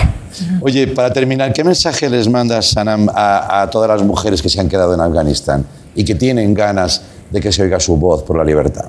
Oye, 0.62 0.86
para 0.88 1.12
terminar, 1.12 1.52
¿qué 1.52 1.62
mensaje 1.64 2.08
les 2.08 2.28
mandas, 2.28 2.70
Sanam, 2.70 3.08
a, 3.14 3.62
a 3.62 3.68
todas 3.70 3.88
las 3.90 4.02
mujeres 4.02 4.40
que 4.40 4.48
se 4.48 4.60
han 4.60 4.68
quedado 4.68 4.94
en 4.94 5.00
Afganistán 5.00 5.64
y 5.94 6.04
que 6.04 6.14
tienen 6.14 6.54
ganas 6.54 7.02
de 7.30 7.40
que 7.40 7.50
se 7.52 7.62
oiga 7.62 7.78
su 7.80 7.96
voz 7.96 8.22
por 8.22 8.36
la 8.38 8.44
libertad? 8.44 8.86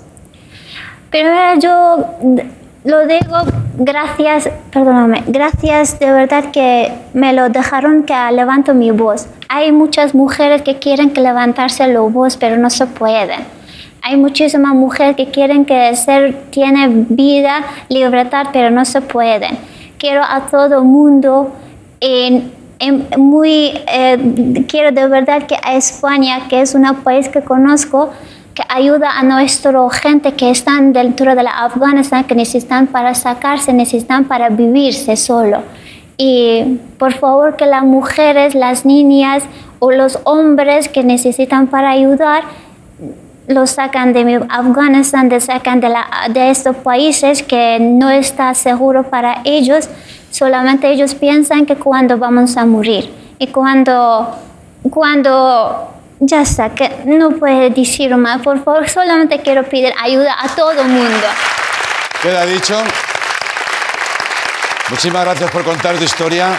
Primero 1.09 1.59
yo 1.59 2.05
lo 2.83 3.05
digo 3.05 3.37
gracias, 3.77 4.49
perdóname, 4.71 5.23
gracias 5.27 5.99
de 5.99 6.11
verdad 6.11 6.51
que 6.51 6.91
me 7.13 7.33
lo 7.33 7.49
dejaron 7.49 8.03
que 8.03 8.13
levanto 8.31 8.73
mi 8.73 8.91
voz. 8.91 9.27
Hay 9.49 9.71
muchas 9.71 10.15
mujeres 10.15 10.61
que 10.61 10.79
quieren 10.79 11.11
que 11.11 11.21
levantarse 11.21 11.87
la 11.87 11.99
voz, 12.01 12.37
pero 12.37 12.57
no 12.57 12.69
se 12.69 12.87
pueden. 12.87 13.41
Hay 14.01 14.17
muchísimas 14.17 14.73
mujeres 14.73 15.15
que 15.15 15.27
quieren 15.27 15.65
que 15.65 15.95
ser 15.95 16.35
tiene 16.49 16.87
vida, 17.09 17.63
libertad, 17.89 18.47
pero 18.51 18.71
no 18.71 18.83
se 18.83 19.01
pueden. 19.01 19.57
Quiero 19.99 20.23
a 20.23 20.47
todo 20.47 20.83
mundo 20.83 21.53
en 21.99 22.51
muy 23.17 23.73
eh, 23.87 24.65
quiero 24.67 24.91
de 24.91 25.07
verdad 25.07 25.45
que 25.45 25.55
a 25.61 25.75
España, 25.75 26.47
que 26.49 26.61
es 26.61 26.73
un 26.73 26.83
país 27.03 27.29
que 27.29 27.41
conozco, 27.41 28.09
que 28.53 28.63
ayuda 28.67 29.17
a 29.17 29.23
nuestra 29.23 29.89
gente 29.89 30.33
que 30.33 30.49
están 30.49 30.93
dentro 30.93 31.35
de 31.35 31.43
la 31.43 31.51
Afganistán, 31.65 32.25
que 32.25 32.35
necesitan 32.35 32.87
para 32.87 33.15
sacarse, 33.15 33.71
necesitan 33.73 34.25
para 34.25 34.49
vivirse 34.49 35.15
solo. 35.15 35.63
Y 36.17 36.79
por 36.97 37.13
favor 37.13 37.55
que 37.55 37.65
las 37.65 37.83
mujeres, 37.83 38.53
las 38.53 38.85
niñas 38.85 39.43
o 39.79 39.91
los 39.91 40.19
hombres 40.25 40.89
que 40.89 41.03
necesitan 41.03 41.67
para 41.67 41.91
ayudar, 41.91 42.43
los 43.47 43.71
sacan 43.71 44.13
de 44.13 44.45
Afganistán, 44.49 45.29
los 45.29 45.45
sacan 45.45 45.79
de, 45.79 45.89
la, 45.89 46.05
de 46.31 46.49
estos 46.51 46.75
países 46.77 47.41
que 47.43 47.79
no 47.79 48.09
está 48.09 48.53
seguro 48.53 49.03
para 49.03 49.41
ellos. 49.45 49.89
Solamente 50.29 50.89
ellos 50.89 51.15
piensan 51.15 51.65
que 51.65 51.75
cuando 51.75 52.17
vamos 52.17 52.55
a 52.57 52.65
morir 52.65 53.11
y 53.39 53.47
cuando, 53.47 54.35
cuando 54.89 55.89
ya 56.21 56.41
está, 56.41 56.69
que 56.69 56.89
no 57.05 57.31
puede 57.31 57.71
decir 57.71 58.15
más. 58.15 58.41
Por 58.41 58.63
favor, 58.63 58.87
solamente 58.87 59.41
quiero 59.41 59.63
pedir 59.63 59.93
ayuda 59.99 60.37
a 60.39 60.47
todo 60.49 60.79
el 60.81 60.87
mundo. 60.87 61.27
Queda 62.21 62.45
dicho. 62.45 62.81
Muchísimas 64.89 65.25
gracias 65.25 65.49
por 65.51 65.63
contar 65.63 65.97
tu 65.97 66.03
historia. 66.03 66.49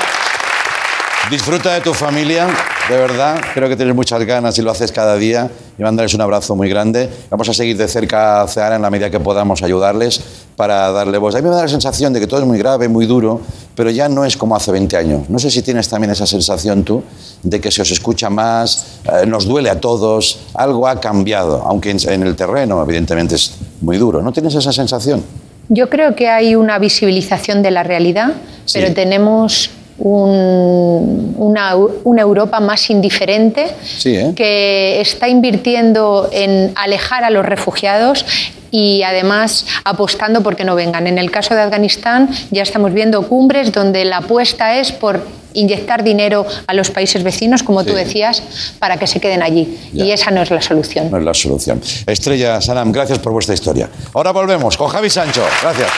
Disfruta 1.30 1.74
de 1.74 1.80
tu 1.80 1.94
familia, 1.94 2.48
de 2.88 2.96
verdad. 2.96 3.40
Creo 3.54 3.68
que 3.68 3.76
tienes 3.76 3.94
muchas 3.94 4.24
ganas 4.24 4.58
y 4.58 4.62
lo 4.62 4.70
haces 4.70 4.92
cada 4.92 5.16
día. 5.16 5.50
Y 5.78 5.82
mandarles 5.82 6.12
un 6.14 6.20
abrazo 6.20 6.54
muy 6.54 6.68
grande. 6.68 7.08
Vamos 7.30 7.48
a 7.48 7.54
seguir 7.54 7.76
de 7.76 7.88
cerca 7.88 8.42
a 8.42 8.48
CEAR 8.48 8.74
en 8.74 8.82
la 8.82 8.90
medida 8.90 9.08
que 9.10 9.18
podamos 9.20 9.62
ayudarles 9.62 10.20
para 10.56 10.92
darle 10.92 11.16
voz. 11.18 11.34
A 11.34 11.38
mí 11.38 11.48
me 11.48 11.54
da 11.54 11.62
la 11.62 11.68
sensación 11.68 12.12
de 12.12 12.20
que 12.20 12.26
todo 12.26 12.40
es 12.40 12.46
muy 12.46 12.58
grave, 12.58 12.88
muy 12.88 13.06
duro, 13.06 13.40
pero 13.74 13.88
ya 13.90 14.08
no 14.08 14.24
es 14.24 14.36
como 14.36 14.54
hace 14.54 14.70
20 14.70 14.96
años. 14.96 15.30
No 15.30 15.38
sé 15.38 15.50
si 15.50 15.62
tienes 15.62 15.88
también 15.88 16.10
esa 16.12 16.26
sensación 16.26 16.84
tú 16.84 17.02
de 17.42 17.60
que 17.60 17.70
se 17.70 17.80
os 17.82 17.90
escucha 17.90 18.28
más, 18.28 18.98
eh, 19.04 19.26
nos 19.26 19.46
duele 19.46 19.70
a 19.70 19.80
todos, 19.80 20.40
algo 20.54 20.86
ha 20.86 21.00
cambiado, 21.00 21.62
aunque 21.66 21.90
en, 21.90 21.96
en 22.08 22.22
el 22.22 22.36
terreno 22.36 22.82
evidentemente 22.82 23.36
es 23.36 23.52
muy 23.80 23.96
duro. 23.96 24.20
¿No 24.22 24.32
tienes 24.32 24.54
esa 24.54 24.72
sensación? 24.72 25.24
Yo 25.70 25.88
creo 25.88 26.14
que 26.14 26.28
hay 26.28 26.54
una 26.54 26.78
visibilización 26.78 27.62
de 27.62 27.70
la 27.70 27.82
realidad, 27.82 28.34
Sí. 28.66 28.78
pero 28.78 28.92
tenemos 28.94 29.70
un- 29.98 31.34
una, 31.38 31.76
una 31.76 32.22
Europa 32.22 32.60
más 32.60 32.88
indiferente 32.90 33.66
Sí, 33.98 34.16
¿eh? 34.16 34.32
que 34.34 35.00
está 35.00 35.28
invirtiendo 35.28 36.28
en 36.32 36.72
alejar 36.76 37.24
a 37.24 37.30
los 37.30 37.44
refugiados 37.44 38.24
y 38.70 39.02
además 39.02 39.66
apostando 39.84 40.42
porque 40.42 40.64
no 40.64 40.74
vengan. 40.74 41.06
En 41.06 41.18
el 41.18 41.30
caso 41.30 41.54
de 41.54 41.60
Afganistán 41.60 42.30
ya 42.50 42.62
estamos 42.62 42.92
viendo 42.94 43.28
cumbres 43.28 43.70
donde 43.72 44.04
la 44.04 44.18
apuesta 44.18 44.78
es 44.78 44.92
por 44.92 45.20
inyectar 45.54 46.02
dinero 46.02 46.46
a 46.66 46.72
los 46.72 46.90
países 46.90 47.22
vecinos, 47.22 47.62
como 47.62 47.84
tú 47.84 47.92
decías, 47.92 48.42
para 48.78 48.96
que 48.96 49.06
se 49.06 49.20
queden 49.20 49.42
allí. 49.42 49.78
Ya. 49.92 50.04
Y 50.06 50.12
esa 50.12 50.30
no 50.30 50.40
es 50.40 50.50
la 50.50 50.62
solución. 50.62 51.10
No 51.10 51.18
es 51.18 51.24
la 51.24 51.34
solución. 51.34 51.82
Estrella 52.06 52.58
Sanam, 52.62 52.90
gracias 52.90 53.18
por 53.18 53.32
vuestra 53.32 53.52
historia. 53.54 53.90
Ahora 54.14 54.30
volvemos 54.32 54.78
con 54.78 54.88
Javi 54.88 55.10
Sancho. 55.10 55.42
Gracias. 55.60 55.90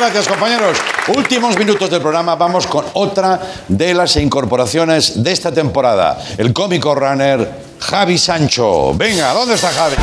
Gracias, 0.00 0.28
compañeros. 0.28 0.78
Últimos 1.14 1.58
minutos 1.58 1.90
del 1.90 2.00
programa. 2.00 2.34
Vamos 2.34 2.66
con 2.66 2.86
otra 2.94 3.38
de 3.68 3.92
las 3.92 4.16
incorporaciones 4.16 5.22
de 5.22 5.30
esta 5.30 5.52
temporada. 5.52 6.18
El 6.38 6.54
cómico 6.54 6.94
runner 6.94 7.50
Javi 7.78 8.16
Sancho. 8.16 8.94
Venga, 8.94 9.34
¿dónde 9.34 9.56
está 9.56 9.68
Javi? 9.68 9.96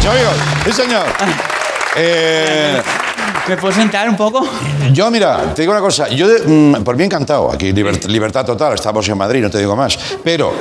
Sancho, 0.00 0.10
amigos. 0.10 0.34
Sí, 0.64 0.72
señor. 0.72 1.04
Eh, 1.98 2.78
¿Me 3.48 3.56
puedo 3.56 3.72
sentar 3.72 4.06
un 4.06 4.18
poco? 4.18 4.46
Yo, 4.92 5.10
mira, 5.10 5.54
te 5.54 5.62
digo 5.62 5.72
una 5.72 5.80
cosa. 5.80 6.06
Yo, 6.10 6.26
mm, 6.46 6.82
por 6.84 6.94
mí 6.94 7.04
encantado. 7.04 7.50
Aquí, 7.50 7.72
liber- 7.72 8.04
libertad 8.06 8.44
total. 8.44 8.74
Estamos 8.74 9.08
en 9.08 9.16
Madrid, 9.16 9.40
no 9.40 9.48
te 9.48 9.56
digo 9.60 9.74
más. 9.74 9.98
Pero 10.22 10.52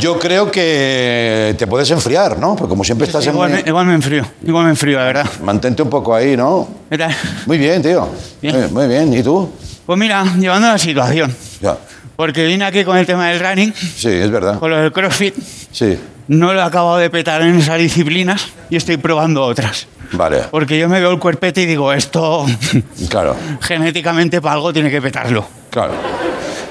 yo 0.00 0.18
creo 0.18 0.50
que 0.50 1.54
te 1.56 1.68
puedes 1.68 1.88
enfriar, 1.92 2.36
¿no? 2.40 2.56
Porque 2.56 2.70
como 2.70 2.82
siempre 2.82 3.06
estás 3.06 3.24
Igual 3.26 3.52
me, 3.52 3.60
en... 3.60 3.68
igual 3.68 3.86
me 3.86 3.94
enfrío, 3.94 4.26
igual 4.44 4.64
me 4.64 4.70
enfrío, 4.70 4.98
la 4.98 5.04
verdad. 5.04 5.26
Mantente 5.44 5.82
un 5.82 5.88
poco 5.90 6.12
ahí, 6.16 6.36
¿no? 6.36 6.66
¿Qué 6.90 6.98
tal? 6.98 7.14
Muy 7.46 7.58
bien, 7.58 7.80
tío. 7.80 8.08
Muy, 8.42 8.52
muy 8.72 8.88
bien. 8.88 9.14
¿Y 9.14 9.22
tú? 9.22 9.48
Pues 9.86 9.96
mira, 9.96 10.24
llevando 10.36 10.66
la 10.66 10.78
situación. 10.78 11.32
Ya. 11.60 11.76
Porque 12.16 12.44
vine 12.44 12.64
aquí 12.64 12.82
con 12.84 12.96
el 12.96 13.06
tema 13.06 13.28
del 13.28 13.38
running, 13.38 13.72
Sí, 13.72 14.08
es 14.08 14.30
verdad. 14.32 14.58
con 14.58 14.68
lo 14.68 14.78
del 14.78 14.90
CrossFit. 14.90 15.36
Sí. 15.70 15.96
No 16.28 16.52
lo 16.52 16.60
he 16.60 16.62
acabado 16.62 16.96
de 16.96 17.08
petar 17.10 17.42
en 17.42 17.56
esas 17.58 17.78
disciplinas 17.78 18.46
y 18.68 18.76
estoy 18.76 18.96
probando 18.96 19.44
otras. 19.44 19.86
Vale. 20.12 20.42
Porque 20.50 20.78
yo 20.78 20.88
me 20.88 20.98
veo 21.00 21.10
el 21.12 21.18
cuerpete 21.18 21.62
y 21.62 21.66
digo, 21.66 21.92
esto 21.92 22.44
Claro. 23.08 23.36
genéticamente 23.60 24.40
para 24.40 24.54
algo 24.54 24.72
tiene 24.72 24.90
que 24.90 25.00
petarlo. 25.00 25.44
Claro. 25.70 25.92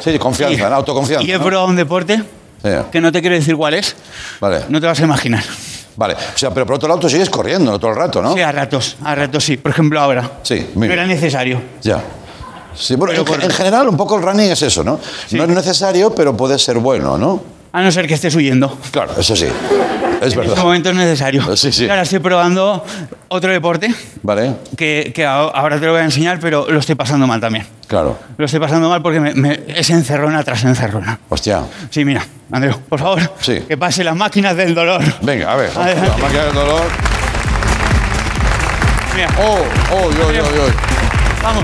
Sí, 0.04 0.18
confianza, 0.20 0.70
¿no? 0.70 0.76
autoconfianza. 0.76 1.26
Y 1.26 1.32
he 1.32 1.38
¿no? 1.38 1.44
probado 1.44 1.68
un 1.70 1.76
deporte 1.76 2.22
Sí. 2.64 2.70
que 2.92 3.00
no 3.00 3.12
te 3.12 3.22
quiero 3.22 3.36
decir 3.36 3.56
cuál 3.56 3.76
es, 3.76 3.96
Vale. 4.42 4.62
no 4.70 4.82
te 4.82 4.88
vas 4.88 5.00
a 5.00 5.04
imaginar. 5.04 5.44
Vale. 5.98 6.16
O 6.16 6.38
sea, 6.38 6.52
pero 6.52 6.66
por 6.66 6.76
otro 6.76 6.88
lado 6.90 7.00
tú 7.00 7.10
sigues 7.10 7.30
corriendo 7.30 7.78
todo 7.80 7.92
el 7.92 7.98
rato, 7.98 8.22
¿no? 8.22 8.34
Sí, 8.34 8.42
a 8.42 8.52
ratos, 8.52 8.98
a 9.04 9.14
ratos 9.16 9.44
sí. 9.44 9.56
Por 9.58 9.72
ejemplo, 9.72 10.00
ahora. 10.02 10.40
Sí, 10.44 10.72
No 10.76 10.84
era 10.86 11.06
necesario. 11.06 11.62
Ya. 11.84 12.02
Sí, 12.74 12.96
bueno, 12.96 13.14
en, 13.14 13.42
en 13.44 13.50
general 13.52 13.88
un 13.88 13.96
poco 13.96 14.18
el 14.18 14.24
running 14.24 14.50
es 14.52 14.62
eso, 14.64 14.84
¿no? 14.84 15.00
No 15.32 15.44
es 15.44 15.50
necesario, 15.50 16.14
pero 16.14 16.36
puede 16.36 16.58
ser 16.60 16.80
bueno, 16.80 17.18
¿no? 17.18 17.42
A 17.76 17.82
no 17.82 17.92
ser 17.92 18.08
que 18.08 18.14
estés 18.14 18.34
huyendo. 18.36 18.78
Claro, 18.92 19.12
eso 19.20 19.36
sí. 19.36 19.46
Es 19.46 19.52
En 20.22 20.28
este 20.30 20.40
verdad. 20.40 20.64
momento 20.64 20.90
es 20.92 20.96
necesario. 20.96 21.44
Sí, 21.58 21.72
sí. 21.74 21.86
Y 21.86 21.90
ahora 21.90 22.04
estoy 22.04 22.20
probando 22.20 22.84
otro 23.28 23.52
deporte 23.52 23.94
Vale, 24.24 24.54
que, 24.78 25.12
ahora 25.28 25.78
te 25.80 25.86
lo 25.86 25.92
voy 25.92 26.00
a 26.02 26.06
enseñar, 26.06 26.40
pero 26.40 26.68
lo 26.70 26.80
estoy 26.80 26.96
pasando 26.96 27.28
mal 27.28 27.42
también. 27.42 27.68
claro. 27.88 28.18
Lo 28.38 28.46
estoy 28.46 28.62
pasando 28.62 28.88
mal 28.90 29.02
porque 29.02 29.20
me, 29.20 29.34
me- 29.36 29.60
es 29.68 29.90
encerrona 29.90 30.42
tras 30.44 30.64
encerrona. 30.64 31.20
Hostia. 31.30 31.64
Sí, 31.90 32.06
mira, 32.06 32.26
Andreu, 32.52 32.80
por 32.88 33.00
favor, 33.00 33.20
Sí. 33.42 33.60
que 33.68 33.76
pase 33.78 34.04
las 34.06 34.16
máquinas 34.16 34.56
del 34.56 34.74
dolor. 34.74 35.02
Venga, 35.22 35.52
a 35.52 35.56
ver. 35.58 35.70
Adelante. 35.76 36.10
La 36.12 36.18
máquina 36.18 36.44
del 36.46 36.54
dolor. 36.54 36.82
Mira, 39.16 39.28
Oh, 39.38 39.58
oh, 39.92 39.96
oh, 39.96 40.10
oh, 40.18 40.32
oh. 40.62 41.44
vamos. 41.44 41.64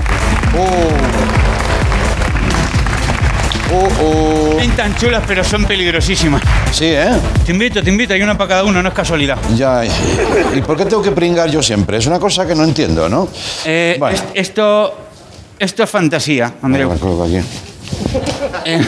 Oh, 3.74 3.88
oh. 4.02 4.21
Pintan 4.74 4.96
chulas, 4.96 5.22
pero 5.26 5.44
son 5.44 5.66
peligrosísimas. 5.66 6.40
Sí, 6.72 6.86
¿eh? 6.86 7.10
Te 7.44 7.52
invito, 7.52 7.82
te 7.82 7.90
invito, 7.90 8.14
hay 8.14 8.22
una 8.22 8.38
para 8.38 8.48
cada 8.48 8.64
uno, 8.64 8.82
no 8.82 8.88
es 8.88 8.94
casualidad. 8.94 9.36
Ya. 9.54 9.82
¿Y 9.84 10.62
por 10.62 10.78
qué 10.78 10.86
tengo 10.86 11.02
que 11.02 11.10
pringar 11.10 11.50
yo 11.50 11.62
siempre? 11.62 11.98
Es 11.98 12.06
una 12.06 12.18
cosa 12.18 12.46
que 12.46 12.54
no 12.54 12.64
entiendo, 12.64 13.06
¿no? 13.06 13.28
Eh, 13.66 14.00
es- 14.12 14.24
esto, 14.32 14.94
esto 15.58 15.82
es 15.82 15.90
fantasía, 15.90 16.54
Andreu. 16.62 16.88
Venga, 16.88 16.94
me 16.94 17.00
coloco 17.00 17.24
aquí. 17.24 17.36
Eh, 18.64 18.80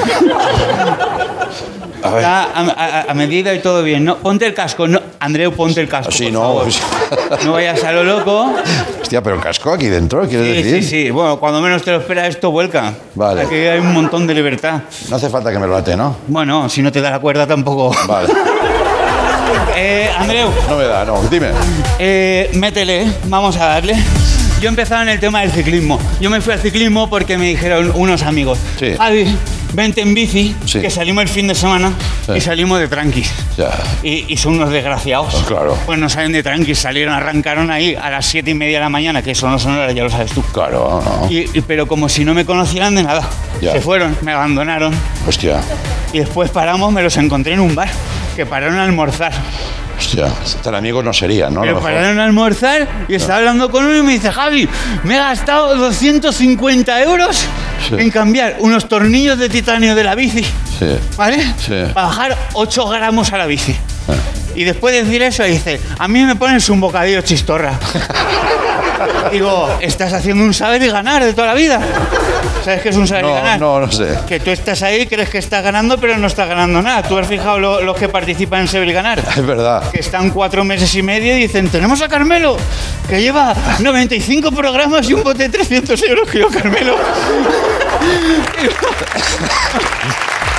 A 2.04 2.10
ver. 2.10 2.18
está 2.20 2.42
a, 2.44 2.60
a- 2.60 3.10
a 3.10 3.14
medida 3.14 3.52
y 3.54 3.58
todo 3.60 3.82
bien. 3.82 4.04
No, 4.04 4.16
ponte 4.18 4.46
el 4.46 4.54
casco, 4.54 4.86
no, 4.86 5.00
Andreu, 5.20 5.52
ponte 5.52 5.80
el 5.80 5.88
casco. 5.88 6.12
Sí, 6.12 6.24
por 6.24 6.32
no. 6.34 6.40
favor. 6.40 6.66
No 7.44 7.52
vayas 7.52 7.82
a 7.82 7.92
lo 7.92 8.04
loco. 8.04 8.54
Hostia, 9.02 9.22
pero 9.22 9.36
el 9.36 9.42
casco 9.42 9.72
aquí 9.72 9.86
dentro, 9.88 10.28
¿quieres 10.28 10.46
Sí, 10.56 10.62
decir? 10.62 10.82
sí, 10.84 10.88
sí. 11.06 11.10
Bueno, 11.10 11.38
cuando 11.40 11.60
menos 11.60 11.82
te 11.82 11.90
lo 11.90 11.98
esperas, 11.98 12.28
esto 12.28 12.50
vuelca. 12.50 12.92
Vale. 13.14 13.42
Aquí 13.42 13.54
hay 13.54 13.78
un 13.80 13.92
montón 13.92 14.26
de 14.26 14.34
libertad. 14.34 14.82
No 15.08 15.16
hace 15.16 15.28
falta 15.30 15.50
que 15.50 15.58
me 15.58 15.66
lo 15.66 15.76
ate, 15.76 15.96
¿no? 15.96 16.16
Bueno, 16.28 16.68
si 16.68 16.82
no 16.82 16.92
te 16.92 17.00
da 17.00 17.10
la 17.10 17.18
cuerda 17.18 17.46
tampoco. 17.46 17.94
Vale. 18.06 18.28
Eh, 19.76 20.08
Andreu, 20.18 20.48
No 20.68 20.76
me 20.76 20.84
da, 20.84 21.04
no. 21.04 21.20
Dime. 21.30 21.48
eh, 21.98 22.48
métele, 22.54 23.06
vamos 23.24 23.56
a 23.56 23.66
darle. 23.66 23.94
Yo 24.60 24.68
empezaba 24.68 25.02
en 25.02 25.08
el 25.10 25.20
tema 25.20 25.40
del 25.42 25.50
ciclismo. 25.50 25.98
Yo 26.20 26.30
me 26.30 26.40
fui 26.40 26.52
al 26.54 26.58
ciclismo 26.60 27.10
porque 27.10 27.36
me 27.36 27.46
dijeron 27.46 27.92
unos 27.94 28.22
amigos. 28.22 28.58
Sí. 28.78 28.94
Javi, 28.96 29.36
vente 29.74 30.00
en 30.00 30.14
bici, 30.14 30.56
Sí. 30.64 30.80
que 30.80 30.88
salimos 30.88 31.22
el 31.22 31.28
fin 31.28 31.46
de 31.48 31.54
semana 31.54 31.92
Sí. 32.24 32.32
y 32.36 32.40
salimos 32.40 32.78
de 32.80 32.88
tranquis. 32.88 33.30
Ya. 33.58 33.70
Y, 34.02 34.24
y 34.32 34.36
son 34.38 34.54
unos 34.54 34.70
desgraciados. 34.70 35.34
Pues 35.34 35.44
claro. 35.46 35.76
Pues 35.84 35.98
no 35.98 36.08
salen 36.08 36.32
de 36.32 36.42
tranquis, 36.42 36.78
salieron, 36.78 37.12
arrancaron 37.12 37.70
ahí 37.70 37.94
a 37.94 38.08
las 38.08 38.24
siete 38.24 38.52
y 38.52 38.54
media 38.54 38.78
de 38.78 38.84
la 38.84 38.88
mañana, 38.88 39.20
que 39.22 39.32
eso 39.32 39.50
no 39.50 39.58
son 39.58 39.72
horas, 39.76 39.94
ya 39.94 40.02
lo 40.02 40.08
sabes 40.10 40.32
tú. 40.32 40.40
Claro, 40.52 41.02
no. 41.04 41.30
Y- 41.30 41.50
y- 41.52 41.60
pero 41.60 41.86
como 41.86 42.08
si 42.08 42.24
no 42.24 42.32
me 42.32 42.46
conocieran 42.46 42.94
de 42.94 43.02
nada. 43.02 43.22
Ya. 43.60 43.72
Se 43.72 43.80
fueron, 43.82 44.16
me 44.22 44.32
abandonaron. 44.32 44.94
Hostia. 45.28 45.60
Y 46.14 46.20
después 46.20 46.50
paramos, 46.50 46.90
me 46.90 47.02
los 47.02 47.14
encontré 47.18 47.52
en 47.52 47.60
un 47.60 47.74
bar, 47.74 47.88
que 48.34 48.46
pararon 48.46 48.78
a 48.78 48.84
almorzar. 48.84 49.32
Hostia. 50.04 50.28
Tan 50.62 50.74
amigos 50.74 51.02
no 51.02 51.12
serían, 51.14 51.54
¿no? 51.54 51.62
Pero 51.62 51.80
pararon 51.80 52.20
a 52.20 52.24
almorzar 52.24 52.86
y 53.08 53.14
estaba 53.14 53.38
hablando 53.38 53.70
con 53.70 53.84
uno 53.86 53.96
y 53.96 54.02
me 54.02 54.12
dice, 54.12 54.30
Javi, 54.30 54.68
me 55.02 55.14
he 55.14 55.18
gastado 55.18 55.74
250 55.76 57.02
euros 57.02 57.46
Sí. 57.88 57.94
en 57.98 58.10
cambiar 58.10 58.56
unos 58.60 58.86
tornillos 58.88 59.38
de 59.38 59.48
titanio 59.48 59.94
de 59.94 60.04
la 60.04 60.14
bici, 60.14 60.42
Sí. 60.78 60.86
¿vale? 61.16 61.42
Sí. 61.58 61.72
Para 61.92 62.06
bajar 62.06 62.36
8 62.54 62.86
gramos 62.88 63.32
a 63.32 63.38
la 63.38 63.46
bici. 63.46 63.74
Ah. 64.08 64.12
Y 64.54 64.64
después 64.64 64.94
de 64.94 65.04
decir 65.04 65.22
eso 65.22 65.42
dice, 65.44 65.80
a 65.98 66.08
mí 66.08 66.22
me 66.24 66.36
pones 66.36 66.68
un 66.68 66.80
bocadillo 66.80 67.22
chistorra. 67.22 67.72
Digo, 69.32 69.76
estás 69.80 70.12
haciendo 70.12 70.44
un 70.44 70.54
saber 70.54 70.82
y 70.82 70.88
ganar 70.88 71.24
de 71.24 71.32
toda 71.32 71.48
la 71.48 71.54
vida. 71.54 71.80
¿Sabes 72.64 72.82
qué 72.82 72.88
es 72.90 72.96
un 72.96 73.06
saber 73.08 73.24
y 73.26 73.28
ganar? 73.28 73.58
no, 73.60 73.80
no 73.80 73.90
sé. 73.90 74.16
Que 74.28 74.38
tú 74.40 74.50
estás 74.50 74.82
ahí, 74.82 75.06
crees 75.06 75.28
que 75.28 75.38
estás 75.38 75.62
ganando, 75.64 75.98
pero 75.98 76.16
no 76.16 76.26
estás 76.28 76.48
ganando 76.48 76.80
nada. 76.80 77.02
Tú 77.02 77.18
has 77.18 77.26
fijado 77.26 77.58
lo- 77.58 77.82
los 77.82 77.96
que 77.96 78.08
participan 78.08 78.60
en 78.62 78.68
saber 78.68 78.88
y 78.88 78.92
ganar. 78.92 79.20
Es 79.36 79.44
verdad. 79.44 79.90
Que 79.90 80.00
están 80.00 80.30
cuatro 80.30 80.62
meses 80.64 80.94
y 80.94 81.02
medio 81.02 81.36
y 81.36 81.40
dicen, 81.40 81.68
tenemos 81.68 82.00
a 82.02 82.08
Carmelo, 82.08 82.56
que 83.08 83.20
lleva 83.20 83.54
95 83.80 84.52
programas 84.52 85.08
y 85.10 85.14
un 85.14 85.24
bote 85.24 85.42
de 85.44 85.48
300 85.48 86.00
euros 86.04 86.28
que 86.30 86.38
yo, 86.38 86.48
Carmelo. 86.48 86.96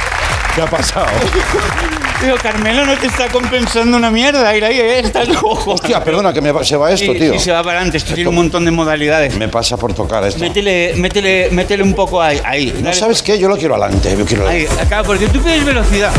¿Qué 0.55 0.61
ha 0.61 0.65
pasado? 0.67 1.07
Digo, 2.23 2.37
Carmelo 2.41 2.85
no 2.85 2.95
te 2.97 3.07
está 3.07 3.27
compensando 3.27 3.97
una 3.97 4.09
mierda, 4.09 4.55
ir 4.55 4.63
ahí, 4.63 4.79
eh, 4.79 4.99
estás 4.99 5.27
loco. 5.27 5.73
Hostia, 5.73 6.01
perdona, 6.03 6.31
que 6.33 6.39
me 6.41 6.51
va- 6.51 6.63
se 6.63 6.77
va 6.77 6.89
esto, 6.91 7.11
tío. 7.13 7.33
sí, 7.33 7.39
se 7.39 7.51
va 7.51 7.61
para 7.61 7.75
adelante, 7.77 7.97
esto 7.97 8.13
tiene 8.15 8.29
un 8.29 8.35
montón 8.35 8.63
de 8.65 8.71
modalidades. 8.71 9.35
Me 9.35 9.49
pasa 9.49 9.75
por 9.77 9.93
tocar 9.93 10.23
esto. 10.23 10.39
Métele, 10.39 10.93
métele, 10.95 11.49
métele 11.51 11.83
un 11.83 11.93
poco 11.93 12.21
ahí. 12.21 12.39
ahí 12.45 12.73
No 12.77 12.85
dale. 12.85 12.95
sabes 12.95 13.21
qué, 13.21 13.37
yo 13.37 13.49
lo 13.49 13.57
quiero 13.57 13.75
adelante, 13.75 14.15
yo 14.17 14.25
quiero 14.25 14.47
Ahí, 14.47 14.65
acá, 14.81 15.03
porque 15.03 15.27
tú 15.27 15.41
pides 15.41 15.63
velocidad. 15.65 16.11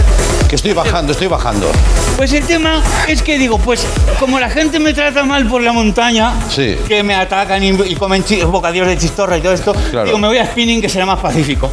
Que 0.48 0.54
estoy 0.56 0.74
bajando, 0.74 1.10
estoy 1.12 1.26
bajando. 1.26 1.72
Pues 2.16 2.32
el 2.34 2.44
tema 2.44 2.80
es 3.08 3.22
que 3.22 3.36
digo, 3.38 3.58
pues 3.58 3.84
como 4.20 4.38
la 4.38 4.48
gente 4.50 4.78
me 4.78 4.92
trata 4.94 5.24
mal 5.24 5.46
por 5.48 5.60
la 5.62 5.72
montaña, 5.72 6.32
Sí. 6.50 6.76
que 6.86 7.02
me 7.02 7.14
atacan 7.16 7.64
y, 7.64 7.70
y 7.70 7.96
comen 7.96 8.22
chi- 8.22 8.42
bocadillos 8.44 8.86
de 8.86 8.96
chistorra 8.98 9.38
y 9.38 9.40
todo 9.40 9.54
esto, 9.54 9.74
Claro. 9.90 10.04
digo, 10.06 10.18
me 10.18 10.28
voy 10.28 10.38
a 10.38 10.46
spinning 10.46 10.80
que 10.80 10.88
será 10.88 11.04
más 11.04 11.18
pacífico. 11.18 11.68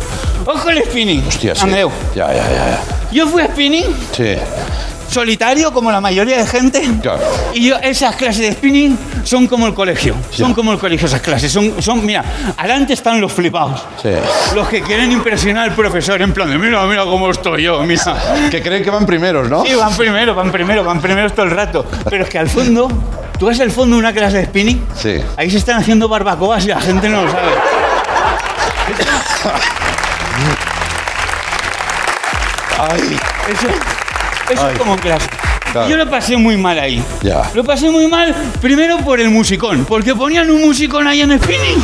Ojo 0.46 0.70
el 0.72 0.84
spinning. 0.84 1.24
Hostia, 1.28 1.54
sí. 1.56 1.62
Andreu. 1.64 1.92
Ya, 2.16 2.28
ya, 2.34 2.34
ya, 2.34 2.53
ya. 2.54 2.82
Yo 3.12 3.28
fui 3.28 3.42
a 3.42 3.48
spinning 3.48 3.86
Sí, 4.16 4.36
solitario, 5.10 5.72
como 5.72 5.92
la 5.92 6.02
mayoría 6.02 6.38
de 6.38 6.48
gente. 6.48 6.82
claro. 7.02 7.22
Y 7.54 7.68
yo, 7.70 7.76
esas 7.78 8.16
clases 8.16 8.42
de 8.42 8.52
spinning 8.54 8.98
son 9.24 9.46
como 9.48 9.68
el 9.68 9.74
colegio. 9.76 10.16
Son 10.32 10.50
Ya. 10.50 10.56
como 10.56 10.72
el 10.74 10.80
colegio 10.80 11.06
esas 11.08 11.22
clases. 11.22 11.52
Son, 11.52 11.80
son, 11.82 12.04
mira, 12.06 12.24
adelante 12.58 12.94
están 12.94 13.22
los 13.22 13.32
flipados. 13.32 13.84
Sí. 14.02 14.10
Los 14.56 14.68
que 14.70 14.82
quieren 14.82 15.12
impresionar 15.12 15.70
al 15.70 15.76
profesor, 15.76 16.20
en 16.22 16.34
plan 16.34 16.50
de, 16.50 16.58
mira, 16.58 16.84
mira 16.86 17.04
cómo 17.04 17.30
estoy 17.30 17.64
yo, 17.64 17.82
mira. 17.84 18.16
Que 18.50 18.62
creen 18.64 18.84
que 18.84 18.90
van 18.90 19.06
primeros, 19.06 19.48
¿no? 19.50 19.64
Sí, 19.64 19.76
van 19.76 19.96
primero, 19.96 20.34
van 20.34 20.52
primero, 20.52 20.84
van 20.84 21.00
primeros 21.00 21.34
todo 21.34 21.46
el 21.46 21.52
rato. 21.52 21.86
Pero 22.10 22.24
es 22.24 22.30
que 22.30 22.40
al 22.40 22.50
fondo, 22.50 22.88
Tú 23.38 23.48
ves 23.48 23.60
el 23.60 23.72
fondo 23.72 23.96
de 23.96 24.00
una 24.00 24.14
clase 24.14 24.38
de 24.38 24.46
spinning, 24.46 24.82
Sí. 24.96 25.20
ahí 25.38 25.50
se 25.52 25.58
están 25.58 25.78
haciendo 25.80 26.08
barbacoas 26.08 26.64
y 26.66 26.68
la 26.70 26.80
gente 26.80 27.10
no 27.10 27.24
lo 27.26 27.32
sabe. 27.32 27.52
Ay. 32.80 33.18
Eso, 33.52 33.68
eso 34.54 34.66
Ay. 34.68 34.74
es 34.74 34.80
como 34.80 34.96
clase. 34.98 35.28
Claro. 35.72 35.90
Yo 35.90 35.98
lo 35.98 36.10
pasé 36.10 36.38
muy 36.38 36.56
mal 36.58 36.78
ahí. 36.78 37.04
Ya. 37.24 37.50
Lo 37.56 37.64
pasé 37.64 37.90
muy 37.90 38.08
mal 38.08 38.34
primero 38.62 38.98
por 39.00 39.20
el 39.20 39.30
musicón, 39.30 39.86
porque 39.86 40.14
ponían 40.14 40.50
un 40.52 40.62
musicón 40.62 41.08
ahí 41.08 41.22
en 41.22 41.40
spinning. 41.42 41.84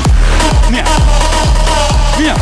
Mira. 0.70 0.84
Mira. 2.20 2.36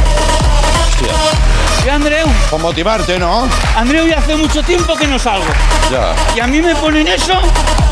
Y 1.88 1.90
Andreu, 1.90 2.28
Por 2.50 2.60
motivarte, 2.60 3.18
¿no? 3.18 3.48
Andreu 3.78 4.06
ya 4.08 4.18
hace 4.18 4.36
mucho 4.36 4.62
tiempo 4.62 4.94
que 4.98 5.08
no 5.08 5.18
salgo. 5.18 5.46
Ya. 5.90 6.14
Y 6.36 6.42
a 6.42 6.46
mí 6.48 6.62
me 6.62 6.76
ponen 6.76 7.08
eso 7.08 7.32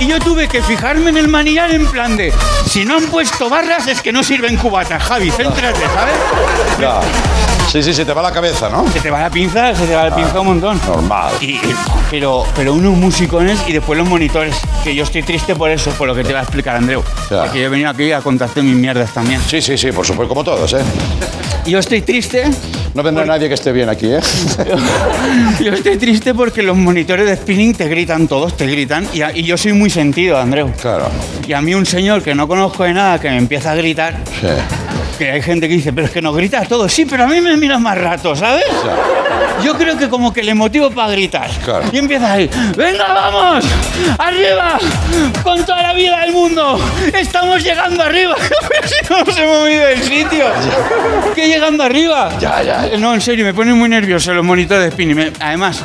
y 0.02 0.08
yo 0.08 0.20
tuve 0.20 0.50
que 0.50 0.62
fijarme 0.62 1.12
en 1.12 1.16
el 1.18 1.30
manillar 1.30 1.72
en 1.72 1.88
plan 1.88 2.18
de 2.18 2.34
si 2.70 2.84
no 2.84 2.98
han 2.98 3.06
puesto 3.06 3.50
barras 3.50 3.88
es 3.88 4.02
que 4.02 4.12
no 4.12 4.22
sirven 4.22 4.58
cubatas, 4.58 5.02
Javi, 5.02 5.32
céntrate, 5.32 5.80
¿sabes? 5.94 6.16
Ya. 6.78 7.00
Sí, 7.72 7.82
sí, 7.82 7.94
se 7.94 8.04
te 8.04 8.12
va 8.12 8.22
la 8.22 8.34
cabeza, 8.34 8.68
¿no? 8.70 8.86
Se 8.92 9.00
te 9.00 9.10
va 9.10 9.22
la 9.22 9.30
pinza, 9.30 9.74
se 9.74 9.86
te 9.88 9.96
va 9.96 10.10
la 10.10 10.16
pinza 10.16 10.42
un 10.42 10.48
montón. 10.48 10.82
Normal. 10.86 11.32
Y- 11.40 11.62
pero, 12.12 12.46
pero 12.54 12.74
unos 12.74 12.96
musicones 12.98 13.60
y 13.66 13.72
después 13.72 13.98
los 13.98 14.08
monitores. 14.10 14.56
Que 14.84 14.94
yo 14.94 15.06
estoy 15.06 15.24
triste 15.24 15.56
por 15.56 15.70
eso, 15.72 15.90
por 15.92 16.08
lo 16.08 16.14
que 16.14 16.24
te 16.26 16.34
va 16.34 16.40
a 16.40 16.44
explicar 16.44 16.76
Andreu. 16.76 17.02
Ya. 17.32 17.44
Porque 17.44 17.60
yo 17.60 17.66
he 17.68 17.70
venido 17.70 17.90
aquí 17.90 18.12
a 18.12 18.20
contarte 18.22 18.62
mis 18.62 18.76
mierdas 18.76 19.14
también. 19.14 19.42
Sí, 19.48 19.62
sí, 19.62 19.78
sí, 19.78 19.94
por 19.94 20.06
supuesto, 20.06 20.28
como 20.28 20.44
todos, 20.44 20.74
¿eh? 20.74 20.84
Yo 21.66 21.80
estoy 21.80 22.02
triste. 22.02 22.52
No 22.96 23.04
vendrá 23.04 23.26
nadie 23.26 23.50
que 23.50 23.54
esté 23.56 23.74
bien 23.74 23.90
aquí, 23.90 24.08
¿eh? 24.08 24.20
Yo 25.64 25.74
estoy 25.74 25.98
triste 25.98 26.34
porque 26.34 26.62
los 26.64 26.78
monitores 26.78 27.26
de 27.28 27.36
spinning 27.36 27.74
te 27.76 27.90
gritan 27.90 28.26
todos, 28.28 28.56
te 28.56 28.66
gritan. 28.68 29.06
Y, 29.14 29.22
a- 29.22 29.36
y 29.36 29.44
yo 29.44 29.58
soy 29.58 29.74
muy 29.74 29.90
sentido, 29.90 30.38
Andreu. 30.40 30.72
Claro. 30.82 31.10
Y 31.46 31.52
a 31.54 31.62
mí 31.62 31.76
un 31.76 31.86
señor 31.86 32.24
que 32.24 32.34
no 32.34 32.48
conozco 32.48 32.86
de 32.86 32.94
nada 32.94 33.20
que 33.20 33.30
me 33.30 33.38
empieza 33.38 33.72
a 33.72 33.76
gritar. 33.76 34.16
Sí. 34.40 34.48
Que 35.18 35.32
hay 35.32 35.42
gente 35.42 35.68
que 35.68 35.74
dice, 35.76 35.92
pero 35.92 36.08
es 36.08 36.14
que 36.14 36.22
nos 36.22 36.36
gritas 36.36 36.68
todo. 36.70 36.88
Sí, 36.88 37.06
pero 37.06 37.26
a 37.26 37.28
mí 37.28 37.42
me 37.42 37.58
miras 37.58 37.82
más 37.82 37.98
rato, 37.98 38.34
¿sabes? 38.36 38.64
Yo 39.64 39.74
creo 39.78 39.98
que 39.98 40.10
como 40.10 40.32
que 40.34 40.44
le 40.44 40.54
motivo 40.54 40.92
para 40.92 41.12
gritar. 41.12 41.50
Claro. 41.64 41.86
Y 41.92 41.98
empieza 41.98 42.34
ahí, 42.34 42.50
venga, 42.76 43.06
vamos, 43.14 43.66
arriba, 44.18 44.78
con 45.44 45.66
toda 45.66 45.82
la 45.82 45.94
vida 45.94 46.22
del 46.22 46.32
mundo. 46.34 46.80
Estamos 47.14 47.64
llegando 47.64 48.04
arriba. 48.04 48.36
Si 48.86 49.12
no 49.12 49.24
nos 49.24 49.38
hemos 49.38 49.60
movido 49.62 49.86
del 49.88 50.02
sitio. 50.04 50.46
¿Qué 51.34 51.48
llegando 51.48 51.84
arriba? 51.84 52.30
Ya, 52.40 52.62
ya, 52.62 52.88
ya. 52.88 52.98
No, 52.98 53.14
en 53.16 53.22
serio, 53.22 53.44
me 53.44 53.54
pone 53.54 53.74
muy 53.74 53.90
nervioso 53.90 54.32
los 54.34 54.46
monitores 54.46 54.86
de 54.86 54.92
spinning. 54.92 55.34
Además, 55.40 55.82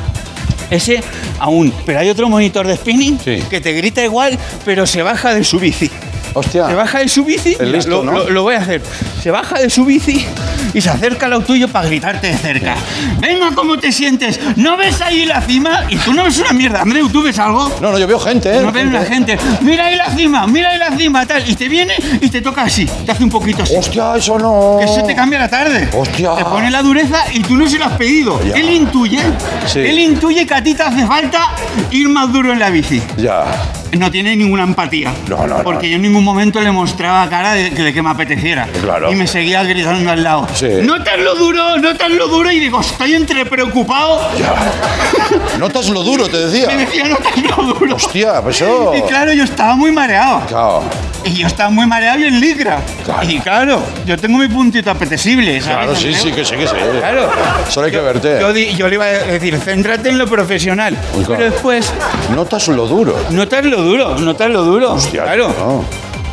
ese 0.71 1.03
aún. 1.39 1.73
Pero 1.87 2.01
hay 2.01 2.11
otro 2.11 2.29
monitor 2.29 2.67
de 2.67 2.77
spinning 2.77 3.19
Sí. 3.19 3.43
que 3.49 3.61
te 3.63 3.73
grita 3.73 4.05
igual, 4.05 4.39
pero 4.67 4.87
se 4.87 5.03
baja 5.03 5.33
de 5.35 5.45
su 5.45 5.59
bici. 5.59 5.91
Hostia. 6.35 6.67
Se 6.69 6.75
baja 6.75 6.99
de 6.99 7.09
su 7.09 7.25
bici. 7.25 7.57
El 7.59 7.73
listo, 7.73 7.91
lo, 7.91 8.05
¿no? 8.05 8.13
lo- 8.13 8.31
lo 8.31 8.43
voy 8.43 8.55
a 8.55 8.59
hacer. 8.59 8.81
Se 9.23 9.31
baja 9.31 9.59
de 9.59 9.69
su 9.69 9.85
bici 9.85 10.25
y 10.73 10.81
se 10.81 10.89
acerca 10.91 11.27
al 11.27 11.45
tuyo 11.45 11.69
para 11.69 11.87
gritarte 11.87 12.29
de 12.29 12.37
cerca. 12.39 12.75
Venga, 13.19 13.51
¿cómo 13.55 13.77
te 13.79 13.91
sientes? 13.93 14.39
¿No 14.57 14.77
ves 14.77 15.01
ahí 15.01 15.27
la 15.27 15.41
cima? 15.43 15.85
Y 15.89 15.97
tú 15.97 16.13
no 16.13 16.25
ves 16.25 16.39
una 16.39 16.53
mierda. 16.53 16.83
Andreu, 16.83 17.09
¿tú 17.09 17.23
ves 17.23 17.39
algo? 17.39 17.71
No, 17.81 17.91
no, 17.93 17.99
yo 17.99 18.07
veo 18.07 18.19
gente, 18.21 18.57
¿eh? 18.57 18.61
No 18.63 18.71
ves 18.73 18.91
la 18.91 19.03
gente. 19.05 19.39
Mira 19.61 19.87
ahí 19.87 19.97
la 19.97 20.11
cima, 20.15 20.47
mira 20.47 20.71
ahí 20.71 20.79
la 20.79 20.97
cima, 20.97 21.27
tal. 21.27 21.49
Y 21.49 21.55
te 21.57 21.69
viene 21.69 21.95
y 22.21 22.29
te 22.29 22.41
toca 22.41 22.63
así. 22.63 22.87
Te 23.05 23.13
hace 23.13 23.25
un 23.25 23.31
poquito 23.31 23.63
así. 23.65 23.75
Hostia, 23.77 24.17
eso 24.17 24.39
no. 24.39 24.77
Que 24.79 24.85
eso 24.85 25.03
te 25.05 25.15
cambia 25.15 25.39
la 25.41 25.49
tarde. 25.49 25.89
Hostia. 25.93 26.35
Te 26.37 26.45
pone 26.45 26.71
la 26.71 26.83
dureza 26.83 27.25
y 27.33 27.41
tú 27.41 27.57
no 27.57 27.69
se 27.69 27.79
lo 27.79 27.85
has 27.87 27.93
pedido. 27.99 28.41
Ya. 28.45 28.55
Él 28.55 28.71
intuye. 28.71 29.21
Sí. 29.67 29.81
Él 29.81 29.99
intuye 29.99 30.47
que 30.47 30.55
a 30.55 30.63
ti 30.63 30.75
te 30.75 30.83
hace 30.83 31.05
falta 31.07 31.51
ir 31.91 32.09
más 32.09 32.33
duro 32.33 32.53
en 32.53 32.59
la 32.61 32.71
bici. 32.71 33.03
Ya. 33.17 33.45
No 33.93 34.11
tiene 34.11 34.37
ninguna 34.37 34.63
empatía. 34.63 35.13
No, 35.29 35.47
no, 35.47 35.59
no. 35.59 35.63
Porque 35.65 35.89
yo 35.91 35.97
en 35.97 36.03
ningún 36.03 36.23
momento 36.25 36.61
le 36.61 36.71
mostraba 36.71 37.29
cara 37.29 37.55
de, 37.55 37.71
de 37.71 37.93
que 37.93 38.03
me 38.03 38.11
apeteciera. 38.11 38.69
Claro. 38.83 39.11
Y 39.13 39.17
me 39.17 39.27
seguía 39.27 39.63
gritando 39.65 40.11
al 40.11 40.23
lado. 40.23 40.47
Sí. 40.55 40.69
Notas 40.83 41.19
lo 41.19 41.35
duro, 41.35 41.77
notas 41.79 42.11
lo 42.11 42.29
duro. 42.29 42.51
Y 42.53 42.61
digo, 42.61 42.81
estoy 42.81 43.15
entre 43.15 43.45
preocupado. 43.47 44.21
Notas 45.59 45.89
lo 45.89 46.03
duro, 46.03 46.27
te 46.29 46.37
Me 46.39 46.43
decía. 46.45 46.67
decía, 46.77 47.05
notas 47.09 47.37
lo 47.37 47.63
duro. 47.75 47.97
Hostia, 47.97 48.41
pues 48.43 48.57
eso. 48.61 48.93
Y 48.97 49.03
claro, 49.03 49.33
yo 49.33 49.45
estaba 49.45 49.75
muy 49.77 49.93
mareado. 49.93 50.41
Claro. 50.47 50.83
Y 51.25 51.35
yo 51.35 51.47
estaba 51.47 51.69
muy 51.71 51.87
mareado 51.87 52.19
y 52.21 52.25
en 52.25 52.41
ligra. 52.41 52.81
Claro. 53.05 53.29
Y 53.31 53.39
claro, 53.41 53.83
yo 54.07 54.17
tengo 54.17 54.39
mi 54.39 54.49
puntito 54.49 54.91
apetecible, 54.91 55.61
¿sabes? 55.61 55.77
Claro, 55.77 55.97
sí, 55.97 56.15
sí, 56.15 56.33
que 56.33 56.45
sí, 56.45 56.57
que 56.57 56.67
sí. 56.67 56.75
Claro. 56.99 57.31
Solo 57.69 57.87
hay 57.87 57.93
que 57.93 58.01
verte. 58.01 58.39
Yo, 58.41 58.51
yo 58.53 58.89
le 58.89 58.95
iba 58.95 59.05
a 59.05 59.09
decir, 59.09 59.57
céntrate 59.59 60.09
en 60.09 60.19
lo 60.19 60.27
profesional. 60.27 60.97
Uy, 61.15 61.25
claro. 61.25 61.39
Pero 61.41 61.51
después, 61.53 61.93
Notas 62.35 62.69
lo 62.69 62.87
duro. 62.87 63.17
notas 63.31 63.65
lo 63.67 63.80
duro, 63.83 64.19
notas 64.19 64.51
lo 64.51 64.63
duro. 64.63 64.93
Hostia, 64.95 65.23
claro. 65.25 65.49
no. 65.59 65.85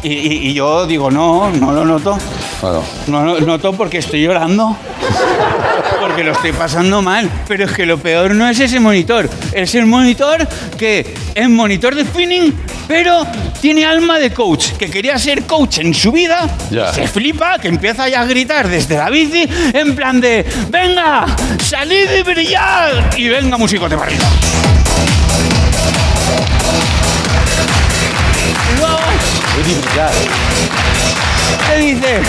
Y, 0.03 0.09
y- 0.13 0.49
y 0.49 0.53
yo 0.53 0.85
digo, 0.85 1.09
no, 1.11 1.49
no 1.51 1.71
lo 1.71 1.83
noto. 1.83 2.17
Claro. 2.59 2.83
No 3.07 3.23
lo 3.23 3.39
noto 3.41 3.73
porque 3.73 3.97
estoy 3.97 4.21
llorando. 4.23 4.75
Porque 5.99 6.23
lo 6.23 6.31
estoy 6.31 6.51
pasando 6.53 7.01
mal. 7.01 7.29
Pero 7.47 7.65
es 7.65 7.71
que 7.71 7.85
lo 7.85 7.97
peor 7.97 8.33
no 8.35 8.47
es 8.47 8.59
ese 8.59 8.79
monitor. 8.79 9.29
Es 9.51 9.73
el 9.75 9.85
monitor 9.85 10.47
que 10.77 11.13
es 11.33 11.49
monitor 11.49 11.95
de 11.95 12.03
spinning, 12.05 12.53
pero 12.87 13.25
tiene 13.61 13.85
alma 13.85 14.19
de 14.19 14.31
coach. 14.31 14.71
Que 14.73 14.89
quería 14.89 15.17
ser 15.17 15.43
coach 15.43 15.79
en 15.79 15.93
su 15.93 16.11
vida. 16.11 16.47
Ya. 16.71 16.93
Se 16.93 17.07
flipa, 17.07 17.57
que 17.59 17.67
empieza 17.67 18.07
ya 18.07 18.21
a 18.21 18.25
gritar 18.25 18.67
desde 18.67 18.97
la 18.97 19.09
bici 19.09 19.47
en 19.73 19.95
plan 19.95 20.21
de 20.21 20.45
¡Venga! 20.69 21.25
¡Salid 21.63 22.07
y 22.19 22.23
brillar! 22.23 23.09
Y 23.17 23.27
venga, 23.27 23.57
músico 23.57 23.89
de 23.89 23.95
barrio. 23.95 24.19
Te 31.67 31.77
dice, 31.77 32.21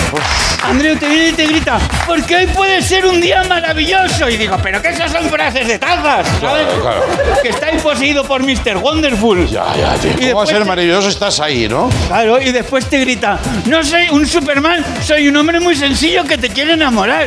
Andreu 0.62 0.97
te 0.97 1.09
viene 1.09 1.29
y 1.29 1.33
te 1.33 1.47
grita, 1.47 1.79
porque 2.07 2.37
hoy 2.37 2.47
puede 2.49 2.83
ser 2.83 3.07
un 3.07 3.20
día 3.20 3.43
maravilloso. 3.45 4.29
Y 4.29 4.37
digo, 4.37 4.57
pero 4.62 4.81
que 4.83 4.89
esas 4.89 5.12
son 5.12 5.29
frases 5.29 5.66
de 5.68 5.79
tazas, 5.79 6.26
¿sabes? 6.41 6.66
Claro, 6.66 6.81
claro. 6.83 7.03
Que 7.43 7.49
está 7.51 7.70
poseído 7.83 8.24
por 8.24 8.43
Mr. 8.43 8.79
Wonderful. 8.79 9.47
Ya, 9.49 9.64
ya, 9.76 9.95
tío. 9.95 10.11
Y 10.18 10.26
¿Cómo 10.31 10.39
va 10.39 10.43
a 10.45 10.47
ser 10.47 10.59
te- 10.59 10.64
maravilloso? 10.64 11.09
Estás 11.09 11.41
ahí, 11.41 11.68
¿no? 11.68 11.89
Claro, 12.09 12.41
y 12.41 12.51
después 12.53 12.87
te 12.87 12.99
grita, 13.01 13.39
no 13.66 13.83
soy 13.85 14.09
un 14.11 14.26
Superman, 14.26 14.85
soy 15.05 15.29
un 15.29 15.37
hombre 15.37 15.61
muy 15.61 15.76
sencillo 15.76 16.24
que 16.24 16.39
te 16.39 16.49
quiere 16.51 16.72
enamorar. 16.74 17.26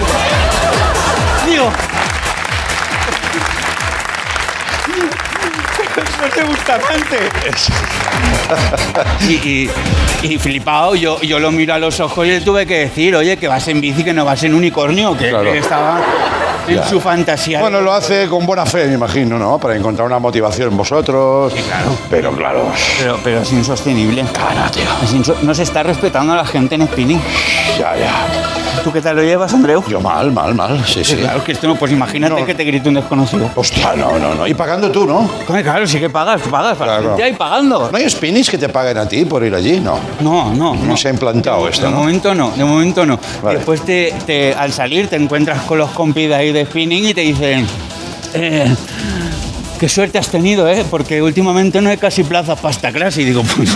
Digo... 1.49 1.71
Eso 6.23 6.35
te 6.35 6.43
gusta 6.43 6.77
bastante. 6.77 7.17
Y, 9.29 9.33
y, 9.33 9.69
y 10.23 10.37
flipado, 10.37 10.93
yo, 10.95 11.21
yo 11.21 11.39
lo 11.39 11.51
miro 11.51 11.73
a 11.73 11.79
los 11.79 11.99
ojos 12.01 12.25
y 12.27 12.31
le 12.31 12.41
tuve 12.41 12.65
que 12.65 12.79
decir, 12.79 13.15
oye, 13.15 13.37
que 13.37 13.47
vas 13.47 13.65
en 13.69 13.79
bici, 13.79 14.03
que 14.03 14.13
no 14.13 14.25
vas 14.25 14.43
en 14.43 14.53
unicornio, 14.53 15.17
que, 15.17 15.29
Claro. 15.29 15.51
que 15.51 15.57
estaba 15.59 16.01
en 16.67 16.75
Ya. 16.75 16.87
su 16.87 16.99
fantasía. 16.99 17.61
Bueno, 17.61 17.79
lo 17.81 17.93
hace 17.93 18.27
con 18.27 18.45
buena 18.45 18.65
fe, 18.65 18.87
me 18.87 18.95
imagino, 18.95 19.39
¿no? 19.39 19.57
Para 19.57 19.75
encontrar 19.77 20.05
una 20.05 20.19
motivación 20.19 20.69
en 20.71 20.77
vosotros. 20.77 21.53
claro. 21.53 21.97
Pero 22.09 22.31
claro. 22.35 22.71
Pero, 22.99 23.19
pero 23.23 23.41
es 23.41 23.51
insostenible. 23.53 24.25
Claro, 24.33 24.69
tío. 24.71 24.83
Es 25.03 25.13
inso- 25.13 25.37
no 25.41 25.55
se 25.55 25.63
está 25.63 25.81
respetando 25.83 26.33
a 26.33 26.37
la 26.37 26.45
gente 26.45 26.75
en 26.75 26.87
spinning. 26.87 27.21
Ya, 27.79 27.95
ya. 27.95 28.11
¿Tú 28.83 28.91
qué 28.91 29.01
tal 29.01 29.15
lo 29.15 29.21
llevas, 29.21 29.53
Andreu? 29.53 29.83
Yo 29.87 30.01
mal, 30.01 30.31
mal, 30.31 30.55
mal. 30.55 30.83
Sí, 30.87 31.03
sí. 31.03 31.15
Claro 31.17 31.43
que 31.43 31.51
esto 31.51 31.67
no, 31.67 31.75
pues 31.75 31.91
imagínate 31.91 32.39
No. 32.39 32.45
que 32.45 32.55
te 32.55 32.63
grite 32.63 32.89
un 32.89 32.95
desconocido. 32.95 33.49
Hostia, 33.55 33.93
no, 33.95 34.17
no, 34.17 34.33
no. 34.33 34.47
Y 34.47 34.53
pagando 34.55 34.89
tú, 34.91 35.05
¿no? 35.05 35.29
Coño, 35.45 35.61
Claro, 35.61 35.85
sí 35.85 35.99
que 35.99 36.09
pagas, 36.09 36.41
pagas, 36.49 36.75
para 36.77 36.93
Claro. 36.93 37.03
la 37.03 37.09
gente 37.09 37.23
ahí 37.23 37.33
pagando. 37.33 37.89
¿No 37.91 37.97
hay 37.97 38.09
spinnings 38.09 38.49
que 38.49 38.57
te 38.57 38.69
paguen 38.69 38.97
a 38.97 39.07
ti 39.07 39.25
por 39.25 39.43
ir 39.43 39.53
allí? 39.53 39.79
No. 39.79 39.99
No, 40.21 40.51
no, 40.53 40.73
No 40.75 40.97
se 40.97 41.09
ha 41.09 41.11
implantado 41.11 41.67
esto, 41.67 41.85
De 41.85 41.91
¿no? 41.91 41.99
momento 41.99 42.33
no, 42.33 42.51
de 42.51 42.63
momento 42.65 43.05
no. 43.05 43.19
Vale. 43.43 43.57
Después 43.57 43.81
te, 43.81 44.13
te- 44.25 44.55
al 44.55 44.71
salir 44.73 45.07
te 45.07 45.17
encuentras 45.17 45.61
con 45.63 45.77
los 45.77 45.91
compis 45.91 46.29
de 46.29 46.35
ahí 46.35 46.51
de 46.51 46.65
spinning 46.65 47.05
y 47.09 47.13
te 47.13 47.21
dicen, 47.21 47.67
eh, 48.33 48.73
qué 49.79 49.87
suerte 49.89 50.17
has 50.17 50.29
tenido, 50.29 50.67
¿eh? 50.67 50.83
Porque 50.89 51.21
últimamente 51.21 51.79
no 51.81 51.89
hay 51.91 51.97
casi 51.97 52.23
plazas 52.23 52.59
para 52.59 52.71
esta 52.73 52.91
clase. 52.91 53.21
Y 53.21 53.25
digo, 53.25 53.43
pues, 53.55 53.69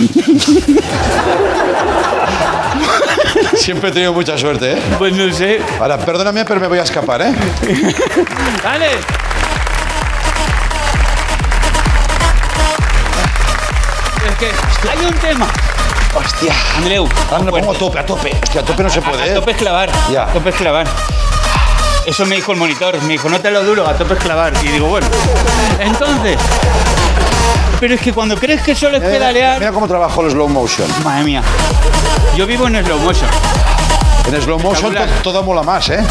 Siempre 3.66 3.90
he 3.90 3.92
tenido 3.92 4.12
mucha 4.12 4.38
suerte, 4.38 4.74
¿eh? 4.74 4.82
pues 4.96 5.12
no 5.12 5.32
sé. 5.32 5.60
Ahora, 5.80 5.98
perdóname, 5.98 6.44
pero 6.44 6.60
me 6.60 6.68
voy 6.68 6.78
a 6.78 6.82
escapar, 6.84 7.20
¿eh? 7.22 7.34
¡Dale! 8.62 8.90
Es 14.28 14.78
que 14.78 14.88
hay 14.88 15.06
un 15.06 15.14
tema. 15.14 15.48
Hostia. 16.14 16.54
Andreu, 16.76 17.08
fuerte. 17.28 17.60
pongo 17.60 17.72
a 17.72 17.78
tope, 17.78 17.98
a 17.98 18.06
tope. 18.06 18.30
Hostia, 18.42 18.60
a 18.60 18.64
tope 18.64 18.82
no 18.82 18.90
se 18.90 18.98
A- 19.00 19.02
puede, 19.02 19.22
A, 19.22 19.26
¿eh? 19.26 19.34
tope 19.34 19.50
es 19.50 19.56
clavar. 19.56 19.90
Ya. 20.10 20.22
A 20.24 20.26
tope 20.32 20.50
es 20.50 20.56
clavar. 20.56 20.86
Eso 22.06 22.24
me 22.26 22.36
dijo 22.36 22.52
el 22.52 22.58
monitor. 22.58 23.00
Me 23.02 23.14
dijo, 23.14 23.28
no 23.28 23.40
te 23.40 23.50
lo 23.50 23.62
duro, 23.64 23.86
a 23.86 23.94
tope 23.94 24.14
es 24.14 24.20
clavar. 24.20 24.52
Y 24.62 24.68
digo, 24.68 24.86
bueno. 24.86 25.06
Entonces. 25.80 26.38
Pero 27.80 27.94
es 27.94 28.00
que 28.00 28.12
cuando 28.12 28.36
crees 28.36 28.62
que 28.62 28.74
solo 28.74 28.96
es 28.96 29.02
Mira, 29.02 29.12
pedalear. 29.14 29.58
mira 29.58 29.72
cómo 29.72 29.86
trabajo 29.86 30.22
el 30.24 30.30
slow 30.30 30.48
motion. 30.48 30.88
Madre 31.04 31.24
mía. 31.24 31.42
Yo 32.36 32.46
vivo 32.46 32.66
en 32.68 32.82
slow 32.84 32.98
motion. 33.00 33.28
En 34.32 34.40
slow 34.42 34.58
motion 34.60 34.94
to- 34.94 35.04
todo 35.22 35.42
mola 35.42 35.62
más, 35.62 35.88
¿eh? 35.90 36.02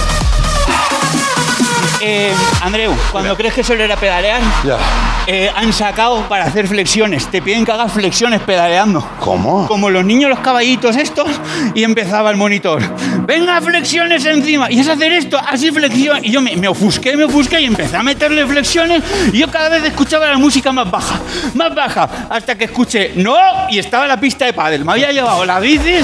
Eh, 2.02 2.32
Andreu, 2.62 2.94
cuando 3.12 3.36
crees 3.36 3.54
que 3.56 3.64
solo 3.64 3.84
era 3.84 3.96
pedalear, 3.96 4.40
Ya. 4.64 4.78
eh, 5.26 5.50
han 5.56 5.74
sacado 5.74 6.22
para 6.30 6.44
hacer 6.46 6.68
flexiones. 6.68 7.26
Te 7.32 7.42
piden 7.42 7.66
que 7.66 7.72
hagas 7.72 7.92
flexiones 7.92 8.42
pedaleando. 8.42 9.04
¿Cómo? 9.20 9.66
Como 9.68 9.90
los 9.90 10.06
niños, 10.06 10.30
los 10.30 10.40
caballitos 10.40 10.96
estos, 10.98 11.28
y 11.74 11.84
empezaba 11.84 12.30
el 12.30 12.38
monitor. 12.38 12.84
Venga, 13.26 13.60
flexiones 13.62 14.26
encima. 14.26 14.72
Y 14.72 14.80
es 14.80 14.88
hacer 14.88 15.12
esto, 15.14 15.38
así 15.38 15.72
flexión. 15.72 16.24
Y 16.24 16.32
yo 16.32 16.42
me, 16.42 16.56
me 16.56 16.68
ofusqué, 16.68 17.18
me 17.18 17.26
ofusqué 17.26 17.62
y 17.62 17.66
empecé 17.66 17.98
a 17.98 18.04
meterle 18.04 18.46
flexiones. 18.46 19.04
Y 19.34 19.40
yo 19.40 19.50
cada 19.50 19.70
vez 19.70 19.84
escuchaba 19.84 20.28
la 20.30 20.38
música 20.38 20.72
más 20.72 20.90
baja, 20.90 21.20
más 21.54 21.74
baja, 21.74 22.28
hasta 22.30 22.56
que 22.56 22.66
escuché 22.66 23.14
no 23.16 23.36
y 23.70 23.80
estaba 23.80 24.08
la 24.08 24.20
pista 24.20 24.46
de 24.46 24.54
pádel. 24.54 24.86
Me 24.86 24.94
había 24.94 25.12
llevado 25.12 25.46
la 25.46 25.60
bici 25.60 25.96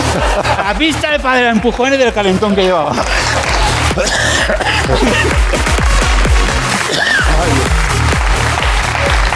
la 0.57 0.73
pista 0.77 1.11
de 1.11 1.19
pádel, 1.19 1.47
empujones 1.47 1.99
del 1.99 2.13
calentón 2.13 2.55
que 2.55 2.63
llevaba. 2.63 2.93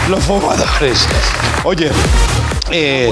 Los 0.09 0.23
fumadores. 0.23 1.07
Oye, 1.63 1.91
eh, 2.71 3.11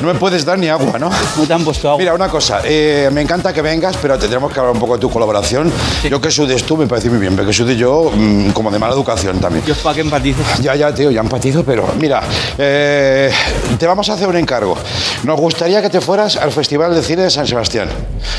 no 0.00 0.12
me 0.12 0.14
puedes 0.14 0.44
dar 0.44 0.58
ni 0.58 0.68
agua, 0.68 0.98
¿no? 0.98 1.10
No 1.36 1.46
te 1.46 1.52
han 1.52 1.64
puesto 1.64 1.88
agua. 1.88 1.98
Mira, 1.98 2.14
una 2.14 2.28
cosa, 2.28 2.60
eh, 2.64 3.10
me 3.12 3.20
encanta 3.20 3.52
que 3.52 3.60
vengas, 3.60 3.96
pero 4.00 4.18
tendremos 4.18 4.52
que 4.52 4.60
hablar 4.60 4.74
un 4.74 4.80
poco 4.80 4.94
de 4.94 5.00
tu 5.00 5.10
colaboración. 5.10 5.72
Yo 6.08 6.20
que 6.20 6.30
sudes 6.30 6.64
tú 6.64 6.76
me 6.76 6.86
parece 6.86 7.10
muy 7.10 7.18
bien, 7.18 7.34
pero 7.34 7.46
que 7.46 7.52
sude 7.52 7.76
yo 7.76 8.12
mm, 8.14 8.50
como 8.50 8.70
de 8.70 8.78
mala 8.78 8.94
educación 8.94 9.40
también. 9.40 9.64
Yo 9.66 9.74
para 9.76 9.94
que 9.94 10.02
empatices. 10.02 10.60
Ya, 10.60 10.74
ya, 10.74 10.94
tío, 10.94 11.10
ya 11.10 11.20
empatizo, 11.20 11.64
pero 11.64 11.88
mira, 11.98 12.22
eh, 12.58 13.30
te 13.78 13.86
vamos 13.86 14.08
a 14.08 14.14
hacer 14.14 14.28
un 14.28 14.36
encargo. 14.36 14.76
Nos 15.24 15.38
gustaría 15.38 15.82
que 15.82 15.90
te 15.90 16.00
fueras 16.00 16.36
al 16.36 16.52
Festival 16.52 16.94
de 16.94 17.02
Cine 17.02 17.22
de 17.22 17.30
San 17.30 17.46
Sebastián. 17.46 17.88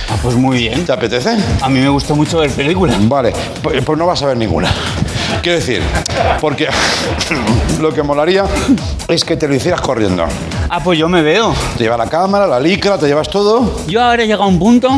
Ah, 0.10 0.18
pues 0.22 0.36
muy 0.36 0.58
bien. 0.58 0.86
¿Te 0.86 0.92
apetece? 0.94 1.36
A 1.62 1.70
mí 1.70 1.80
me 1.80 1.90
gusta 1.90 2.14
mucho 2.14 2.40
ver 2.40 2.52
películas. 2.52 2.96
Vale, 3.08 3.34
pues, 3.62 3.84
pues 3.84 3.98
no 3.98 4.06
vas 4.06 4.22
a 4.22 4.28
ver 4.28 4.38
ninguna. 4.38 4.74
Quiero 5.44 5.60
decir, 5.60 5.82
porque 6.40 6.70
lo 7.82 7.94
que 7.94 8.02
molaría 8.02 8.46
es 9.10 9.26
que 9.26 9.36
te 9.36 9.46
lo 9.46 9.54
hicieras 9.54 9.82
corriendo. 9.82 10.26
Ah, 10.70 10.80
pues 10.82 10.98
yo 10.98 11.10
me 11.10 11.22
veo. 11.22 11.54
Te 11.78 11.84
lleva 11.84 11.98
la 11.98 12.08
cámara, 12.08 12.48
la 12.48 12.62
licra, 12.62 12.98
te 12.98 13.08
llevas 13.08 13.30
todo. 13.30 13.82
Yo 13.86 14.02
ahora 14.02 14.24
he 14.24 14.26
llegado 14.26 14.44
a 14.44 14.48
un 14.48 14.58
punto 14.58 14.90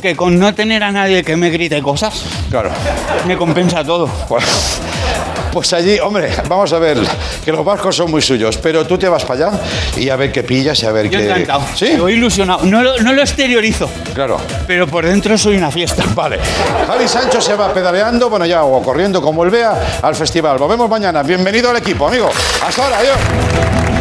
que 0.00 0.16
con 0.16 0.38
no 0.38 0.54
tener 0.54 0.82
a 0.82 0.90
nadie 0.90 1.22
que 1.22 1.36
me 1.36 1.50
grite 1.50 1.82
cosas, 1.82 2.24
Claro. 2.50 2.70
me 3.26 3.36
compensa 3.36 3.84
todo. 3.84 4.08
Pues, 4.26 4.42
pues 5.54 5.72
allí, 5.72 6.00
hombre, 6.00 6.30
vamos 6.48 6.72
a 6.72 6.80
ver, 6.80 6.98
que 7.44 7.52
los 7.52 7.64
vascos 7.64 7.94
son 7.94 8.10
muy 8.10 8.20
suyos, 8.20 8.56
pero 8.58 8.84
tú 8.84 8.98
te 8.98 9.08
vas 9.08 9.24
para 9.24 9.46
allá 9.50 9.58
y 9.96 10.08
a 10.08 10.16
ver 10.16 10.32
qué 10.32 10.42
pillas 10.42 10.82
y 10.82 10.86
a 10.86 10.90
ver 10.90 11.08
Yo 11.08 11.18
qué... 11.20 11.26
encantado. 11.26 11.62
¿Sí? 11.76 11.86
Estoy 11.86 12.14
ilusionado. 12.14 12.64
No 12.64 12.82
lo, 12.82 12.98
no 13.00 13.12
lo 13.12 13.22
exteriorizo, 13.22 13.88
Claro. 14.14 14.40
pero 14.66 14.88
por 14.88 15.06
dentro 15.06 15.38
soy 15.38 15.56
una 15.56 15.70
fiesta. 15.70 16.02
Vale. 16.14 16.40
Javi 16.88 17.06
Sancho 17.06 17.40
se 17.40 17.54
va 17.54 17.72
pedaleando, 17.72 18.28
bueno, 18.28 18.44
ya 18.46 18.64
o 18.64 18.82
corriendo 18.82 19.22
como 19.22 19.44
él 19.44 19.50
vea 19.50 20.00
al 20.02 20.16
festival. 20.16 20.58
Volvemos 20.58 20.90
mañana. 20.90 21.22
Bienvenido 21.22 21.70
al 21.70 21.76
equipo, 21.76 22.08
amigo. 22.08 22.28
Hasta 22.66 22.84
ahora, 22.84 22.98
adiós. 22.98 23.93